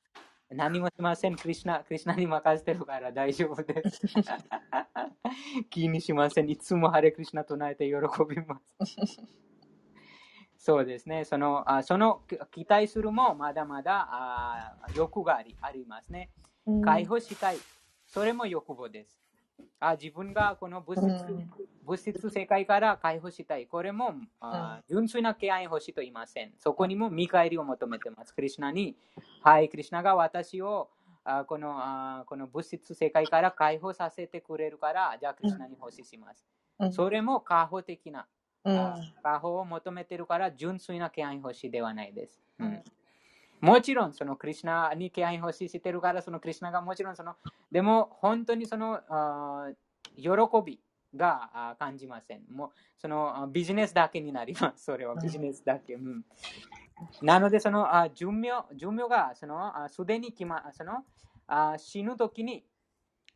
[0.49, 1.36] 何もしません。
[1.36, 4.02] クリシナ、クリシナに任せてるから大丈夫です。
[5.70, 6.49] 気にしません。
[6.49, 7.91] いつもハレクリシナ唱えて喜
[8.30, 8.95] びます。
[10.58, 11.26] そうですね。
[11.26, 12.22] その、あその
[12.52, 16.30] 期待するもまだまだあ欲がありありますね。
[16.84, 17.58] 解放したい。
[18.07, 19.19] それも欲望です。
[19.79, 21.49] あ自分がこの物質,、うん
[21.85, 23.67] 物質世界から解放したい。
[23.67, 26.53] これもあ純粋な敬愛欲しいと言いません。
[26.57, 28.34] そこにも見返りを求めてます。
[28.34, 28.95] クリシナに、
[29.41, 30.89] はい、クリシナが私を
[31.23, 36.45] あこのあこの物質世界から解放させてくれるから、じゃあクリシナに奉仕します。
[36.79, 38.27] うんそれも過保的な、
[39.23, 42.39] 過保を求めてるから純粋な敬愛欲しいではないです。
[42.59, 42.84] うん
[43.59, 47.35] もちろん、そのクリシナに敬愛欲しいしてるから、そのクリシナがもちろんその、
[47.71, 49.69] でも本当にそのあ
[50.15, 50.29] 喜
[50.65, 50.79] び
[51.15, 52.43] があ感じません。
[52.51, 54.84] もうそのあビジネスだけになります。
[54.85, 55.95] それはビジネスだけ。
[55.95, 56.25] うん
[57.21, 61.05] なので、そのあ寿命寿命がそのあすでに決まその
[61.45, 62.65] あ死ぬときに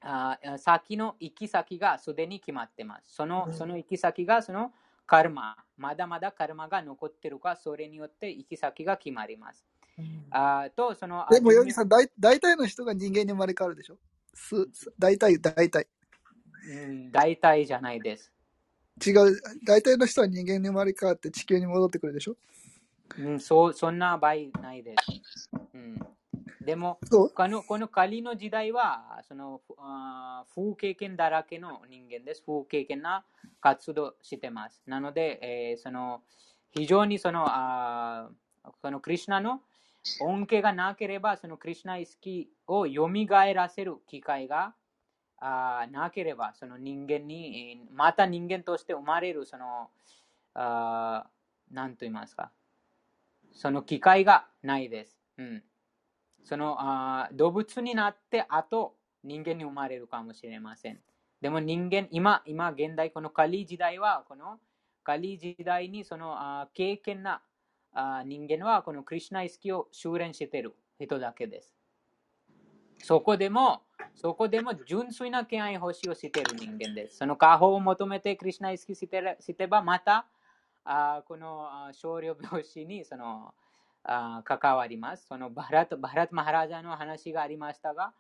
[0.02, 3.14] あ先の行き先がすでに決まってます。
[3.14, 4.74] そのうんその行き先がその
[5.06, 9.66] カルマ、まだまだカルマが残ってるか、それによって行き先が決まります。
[10.32, 13.98] あと、その、あでも、ヨギさん、大大体の人が人間に生まれ変わるでしょ？
[14.34, 15.88] すす大体、大体。
[16.70, 18.32] うん、大体じゃないです。
[19.06, 22.36] 違う、大体の人は人間に生まれ変わって地球に戻ってくるでしょ？
[23.18, 25.50] うん、そうそんな場合ないです。
[25.74, 26.00] うん、
[26.64, 32.44] でもそうこの、この仮の時代は、そのあー不経験だらけの人間です。
[32.46, 33.26] 不経験な
[33.60, 34.82] 活動してます。
[34.86, 36.22] なので、えーその
[36.74, 39.62] 非常にそのあーこのクリュナの
[40.20, 43.10] 恩恵がなければ、そのクリュナ意識を蘇
[43.54, 44.74] らせる機会が
[45.38, 49.90] あなければ、その人間に、また人間として生まれる、その、
[50.54, 51.28] あ
[51.72, 52.52] なんと言いますか、
[53.54, 55.18] その機会がないです。
[55.38, 55.64] うん、
[56.44, 61.00] そのあ動物になって後人間に生まれるかもしれません。
[61.42, 64.60] でも人間、今、今現代、このカリ時代は、この
[65.04, 67.42] カリ時代にそのあ経験な
[68.26, 71.76] 人間はこのクリュナ意識を修練している人だけです。
[73.04, 73.82] そこでも、
[74.16, 77.18] そこでも純粋な敬愛欲しいをしている人間です。
[77.18, 80.28] その過保を求めてクリュナ意識してれしてば、また、
[80.84, 83.54] あーこの少量病死にその
[84.04, 85.26] あー関わります。
[85.28, 88.14] そのバラト・バラト・マハラジャの話がありましたが、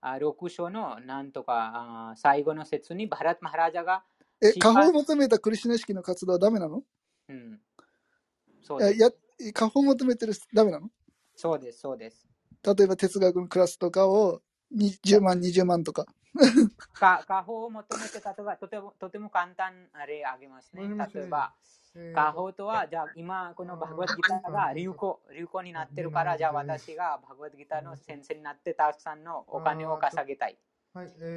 [0.00, 4.04] あ6章のなんとか最後の説にバラト・マハラジャが、
[4.42, 6.82] え、過保を求めたクリシュナ意識の活動はダメなの？
[7.28, 7.60] うん、
[8.64, 8.96] そうです。
[8.96, 10.88] いや、や過保を求めてるダメなの？
[11.36, 12.26] そうです、そうです。
[12.64, 16.06] 例えば哲学のクラスとかをに10万、20万とか。
[16.94, 20.82] か過保を求めて例えばとてもとても簡単な例あげますね。
[20.82, 21.54] 例えば、
[22.12, 30.58] 過保とは、じゃあ今このバグワッドギターが流行流行になってるから、じゃあ私がバグワッドギターの先生になってたくさんのお金を稼ぎたい。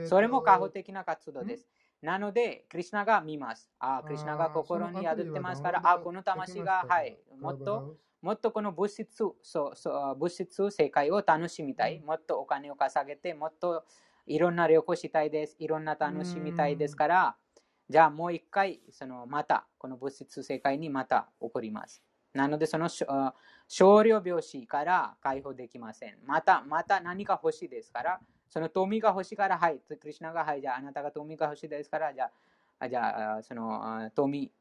[0.08, 1.68] それも過保的な活動です。
[2.02, 3.72] なので、クリュナが見ます。
[3.80, 9.36] あ、クリュナが心に宿ってますから、あ、この魂が、はい、もっと、もっとこの物質、そ
[9.74, 12.00] うそう物質世界を楽しみたい。
[12.00, 13.86] もっとお金を稼げて、もっと
[14.26, 15.56] いろんな旅行したいです。
[15.60, 17.38] いろんな楽しみたいですから、
[17.90, 22.04] じゃあもう一回、そのまた、この物質世界にまた起こります。
[22.34, 22.90] なので、その
[23.68, 26.18] 少量病死から解放できません。
[26.26, 28.20] また、また何か欲しいですから、
[28.50, 32.30] その富が欲しいから、はい、クリュナが、はい、じゃああなたが富が欲しいですから、じゃ
[32.80, 34.52] あ、じゃあ、その富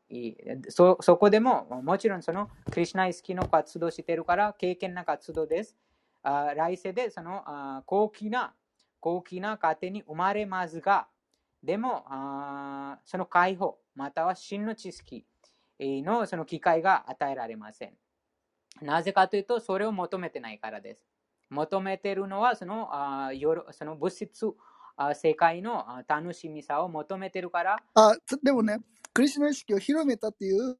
[0.69, 5.77] そ、そこでも、もちろんそのクリュナ意識の活動してるから、経験な活動です。
[6.23, 8.53] あ来世でそのあ高貴な、
[9.01, 11.07] 高貴な家庭に生まれますが、
[11.63, 15.25] でも、あその解放、または真の知識
[15.79, 17.93] のその機会が与えられません。
[18.81, 21.07] なぜかというと、それを求めてないからです。
[21.51, 24.47] 求めているのはそのあよろその物質
[24.97, 28.79] あ世界のあ楽しみさを求めてるから、あ、つでもね、
[29.13, 30.79] クリシュナ意識を広めたっていう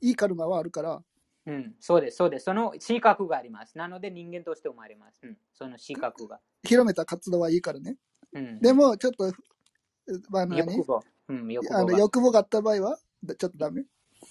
[0.00, 1.02] いいカルマはあるから、
[1.48, 2.44] うん、そうです、そうです。
[2.44, 3.78] その資格があります。
[3.78, 5.20] なので人間として生まれます。
[5.22, 6.40] うん、その資格が。
[6.62, 7.96] 広めた活動はいいからね。
[8.34, 9.32] うん、でも、ちょっと、
[10.28, 11.02] まあ、何欲望。
[11.28, 13.84] うん、欲あの欲望があった場合は、だちょっとダメ。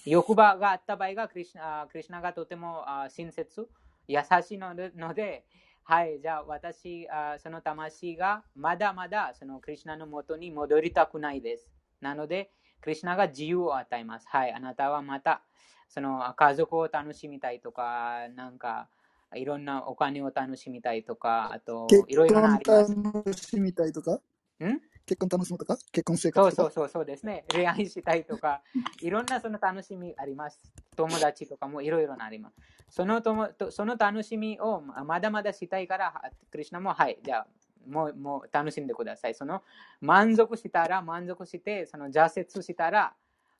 [0.04, 3.68] 欲望があった場合がクリシュナ、あクリシュナがとてもあ親切、
[4.08, 5.44] 優しいので
[5.84, 11.70] はい、じゃあ私、あその魂がまだまだそのクリシュナのもとに戻りたくないです。
[12.02, 12.50] なので、
[12.82, 14.26] クリシュナが自由を与えます。
[14.28, 15.40] はい、あなたはまた
[15.88, 18.90] その家族を楽しみたいとか、なんか
[19.34, 22.94] いろんなお金を楽しみたいとか、あと結いろいろなあ婚ります。
[23.14, 24.12] 楽しみたいとか？
[24.12, 24.80] ん？
[25.08, 25.78] 結婚楽しむとか？
[25.90, 26.62] 結婚生活とか？
[26.62, 27.44] そうそうそうそうですね。
[27.50, 28.60] 恋愛したいとか、
[29.00, 30.60] いろんなその楽しみあります。
[30.96, 32.56] 友達とかもいろいろなあります。
[32.90, 37.46] そのともとその楽しみをまだまだしたいから、はクリシナもはい、じゃあ
[37.88, 39.34] もうもう楽しんでください。
[39.34, 39.62] その
[40.02, 43.14] 満足したら満足して、その挫折したら、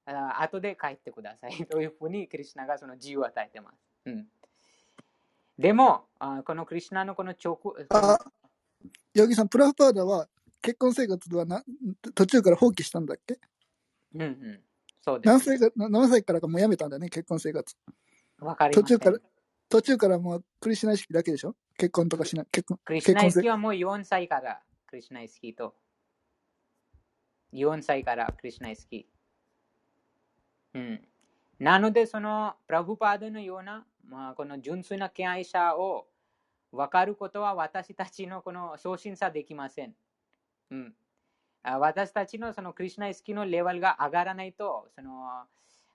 [0.04, 1.56] あ後で帰ってください。
[1.66, 3.76] というふうにクリシナがその自由を与えてます。
[4.04, 4.28] うん、
[5.58, 7.58] でも、あこのクリシナのこの直、
[7.88, 8.18] あ、
[9.14, 10.28] ヨギさん、プラフパーダは
[10.60, 11.62] 結婚生活はな
[12.14, 13.39] 途中から放棄したんだっけ？
[14.14, 14.60] うんうん、
[15.01, 15.28] そうです。
[15.28, 17.76] 何歳かな何歳からかもうやめたんだね、結婚生活。
[18.40, 19.18] わかりま途中から、
[19.68, 21.55] 途中からもうクリシナ意識だけでしょ？
[21.76, 22.47] 結婚とかしない。
[22.51, 25.74] 結婚、クリシナイ結婚生スキはもう4歳からクリシナイスキと。
[27.52, 29.06] 4歳からクリシナイスキ。
[30.74, 31.09] うん。
[31.59, 36.06] なので、そのプラブパードのような、まあ、この純粋な敬愛者を
[36.72, 39.94] 分かることは私たちのこの昇進さできません。
[40.70, 40.94] うん。
[41.62, 45.44] あ私たちのそのクリシナイスキのレベルが上がらないと、その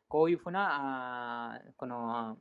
[0.08, 2.38] こういうふうな、あこの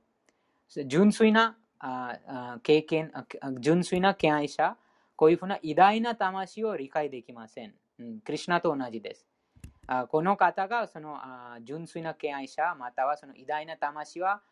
[0.87, 3.13] 純粋なあ経験、
[3.59, 4.77] 純粋な敬愛者、
[5.17, 7.75] こういうふうな偉大な魂を理解できません。
[7.99, 9.27] うん、クリシナと同じです。
[9.87, 14.43] あこの方がそのあ純粋な敬愛者、またはその偉大な魂は、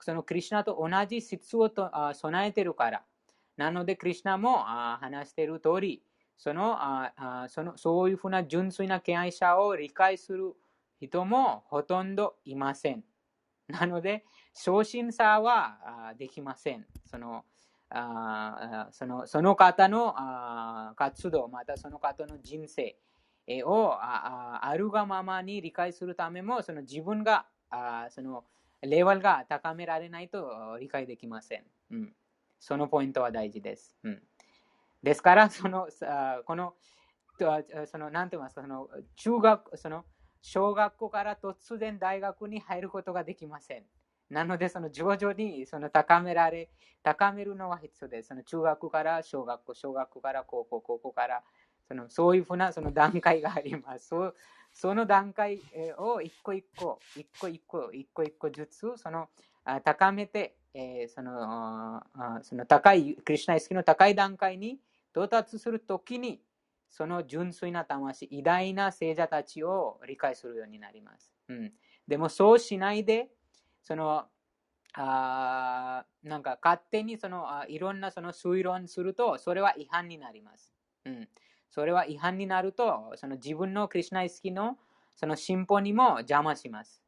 [0.00, 3.02] そのクリシナと同じ質をとあ備えているから。
[3.56, 6.02] なので、クリシナもあ話している通り、
[6.36, 10.54] そのああそのそういうふうな純粋な敬愛者を理解する
[11.00, 13.04] 人もほとんどいません。
[13.68, 16.86] なので、昇進者はあできません。
[17.06, 17.44] その
[17.90, 22.96] あそのその方のあ活動、またその方の人生
[23.64, 28.44] をあああるがままに理解するためも、その自分があその
[28.82, 31.64] レベルが高められないと理解できません。
[31.90, 32.12] うん、
[32.58, 33.96] そのポイントは大事です。
[34.02, 34.22] うん、
[35.04, 35.86] ですから、その
[36.46, 36.74] この、
[37.86, 40.04] そのなんて言いますか、その中学、その
[40.40, 43.84] 小学校から突然大学に入ることができません。
[44.30, 46.70] なので、その徐々にその高められ、
[47.02, 48.28] 高めるのは必要です。
[48.28, 51.42] その中学から小学校、小学校から高校、高校から、
[51.86, 54.08] そのそういうふうなその段階があります。
[54.08, 54.34] そ
[54.72, 55.60] その段階
[55.98, 59.28] を一個一個、一個一個、一個一個ずつ、その
[59.84, 62.02] 高めて、えーその
[62.42, 64.80] その高い、クリュナイスキの高い段階に
[65.14, 66.42] 到達するときに、
[66.90, 71.32] その純粋な魂、偉大な聖者たちを理解するようになります。
[71.48, 71.72] うん、
[72.06, 73.30] でもそうしないで、
[73.82, 74.26] その
[74.96, 80.72] あなんか勝手にそのあいろんなその推論すると、それは違反になります。
[81.04, 81.28] うん、
[81.70, 84.78] それは違反になると、その自分のクリュナイスキの
[85.16, 87.02] その進歩にも邪魔します。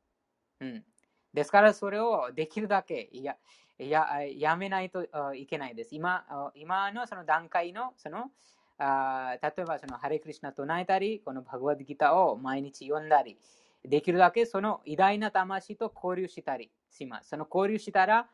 [0.60, 0.84] うん、
[1.32, 3.36] ですから、それをできるだけいや
[3.78, 5.04] ややめないと
[5.34, 5.94] いけないです。
[5.94, 6.24] 今
[6.54, 8.30] 今のその段階のその
[8.78, 13.38] あ例えばそのハレクリシナ唱えたり、このバグワッドギターを毎日読んだり、
[13.84, 17.30] できるだけその偉大な魂と交流したりします。
[17.30, 18.28] その交流したら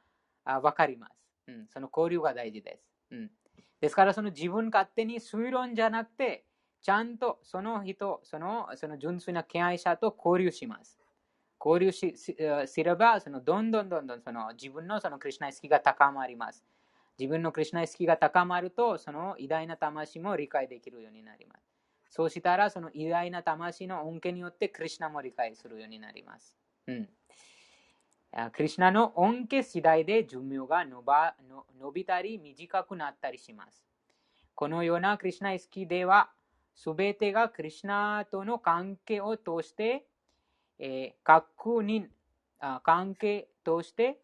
[0.44, 1.12] あ分かります、
[1.48, 1.66] うん。
[1.69, 2.85] その交流が大事です。
[3.10, 3.31] うん、
[3.81, 6.44] ですから、その自分勝手に推論じゃなくて、
[6.81, 10.98] ちゃんとその人、そのその純粋な敬愛者と交流します。
[11.65, 12.37] 交流しし
[12.67, 16.65] すれば、そのどんどんどんどんその自分のそのクリュナ意識が高まります。
[17.19, 21.73] 自分のクリュナ意識が高まると、その偉大な魂も理解できるようになります。
[22.11, 26.57] そうしたら、その偉大な魂の恩恵によって、クリュナも理解するようになります。
[26.87, 27.09] うん、
[28.53, 33.85] クリュナの恩恵次第で寿命が伸ばの伸びたり短くなったりします。
[34.55, 36.31] このようなクリュナ意識では、
[36.75, 40.05] すべてがクリュナとの関係を通して、
[40.85, 41.49] えー確
[41.85, 42.09] 認
[42.59, 44.19] あ関係として、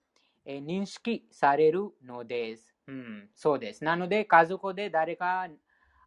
[0.44, 2.74] え認識されるのです。
[2.88, 3.84] うん、そうです。
[3.84, 5.46] なので、家族で誰か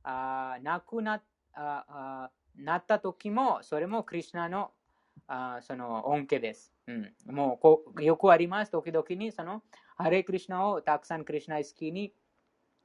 [0.03, 1.21] あ亡くな
[1.53, 4.71] あなった時も、それもクリュナの
[5.27, 6.73] あその恩恵です。
[6.87, 8.71] うん、もうこうよくあります。
[8.71, 9.63] 時々にその
[9.95, 12.13] ハレクリシナをたくさんクリシナイスキーに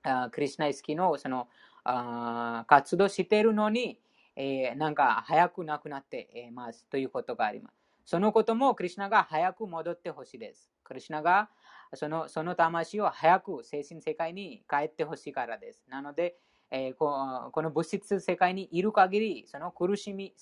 [0.05, 1.48] あクリシナイスキーのその
[1.82, 3.98] あ活動しているのに、
[4.36, 7.74] えーなんか早くなくなっていますということがあります。
[8.04, 10.70] そのこともクリシナが早く戻ってほしいです。
[10.84, 11.50] クリシナが
[11.94, 15.84] そのその魂を早く精神世界に帰ってほしいからです。
[15.88, 16.36] なので、
[16.70, 20.34] えーこの物質世界にいる限り、その苦しみ、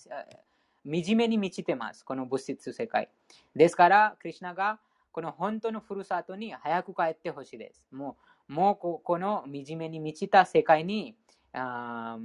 [0.85, 2.05] 惨めに満ちてます。
[2.05, 3.09] この物質世界。
[3.55, 4.81] ですから、クリシナが
[5.12, 7.87] この本当のふるさとに早く帰ってほしいです。
[7.93, 8.16] も
[8.49, 11.16] う、もうここの惨めに満ちた世界に
[11.53, 12.19] あ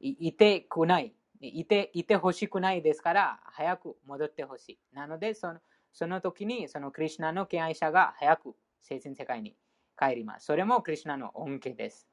[0.00, 1.14] いてくない。
[1.40, 4.78] いていてほしくないですから、早く戻ってほしい。
[4.92, 5.60] なので、その
[5.94, 9.54] その時に、そのクリシナの敬愛者が早く精神世界に
[9.96, 10.46] 帰ります。
[10.46, 12.08] それもクリシナの恩恵です。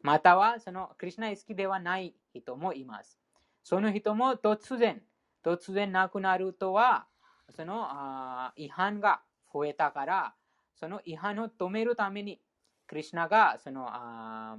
[0.00, 3.20] または、そのクリシナ意識ではない人もいます。
[3.62, 5.00] その人も突然、
[5.44, 7.06] 突然亡くなるとは、
[7.50, 9.22] そのあ違反が
[9.52, 10.34] 増えたから、
[10.74, 12.40] その違反を止めるために、
[12.86, 14.56] クリシナがそのあ、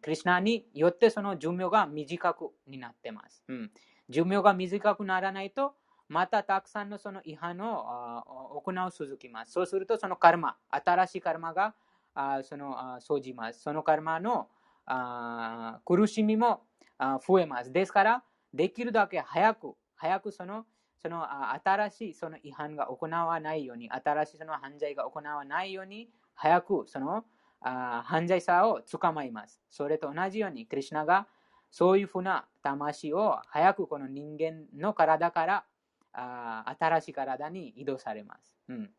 [0.00, 3.44] クリシナによってその寿命が短くになってます。
[3.48, 3.70] うん、
[4.08, 5.74] 寿命が短くならないと、
[6.08, 9.52] またたくさんのその違反を行う続きます。
[9.52, 11.74] そうすると、そのカルマ、新しいカルマが
[12.14, 13.60] あそのあ生じます。
[13.62, 14.48] そのカルマの
[14.84, 16.66] あ苦しみも
[16.98, 17.72] あ増えます。
[17.72, 20.66] ですから、できるだけ早く、早くその
[20.98, 27.24] そのあ新しいその違反が行わないように、新しいその犯罪が行わないように、早くその
[27.62, 29.60] あ犯罪者を捕まえます。
[29.70, 31.26] それと同じように、クリシナが
[31.70, 35.64] そういうふうな魂を早くこの人間の体から
[36.12, 38.54] あ新しい体に移動されます。
[38.68, 38.90] うん、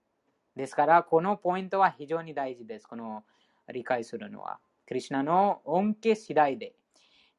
[0.55, 2.87] ですから、このポイントは非常に大事です。
[2.87, 3.23] この
[3.71, 4.59] 理解するのは。
[4.85, 6.75] クリシナの恩恵次第で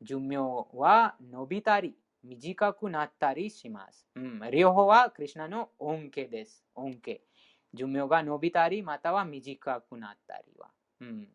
[0.01, 0.39] 寿命
[0.73, 4.07] は伸びたり短くなったりします。
[4.15, 6.65] うん、両方はクリシナの恩恵です。
[6.75, 7.21] 恩恵。
[7.75, 10.71] 寿命が伸びたりまたは短くなったりは。
[11.04, 11.28] うん、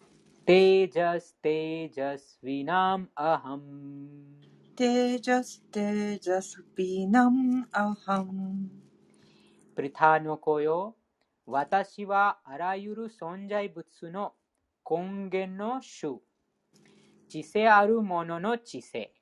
[0.47, 8.67] तेजस्तेजस्विनाम् अहम्। तेजस्तेजस्विनम् अहम्।
[9.77, 10.97] पृथानुकोयो
[11.45, 14.33] 私はあらゆる存在物の
[14.89, 16.21] 根源の主
[17.27, 19.13] 知性あるものの知性。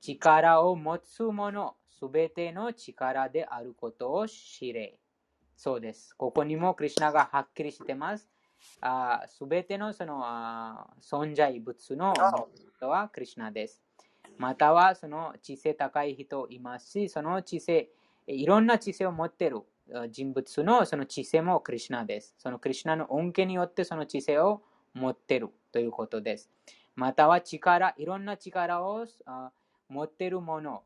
[0.00, 4.98] 力を持つものすべての力であることを知れ。
[5.56, 6.14] そうです。
[6.14, 8.28] ここにもクリシナがはっきりしてます。
[9.26, 12.14] すべてのそのあー存在物の
[12.78, 13.82] 元はクリシナです。
[14.38, 17.88] またはその知性高い人いますしその知性
[18.26, 19.62] いろんな知性を持っているあ
[20.10, 22.34] 人物のその知性もクリシナです。
[22.38, 24.62] そのクリシナの恩恵によってその知性を
[24.94, 26.50] 持ってるということです。
[26.94, 29.06] または力、いろんな力を
[29.88, 30.82] 持ってるもの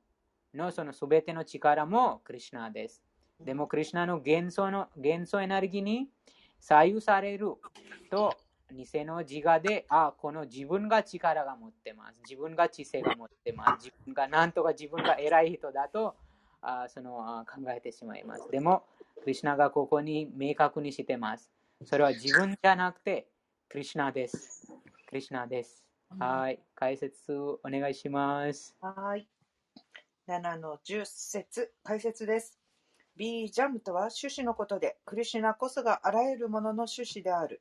[0.54, 3.02] のそのすべての力もクリシナです。
[3.40, 6.08] でもクリシナの元素の元素エネルギーに
[6.58, 7.54] 左右される
[8.10, 8.36] と
[8.70, 12.16] 偽の自我で、あ、この自分が力が持ってます。
[12.28, 13.86] 自分が知性が持ってます。
[13.86, 16.14] 自分がなんとか自分が偉い人だと
[16.62, 18.48] あその考えてしまいます。
[18.50, 18.84] でも、
[19.22, 21.50] クリシナがここに明確にしてます。
[21.84, 23.28] それは自分じゃなくて、
[23.68, 24.72] クリシナです。
[25.06, 25.84] クリシナです。
[26.18, 26.58] はい。
[26.74, 28.74] 解説お願いします。
[28.80, 29.28] はい。
[30.26, 32.58] 7の10節解説です。
[33.16, 37.60] ビージャムとは種子のことで、クリシュナこそがあらゆるものの種子である。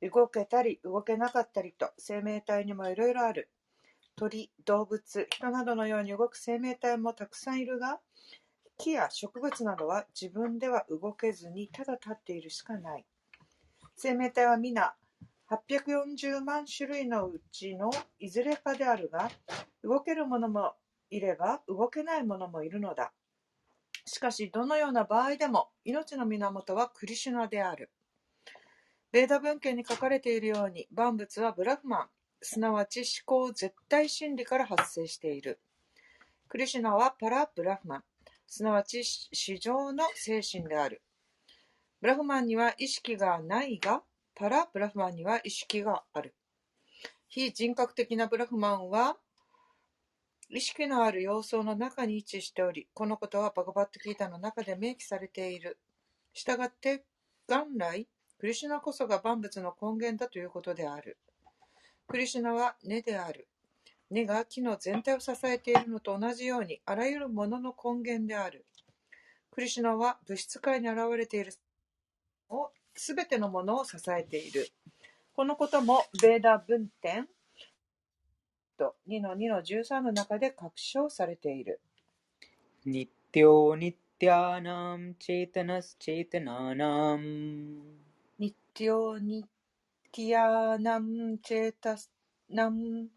[0.00, 3.48] 動けたり動けなかったりと生命体にもいろいろある。
[4.14, 8.00] 鳥、動物、人などのように動く生命体もたくさんいるが、
[8.78, 13.04] 木や植物などは自分では動けずにただ立っているしかない。
[13.96, 14.94] 生命体は皆
[15.48, 19.30] 840万種類のうちのいずれかであるが、
[19.82, 20.74] 動けるものも
[21.08, 23.12] いれば動けないものもいるのだ。
[24.04, 27.90] しかし、どのような場合でも命の源はクリシュナである。
[29.12, 32.08] ベーダ文献に書かれているように、万物はブラフマン、
[32.42, 35.60] すなわち思考絶対真理から発生している。
[36.48, 38.04] クリシュナはパラ・ブラフマン、
[38.46, 41.02] すなわち至上の精神である。
[42.00, 44.02] ブラフマンには意識がないが、
[44.34, 46.34] パラ・ブラフマンには意識がある。
[47.28, 49.16] 非人格的なブラフマンは、
[50.48, 55.78] 意識のある様相の中に位置しており、このことはバガバットギータの中で明記されている。
[56.32, 57.04] したがって、
[57.48, 58.06] 元来、
[58.38, 61.18] クリシュナこそが万物の根源だということである。
[62.06, 63.48] クリシュナは根である。
[64.10, 68.64] 根が木の全体を支えているのと同じように、あらゆるものの根源である。
[69.50, 71.52] クリシュナは物質界に現れている
[72.96, 74.68] すべてのものを支えている。
[75.34, 77.28] このことも、ベーダ文典
[78.78, 81.80] 2の2の13の中で確証されている。
[82.86, 87.82] ニッティニッティアナム、チェータナス、チェータナナム。
[88.38, 89.46] ニッティニッ
[90.10, 92.10] ティアナム、チェータス
[92.48, 93.08] ナム。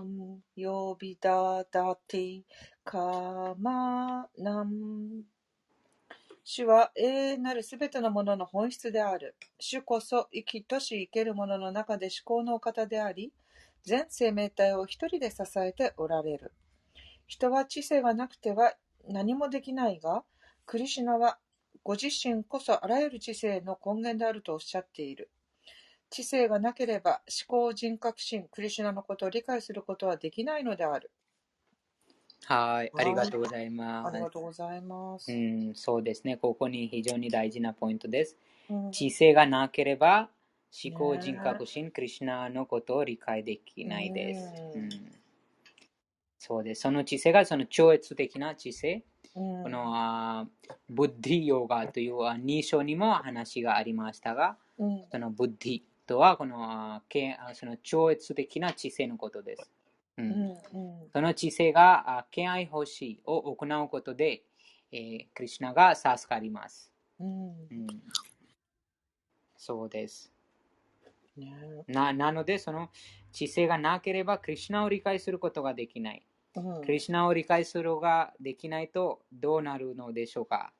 [0.00, 2.42] ンヨビダダティ
[2.84, 5.24] カマナン
[6.44, 9.34] 主は永遠なるすべてのものの本質である。
[9.58, 13.32] 主こそ生きとし生けるものの中で至高のお方であり、
[13.82, 16.52] 全生命体を一人で支えておられる。
[17.26, 18.74] 人は知性がなくては
[19.08, 20.24] 何もできないが、
[20.66, 21.40] クリシュナは
[21.82, 25.30] ご自身こそあらゆる知性の根源であるとおっしゃっている。
[26.10, 31.10] 知性がなければ思考人格心、クリシュナのことを理解することはできないのである。
[32.44, 33.28] はい、ありがはい。
[33.28, 33.70] とうござい
[34.02, 34.12] あます。
[34.12, 35.28] りがとうございます。
[35.28, 36.36] うん、そうですね。
[36.36, 38.36] ここに非常に大事なポイントです。
[38.68, 40.30] うん、知性がなければ、
[40.84, 43.86] 思考人ね格心、クリシュナのことを理解できえ。
[43.86, 44.64] ないです。
[44.74, 45.21] ううんん、
[46.52, 46.82] そうです。
[46.82, 49.02] その知性がその超越的な知性。
[49.34, 59.70] うんこのあーブッディヨガというあ2章にも話がありましたが、うんそのブッディとはこのあーけあその超越的な知性のことです。
[60.18, 60.56] う、うんん
[61.10, 64.42] その知性があ敬愛欲しいを行うことで、
[64.92, 66.92] えークリシュナが授かります。
[67.18, 67.86] うんうん、
[69.56, 70.30] そうです。
[71.38, 71.54] ね
[71.88, 72.90] ななので、その
[73.32, 76.22] 知性がなければ、クリシュナを理解することができない。
[76.56, 80.72] うんクリシュナを理解するができないとどうなるのでしょうか？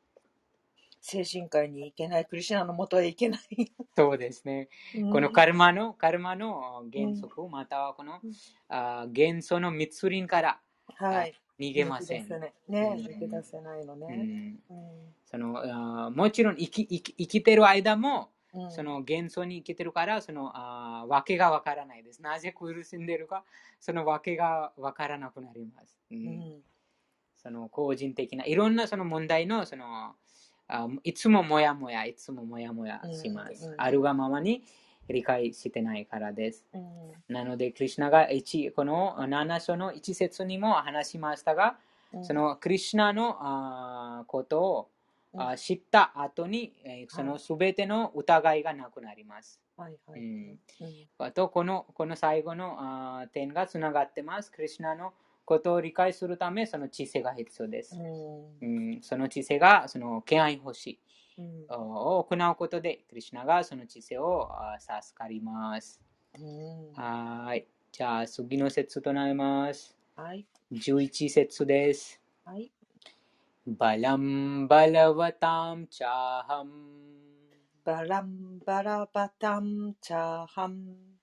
[1.01, 3.73] 精神科医に行けない、クリシュナのもとへ行けない。
[3.97, 4.69] そうですね。
[5.11, 8.21] このカルマの、カルマの原則、またはこの、
[8.69, 10.61] あ元素の密輪から
[10.95, 11.35] はい。
[11.59, 12.29] 逃げません。
[12.29, 14.07] ね、うん抜け出せないのうね。
[14.17, 22.21] ん、うんそのあもちろん生き生き生きてる間も、うんその元素に生きてるから、そのあ訳がわからないです。
[22.23, 23.45] なぜ苦しんでるか、
[23.81, 25.97] その訳がわからなくなります。
[26.11, 26.63] ううんん
[27.37, 30.15] その個人的ないろんなその問題のその
[30.69, 33.67] あいつももやもや、いつももやもやします。
[33.67, 34.63] うんうんあるがままに
[35.09, 36.65] 理解してないからです。
[36.73, 41.77] うんなので、クリシュナが一この7章の一節にも話しましたが、
[42.13, 44.89] うんそのクリシュナのあことを
[45.37, 49.61] あ知った後に、えーそのすべての疑いがなくなります。
[49.77, 50.21] はいはい。
[50.21, 50.27] うん
[50.81, 54.51] うんあとこの、この最後のあ点がつながってます。
[54.51, 55.13] クリシュナの
[55.45, 57.97] ことを理解するため、その知性が必要です。
[57.97, 60.99] うんうん、その知性がその敬愛欲しい
[61.39, 66.01] うんを行うことで、クリシュナがその知性をあ授かります。
[66.39, 67.67] うんはーい。
[67.91, 69.97] じゃあ、次の節となります。
[70.17, 70.47] はい。
[70.73, 72.21] 11節です。
[72.45, 72.73] はい。
[73.69, 77.03] बलं बलवतां चाहम्
[77.87, 81.17] बलं बलवतां चाहम्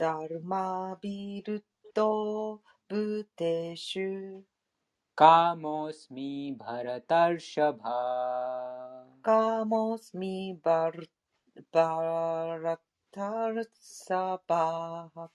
[0.00, 2.54] धर्माविरुद्धो
[2.92, 4.42] भूतेषु।
[5.19, 7.79] कामोऽस्मि भरतर्षभ
[9.25, 11.09] カモスミバル
[11.71, 12.79] バラ
[13.11, 15.31] タルサバハ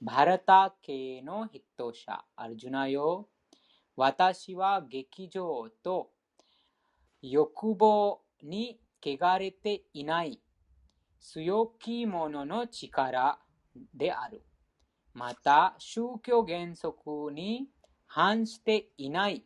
[0.00, 3.28] バラタ系の筆頭者、アルジュナよ。
[3.94, 6.10] 私は劇場と
[7.22, 10.40] 欲望に汚れていない
[11.20, 13.38] 強き者の力
[13.94, 14.42] である。
[15.14, 17.68] また、宗教原則に
[18.19, 19.43] 反していない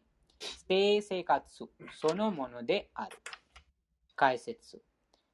[0.66, 3.18] 性生活そのものである。
[4.16, 4.82] 解説。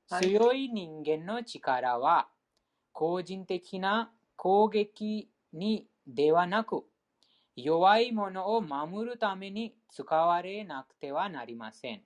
[0.09, 2.29] はい強い人間の力は
[2.93, 6.85] 個人的な攻撃にではなく
[7.55, 12.01] 弱い者を守るために使われなくてはなりません。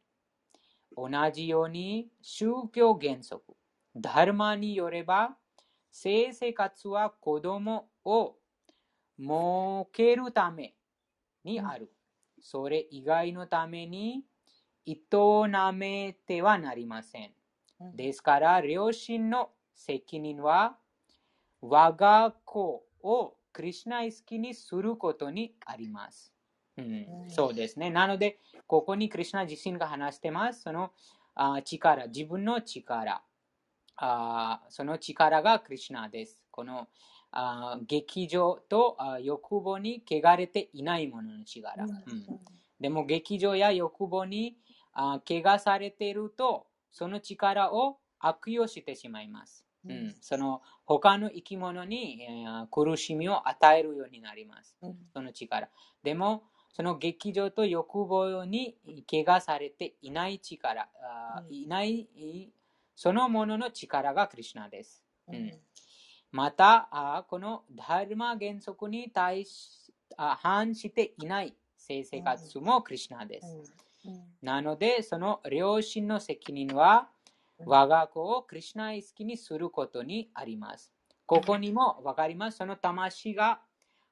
[0.97, 3.41] 同じように宗教原則、
[3.95, 5.37] ダルマによれば
[5.91, 8.35] 性生活は子供を
[9.17, 9.29] 設
[9.93, 10.75] けるため
[11.43, 11.91] にある。
[12.39, 14.23] それ以外のために
[14.85, 14.97] 営
[15.73, 17.31] めてはなりません。
[17.95, 20.77] ですから、両親の責任は、
[21.61, 26.33] 我が子をクリシナイ好きにすることにあります。
[26.77, 27.89] うんうんそうですね。
[27.89, 30.61] なので、ここにクリシナ自身が話してます。
[30.61, 30.91] その
[31.35, 33.23] あ力、自分の力
[33.97, 34.61] あ。
[34.69, 36.43] その力がクリシナです。
[36.51, 36.87] この
[37.31, 41.83] あ劇場とあ欲望に汚れていないものの力。
[41.83, 41.91] うん
[42.79, 44.57] でも劇場や欲望に
[44.93, 49.63] あ怪我されていると、その力を悪用してしまいます。
[49.85, 54.75] ううんん、その他の生き物に、えー苦しみを与えるようになります。
[54.81, 55.69] うんその力。
[56.03, 56.43] でも、
[56.73, 58.75] その劇場と欲望に
[59.09, 62.07] 怪我されていない力、あうんいない、
[62.95, 65.03] そのものの力がクリシナです。
[65.27, 65.51] うんうん
[66.31, 73.47] また、あこのダルマ原則に対しあ反していない性生活もクリシナです。
[73.47, 77.07] うんなので、その両親の責任は、
[77.59, 80.91] うん我が子をクリシナ意識にすることにあります。
[81.27, 82.57] ここにもわかります。
[82.57, 83.61] その魂が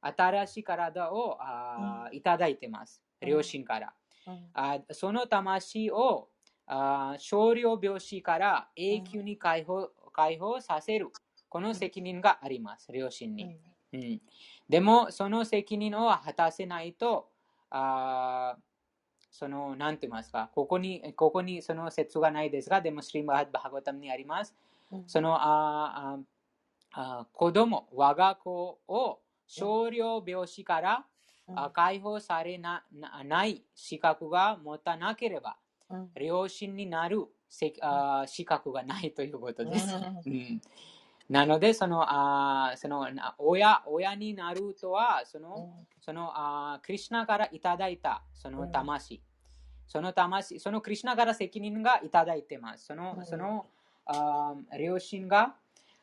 [0.01, 3.01] 新しい体をあーいただいてます。
[3.21, 3.93] うん両親から。
[4.27, 6.29] うんあその魂を
[6.67, 11.07] あ少量病死から永久に解放,、解放させる。
[11.49, 12.91] この責任があります。
[12.91, 13.57] 両親に。
[13.91, 14.21] うん、
[14.69, 17.29] でも、その責任を果たせないと、
[17.71, 18.61] あー
[19.31, 24.55] その、なんて言いますか、ここに、ここにその説がないですが、でも、シリマハッバハガタムにあります。
[24.91, 26.23] うんその、あー
[26.91, 31.05] あー子供、我が子を少量病死から、
[31.73, 35.57] 解放されななない資格が持たなければ、
[35.89, 39.95] うん両親になるせあー資格がないということです。
[39.95, 40.61] うんうん
[41.29, 49.21] なので、その、あーそのな親親になるとは、その、そのあークリシナからいただいたその魂、
[49.87, 52.87] その魂、そのクリシナから責任がいただいてます。
[52.87, 53.67] その、うんその
[54.05, 55.55] あー両親が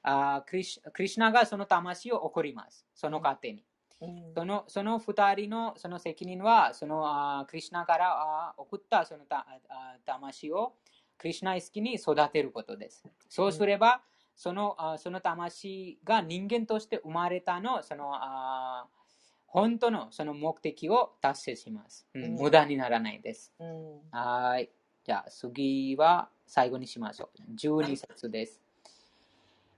[0.02, 2.86] あークリシ、クリシナがその魂を送ります。
[2.94, 3.64] その家庭に。
[4.00, 10.74] うんそのその二人のその責任は、そのあークリシナからあー送ったそのたあー魂を
[11.18, 13.02] クリシナ意識に育てることです。
[13.28, 14.02] そうすれば、
[14.35, 19.01] そのあーその魂が人間として生まれたの、そのあー
[19.47, 22.07] 本当のその目的を達成します。
[22.13, 23.53] うんうん無駄にならないです。
[23.59, 24.69] うんはい。
[25.03, 27.41] じゃあ次は最後にしましょう。
[27.55, 28.61] 12節です。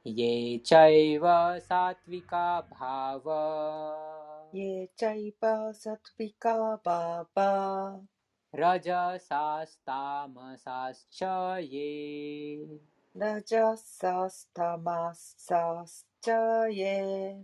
[0.06, 1.24] ये चैव
[1.60, 3.24] सात्विका भाव
[4.54, 6.56] ये चैव सत्विका
[6.86, 7.50] बाबा
[8.54, 11.20] रजसास्तामसाश्च
[11.60, 12.80] ये
[13.15, 17.43] ラジャサスタマサスチャエ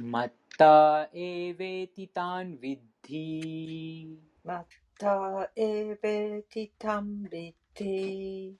[0.00, 4.62] मत्त एवेति तान्विद्धि मत्त
[4.98, 8.52] एवेति तान्विद्धि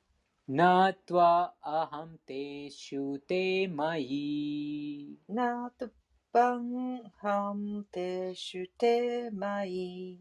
[0.46, 10.20] न त्वहं तेषु ते मयि न त्वहं तेषु ते मयि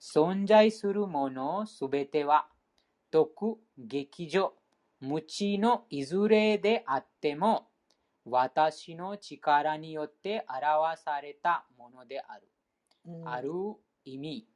[0.00, 2.48] 存在するものすべては
[3.10, 4.57] 徳、激情、
[5.00, 7.68] 無知のいずれであっても
[8.24, 12.48] 私の力によって表されたものである。
[13.06, 13.50] うんある
[14.04, 14.46] 意味、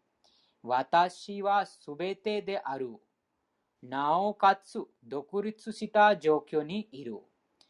[0.63, 2.91] 私はすべてである。
[3.83, 7.19] なおかつ独立した状況にいる。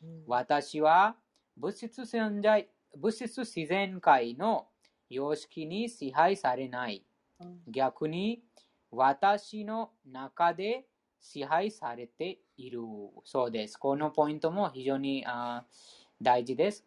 [0.03, 1.17] うん私は
[1.57, 4.67] 物質存在物質自然界の
[5.09, 7.05] 様式に支配されない。
[7.41, 8.43] うん逆に
[8.91, 10.87] 私の中で
[11.23, 12.81] 支配されている
[13.25, 13.79] そうです。
[13.79, 16.85] このポイントも非常にあー大事です。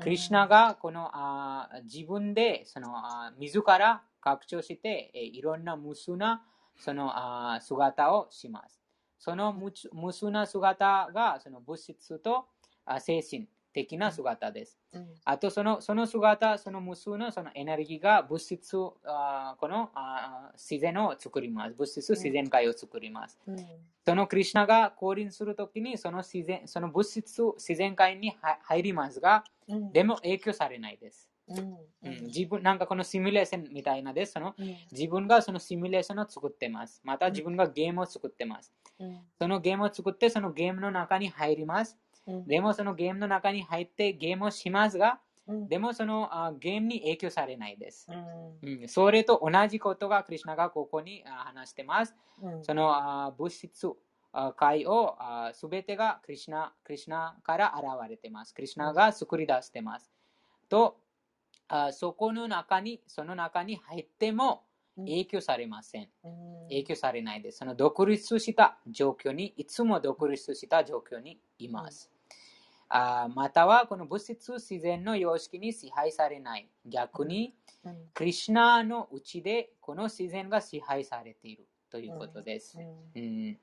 [0.00, 6.44] クリシナがこのあー自分でそのあー自ら拡張してえーいろんな無数な
[6.76, 8.80] そのあー姿をします。
[9.18, 12.46] その無数無数な姿がその物質と
[12.84, 14.78] あ精神的な姿です。
[14.92, 18.74] うんあとそのその姿、その無数のそのエネルギーが物質
[19.04, 21.74] あーこのあー自然を作ります。
[21.74, 23.38] 物質自然界を作ります。
[23.46, 23.56] うん
[24.06, 31.28] そのクリシナが降臨するときにその自然その物質自然界には入りますが、うんでも影響されないです。
[31.48, 31.58] うん
[32.02, 34.32] うん、自分なんかこのシミュレーションみたいなです。
[34.32, 37.00] そのうん自分がそのシミュレーションを作ってます。
[37.04, 38.72] また自分がゲームを作ってます。
[39.00, 41.98] うんそのゲームを作ってそのゲームの中に入ります。
[42.26, 48.08] うんでもそのゲームの中に入ってゲームをしますが、うんでもそのあゲームに影響されないです。
[48.62, 52.14] うんうん、それと同じことがクリシナがここにあ話してます。
[52.42, 53.88] うんそのあ物質
[54.32, 55.16] あ界を
[55.52, 58.54] すべてがクリシナクリシナから現れてます。
[58.54, 60.10] クリシナが作り出してます。
[60.68, 60.98] と
[61.68, 64.62] あそこの中に、その中に入っても
[64.96, 66.08] 影響されません
[66.68, 67.58] 影響されないです。
[67.58, 72.10] その独立した状況に、いつも独立した状況にいます。
[72.88, 76.68] あまたは、この物質自然の様式に支配されない。
[76.86, 77.54] 逆に、
[77.84, 82.76] うんクリシナのうちでこの自然が支配されているということです。
[82.78, 83.58] うんうん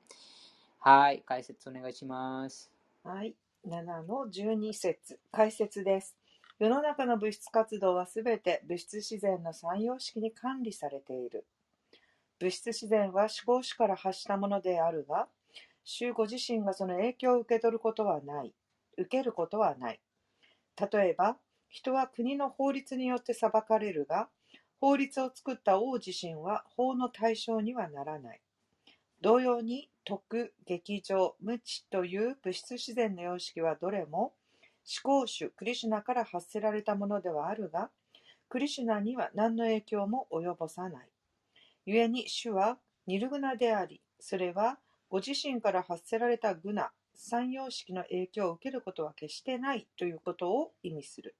[0.78, 2.70] はい、解説お願いします。
[3.02, 3.34] はい。
[3.66, 6.16] 7の12節解説です。
[6.58, 11.44] 世の中の物質活動はすべて物質自然の三様式に管理されている。
[12.38, 15.28] 物質自然は思考主から発したものであるが、
[15.84, 18.54] 主ご自身がその影響を受け取ることはない。
[18.96, 20.00] 受けることはない。
[20.92, 21.36] 例えば、
[21.68, 24.28] 人は国の法律によって裁かれるが、
[24.80, 28.40] 法律を作った王自身は法の対象にはならない。
[29.20, 34.34] 同様に、徳、劇場、無知という物質自然の様式はどれも、
[34.86, 37.90] 思考主クリシュナから発せられたものではあるが、
[38.50, 41.08] クリシュナには何の影響も及ぼさない。
[41.86, 51.34] 故に主はニルグナであり、それはご自身から発せられたグナ、三様式の影響を受けることは決してないということを意味する。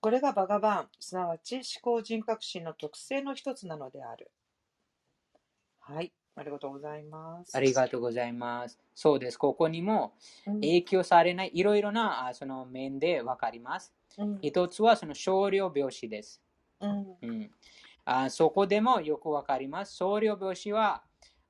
[0.00, 4.30] これがバガバーン、すなわち思考人格心の特性の一つなのである。
[5.80, 7.54] はい、ありがとうございます。
[7.54, 8.78] ありがとうございます。
[8.94, 9.36] そうです。
[9.36, 10.14] ここにも
[10.46, 13.92] うん影響されないいろいろなあその面でわかります。
[14.18, 16.40] うん一つはその少量病死です。
[16.80, 17.50] うんうん、
[18.04, 19.96] あそこでもよくわかります。
[19.96, 21.02] 少量病死は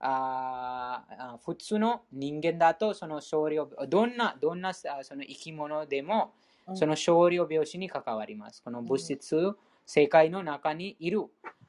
[0.02, 6.32] ああ普通の人間だとその少量どんなどんなあその生き物でも
[6.66, 8.62] うんその少量病死に関わります。
[8.62, 11.22] この物質、世界の中にいる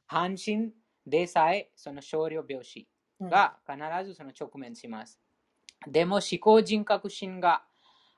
[0.06, 0.72] 半身
[1.06, 2.86] でさえその少量病死
[3.20, 5.20] が必ずその直面します。
[5.86, 7.64] でも思考人格心が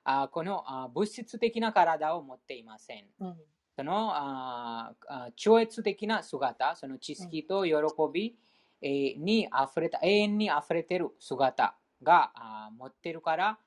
[0.04, 3.06] あこのあ物質的な体を持っていません。
[3.20, 3.34] うん
[3.76, 7.72] そのああ超越的な姿、その知識と喜
[8.12, 13.58] び、えーに溢れた、永遠に溢れている姿があ持っているから、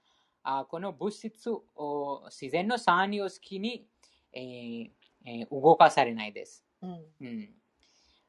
[0.44, 3.88] あこの物質を自然の三様式に、
[4.32, 4.90] えー
[5.26, 6.64] えー動かされないです。
[6.82, 7.06] うん。
[7.20, 7.50] うん、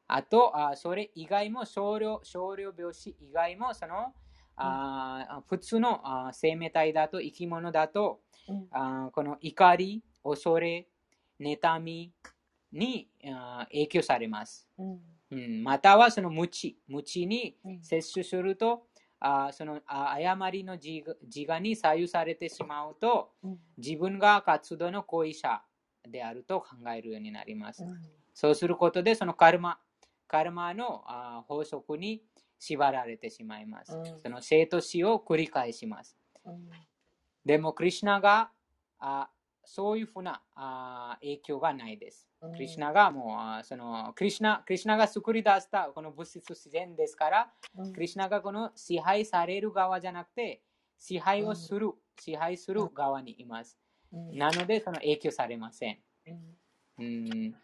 [0.07, 4.13] あとあ、それ以外も少量、少量病死以外も、その、
[4.55, 8.67] あ普通のあ生命体だと、生き物だと、うん。
[8.71, 10.87] あこの怒り、恐れ、
[11.39, 12.11] 妬み
[12.73, 14.67] にあ影響されます。
[14.77, 17.83] うんうん、またはその無知、無知にうん。
[17.83, 18.87] 摂取すると、
[19.19, 21.03] あそのあ誤りの自
[21.47, 23.59] 我に左右されてしまうと、うん。
[23.77, 25.61] 自分が活動の行為者
[26.07, 27.83] であると考えるようになります。
[27.83, 27.99] うん。
[28.33, 29.79] そうすることで、そのカルマ、
[30.27, 32.23] カルマのあ法則に
[32.57, 33.95] 縛られてしまいます。
[33.95, 34.19] うん。
[34.19, 36.17] その生と死を繰り返します。
[36.45, 36.69] うん。
[37.45, 38.51] でも、クリシュナが
[38.99, 39.29] あ
[39.69, 42.27] そういうふうなあ影響がないです。
[42.41, 50.63] うんクリシュナがもうあそのクリシュナクリシュナが作り出したこの物質自然ですから、うんクリシュナがこの支配される側じゃなくて、
[50.97, 53.77] 支配をする、支配する側にいます。
[54.11, 55.99] うんなので、その影響されません。
[56.25, 56.57] うん
[56.97, 57.55] うん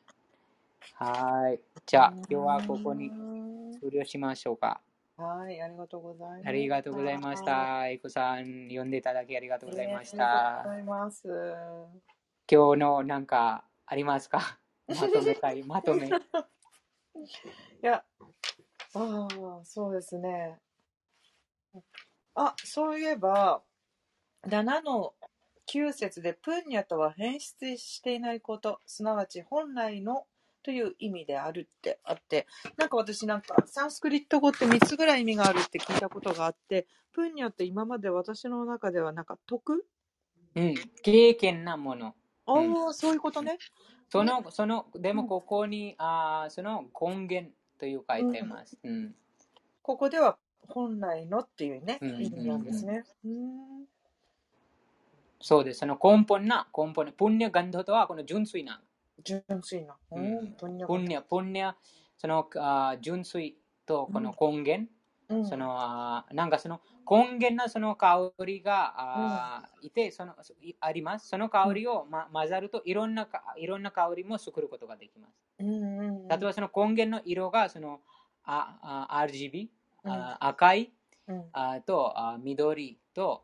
[0.94, 1.60] はい。
[1.88, 4.80] じゃあ、今日はここにうん終了しましょうか。
[5.18, 6.48] はい、ありがとうございます。
[6.48, 7.88] ありがとうございましはた。
[7.88, 9.72] エイコさん、呼んでいただきありがとうい。
[9.72, 10.30] ございましねあた。
[10.30, 11.28] りがとうございます。
[12.52, 14.60] 今日のなんかありますか？
[14.88, 16.08] まとめたい、まとめ。
[16.10, 16.12] い
[17.82, 18.04] や、
[18.94, 19.28] あ
[19.62, 20.60] あ、そうですね。
[22.36, 23.64] あ、そういえば、
[24.44, 25.16] 7の
[25.66, 30.28] 9節で、プンニャとは変質していないこと、すなわち本来の
[30.66, 39.86] という意味であるってあって、なんか私なんかサンスクリット語って3つぐらい意味があるって聞いたことがあって、プンニャって今まで私の中ではなんか徳
[40.56, 40.74] うん、
[41.04, 42.16] 経験なもの。
[42.48, 43.60] ああ、うんそういうことね。
[44.10, 48.76] その、その、でもここに、あーその根源という書いてます。
[48.84, 49.14] うん。
[49.84, 53.04] ここでは本来のっていうね、うん意味なんですね。
[53.24, 53.86] うん
[55.42, 55.82] そうです。
[55.82, 58.82] その根本な、根本な、プンニャガンドとはこの純粋な。
[59.26, 59.98] 純粋な。
[60.12, 61.74] ううんん、プンニャプンニャ、プンニャ、
[62.18, 64.90] そのあー純粋とこの根源。
[65.28, 66.80] うんそのあーなんかその
[67.10, 71.28] 根源なその香りがあーいてそのいあります。
[71.30, 75.34] その香りを、ま、混ざるといろんなかいろんな香りも作ることができます。
[75.60, 78.02] うんうんうん例えばその根源の色がその
[78.44, 78.78] あ
[79.10, 79.70] あ RGB、
[80.04, 80.92] うんあ赤い
[81.28, 83.44] うんあとあ緑と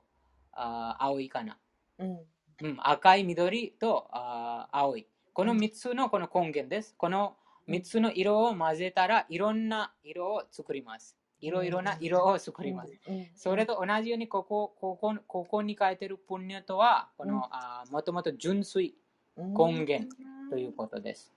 [0.53, 1.58] あ青いかな、
[1.98, 2.20] うん
[2.62, 2.78] うん。
[2.80, 5.08] 赤い緑とあ青い。
[5.34, 6.94] この3つのこの根源です。
[6.98, 7.36] この
[7.70, 11.16] 3つの色を混ぜたらいろんな色を作ります。
[11.40, 12.94] いろいろな色を作ります。
[13.08, 13.28] うん。
[13.36, 17.41] それと同じようにここここここに書いてるプンニャとはこの、うん。
[17.52, 18.95] あもともと純粋
[19.38, 19.53] うん。
[19.53, 20.10] 根源
[20.49, 21.32] ということです。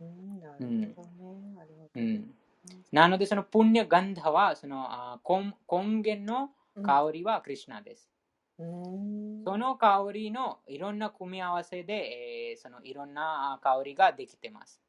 [0.00, 0.04] う
[2.00, 2.34] ん。
[2.92, 6.50] なのでそのプンニャガンダはそのあ根根源の
[6.82, 8.13] 香りはクリシュナです。
[8.58, 14.80] うんその香りのいろんな組み合わせで、えーそのいろんなあ香りができてます。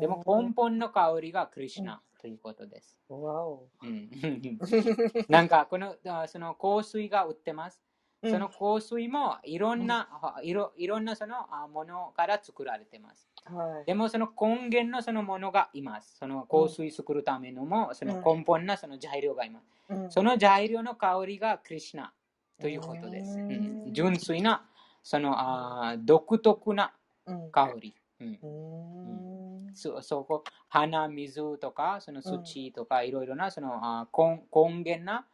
[0.00, 2.96] でも根本の香りがクリシュナということです。
[5.28, 7.82] なんかこのあその香水が売ってます。
[8.24, 13.28] その香水もいろんな、あいろいろんなそのあものから作られてます。
[13.46, 13.84] はい。
[13.84, 16.18] でもその根源のそのものがいます。
[16.18, 19.66] その香水作るためのも、その根本なその材料がいます。
[19.88, 22.14] うんその材料の香りがクリシュナ
[22.62, 23.38] ということです。
[23.38, 23.52] うん
[23.86, 23.92] うん。
[23.92, 24.64] 純粋な、
[25.02, 26.92] そのあ独特な
[27.26, 27.50] うん。
[27.50, 27.94] 香り。
[28.20, 28.38] うん。
[28.42, 29.74] うん。
[29.74, 35.26] そそこ、花、水とか、その土とか、いろいろなそのあ根根源な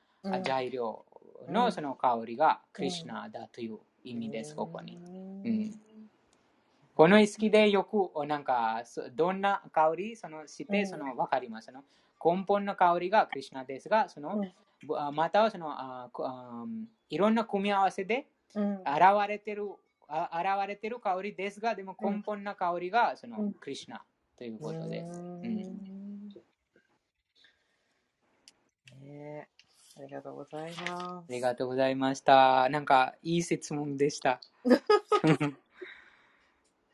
[0.43, 1.05] 材料
[1.47, 1.55] うん。
[1.55, 4.97] のその香りがクリシュナだという意味です、ここに。
[4.97, 5.81] うん。
[6.95, 10.87] この意識でよく、おなんか、そどんな香りそのして、うん。
[10.87, 11.67] その分かります？
[11.67, 11.85] その
[12.25, 14.45] 根本の香りがクリシュナですが、その、
[15.13, 16.65] またはそのあこあ
[17.11, 18.87] いろんな組み合わせでうん現
[19.29, 19.69] れてる、
[20.09, 24.03] あ現れてる香りですが、でも根本の香りがその、うんクリシュナ
[24.37, 25.21] ということです。
[25.21, 26.29] うんん
[29.01, 29.49] ね
[29.99, 32.69] ありがとうございまありがとうございました。
[32.69, 34.41] なんか、いい質問でした。
[34.65, 34.71] す。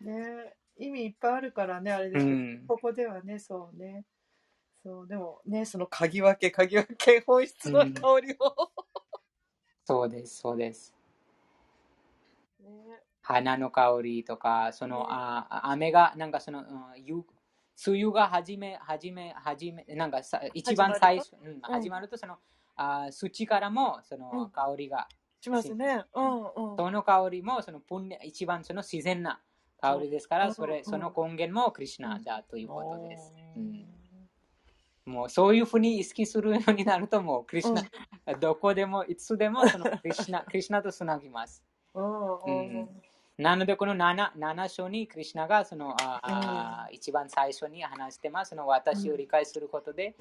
[0.04, 2.64] ね意味いっぱいあるからね、あれでうすけど、ん。
[2.66, 4.04] ここではね、そうね。
[4.84, 8.70] そう、でもね、その鍵分け、鍵分け、本質の香りを。
[9.86, 10.94] そうです、そうです。
[12.60, 12.68] ね。
[13.22, 15.04] 花の香りとか、その、ね。
[15.08, 16.66] あ雨が、なんかその、うん
[17.02, 17.24] ゆ
[17.86, 22.36] 梅雨が始め、始め、始め、なんかさ一番最初、うん、始まると、その、
[22.76, 24.50] あ土からもそのうん。
[24.50, 25.08] 香りが、
[25.40, 26.04] しますね。
[26.14, 26.76] うんうん。
[26.76, 29.40] その香りもそのプンニャ一番その自然な
[29.80, 33.32] 香りですから、うんそれ、うんその根源もクリシュナだということです。
[33.56, 33.93] ううんん
[35.06, 37.82] もうそういうふうに意識するようになると、もうクリシュナ、
[38.38, 41.62] どこでも、いつでもその クリシュナ、クリナとつなぎます。
[41.94, 42.88] うんうん。
[43.36, 48.50] なので、この 7, 7章にクリシュナがそのあ、あ一番最初に話してます。
[48.50, 50.14] その私を理解することで、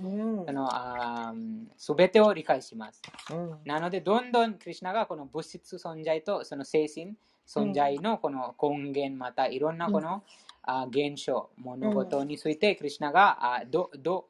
[1.77, 3.01] すべてを理解します。
[3.31, 3.59] うん。
[3.63, 7.15] なので、どんどんクリシュナがこの物質存在とその精神
[7.47, 10.23] 存在のこの根源、またいろんなこの、
[10.63, 14.27] あ現象、物事についてクリシュナがあどど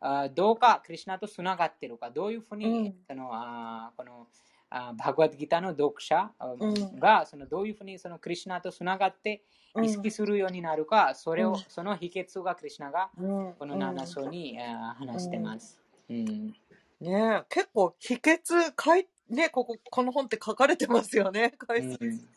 [0.00, 2.94] あどうかクリシュナとつながっているか、どういうふうに、うん。
[3.06, 4.26] そのあこの
[4.70, 6.98] あバグワッドギターの読者あうん。
[6.98, 9.42] が、そのどういうふうにそのクリシュナとつながって
[9.74, 9.84] うん。
[9.84, 11.56] 意識するようになるか、それを、うん。
[11.68, 13.54] その秘訣がクリシュナがうん。
[13.54, 15.80] この7章に、あ話してます。
[16.08, 16.54] うん。
[17.00, 21.98] ね結構秘訣かいねこここの本って書かれてますよね 解説。
[22.04, 22.28] うん。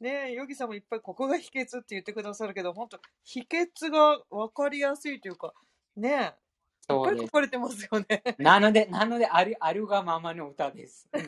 [0.00, 5.54] ねヨギさんもいっぱいここが秘訣って言ってくださるけど本当秘訣が分かりやすいというか
[5.96, 6.34] ね
[6.88, 7.32] そうです書。
[7.32, 11.08] かれてますよねなので、なのである、あるがままの歌です。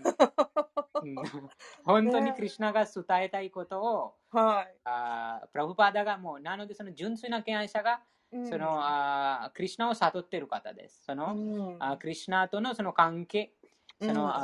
[1.85, 8.01] 本当にクリシュナが伝えたいことを、はいあープラブパーダがもう、なのでその純粋な敬愛者が、
[8.33, 11.05] うんそのあークリシュナを悟っている方です。
[11.05, 13.53] その、うんあークリシュナとのその関係、
[14.01, 14.35] その、うんあー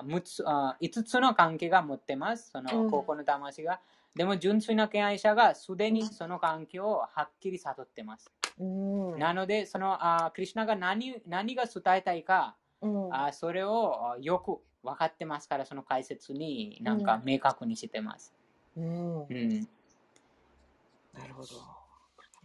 [0.00, 2.50] あー六つあー5つの関係が持ってます。
[2.50, 3.80] その、うん高校の魂が。
[4.14, 8.30] でも、純粋な敬愛者がすでにその関係をはっきり悟ってます。
[8.58, 18.34] うんなので、そのあークリシュナが何何が伝えたいか、うんあそれをあよく分かってますから、その解説になんか明確にしてます。
[18.76, 19.68] うんうん。
[21.14, 21.48] なるほど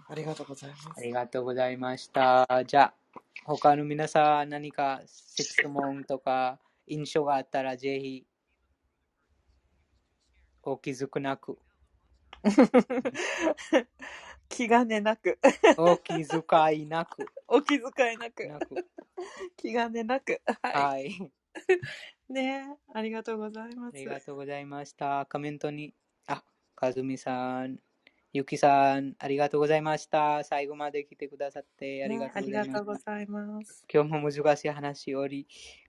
[0.08, 2.46] ありがとうございますありがとうございました。
[2.66, 8.26] じゃあ、他の皆さん何か質問とか印象があったらぜひ
[10.66, 11.58] お気づくなく、
[14.50, 15.40] 気兼ねなく。
[15.78, 18.48] お気遣いなく、 お気遣いなく。
[18.48, 18.76] なく。
[19.58, 20.42] 気兼ねなく。
[20.62, 21.08] ははい。
[21.10, 21.32] い
[22.30, 23.96] ねありがとうございます。
[23.96, 25.26] ありがとうございました。
[25.28, 25.94] コメントに、
[26.28, 26.44] あ、
[26.76, 27.78] かずみさん、
[28.36, 30.44] ゆきさん、ありがとうございました。
[30.44, 33.12] 最後まで来てくださってありがとうございまねありがとうごした。
[33.14, 35.48] ざいます今日も難しい話より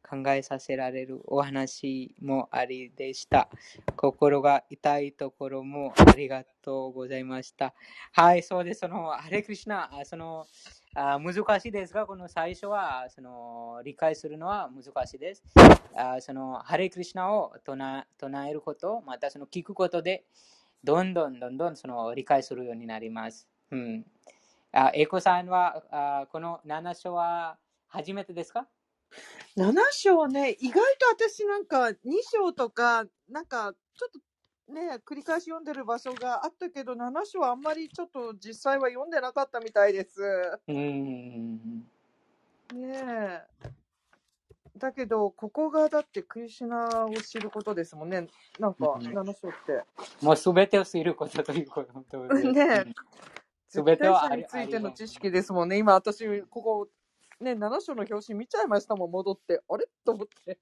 [0.09, 3.49] 考えさせられるお話もありでした。
[3.97, 7.75] 心が痛いところもありがとうございました。
[8.13, 8.81] はい、そうです。
[8.83, 10.47] その、ハレクリシナ、あその、
[10.95, 15.43] あ難しいですが、この最初はその理解するのは難しいです。
[15.97, 20.25] あそのハレクリシナを唱唱えること、またその聞くことで、
[20.87, 23.49] どんどんどんどんその理解するようになります。
[23.73, 24.07] うん、
[24.71, 27.59] あエコさんはあこの7章は
[27.89, 28.69] 初めてですか
[29.57, 31.95] ？7章ね意外と私なんか2
[32.33, 34.11] 章とかなんかちょっ
[34.69, 40.23] とね繰り返し読んでる場所があったけど7章はあんまりちょっと実際は読んでなかったみたいです
[40.69, 41.81] うん。
[42.73, 43.43] ねえ
[44.79, 48.27] だけどここがだってクリシュナを知ることですもんね。
[48.59, 49.07] なんかうん。
[49.07, 49.85] 7章って。
[50.23, 52.53] もうすべてを知ることということで。
[52.53, 52.95] ね
[53.69, 55.79] すべてはあについての知識ですもんね。
[55.79, 56.89] 今私ここ
[57.41, 59.63] ね7章の表紙見ちゃいましたもん戻って。
[59.69, 59.89] あれ？
[60.05, 60.59] と思って。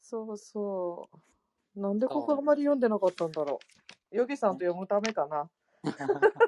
[0.00, 1.08] そうそ
[1.76, 1.80] う。
[1.80, 3.58] なんでここあんまり読んでなかったんだろ
[4.12, 4.16] う。
[4.16, 5.50] ヨギさんと読むためかな。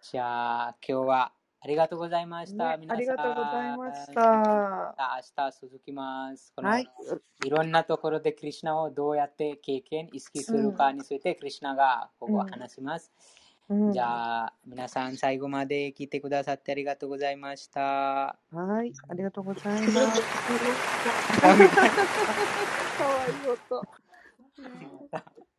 [0.00, 1.32] じゃあ、今日は
[1.64, 2.76] ありがとうございました。
[2.76, 4.94] ね皆さんありがとうございました。
[4.98, 6.52] 明日続きます。
[6.54, 6.86] このはい。
[7.46, 13.10] いろんなところでクリシュナをどうやって経験、意識するかについて、クリシュナがここは話します。
[13.70, 17.80] うんじゃあ、皆さん最後まで聞いてくださってありがとうございました。
[17.80, 20.20] はい、ありがとうございます。
[21.40, 21.54] かわ
[23.26, 23.82] いい音。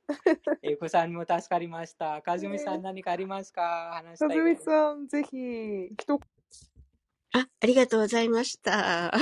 [0.62, 2.22] エコさんも助かりました。
[2.22, 3.92] かずみさん何かありますか？
[3.94, 6.20] 話したいかずみさん、ぜひ、一
[7.34, 9.14] あ、ありがとうございました。
[9.14, 9.20] あ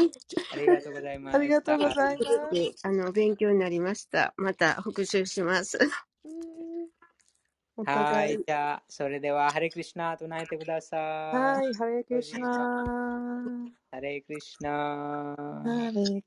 [0.56, 1.40] りがとうございました。
[1.40, 2.54] ありがとうございます。
[2.54, 4.34] であの、勉強になりました。
[4.38, 5.80] また復習します。
[7.76, 8.44] は互いい。。
[8.46, 11.00] じゃあ、それでは、ハレクリシナ唱えてください。
[11.36, 12.50] はい、ハレクリシナ
[13.92, 16.24] ハレクリシナハレ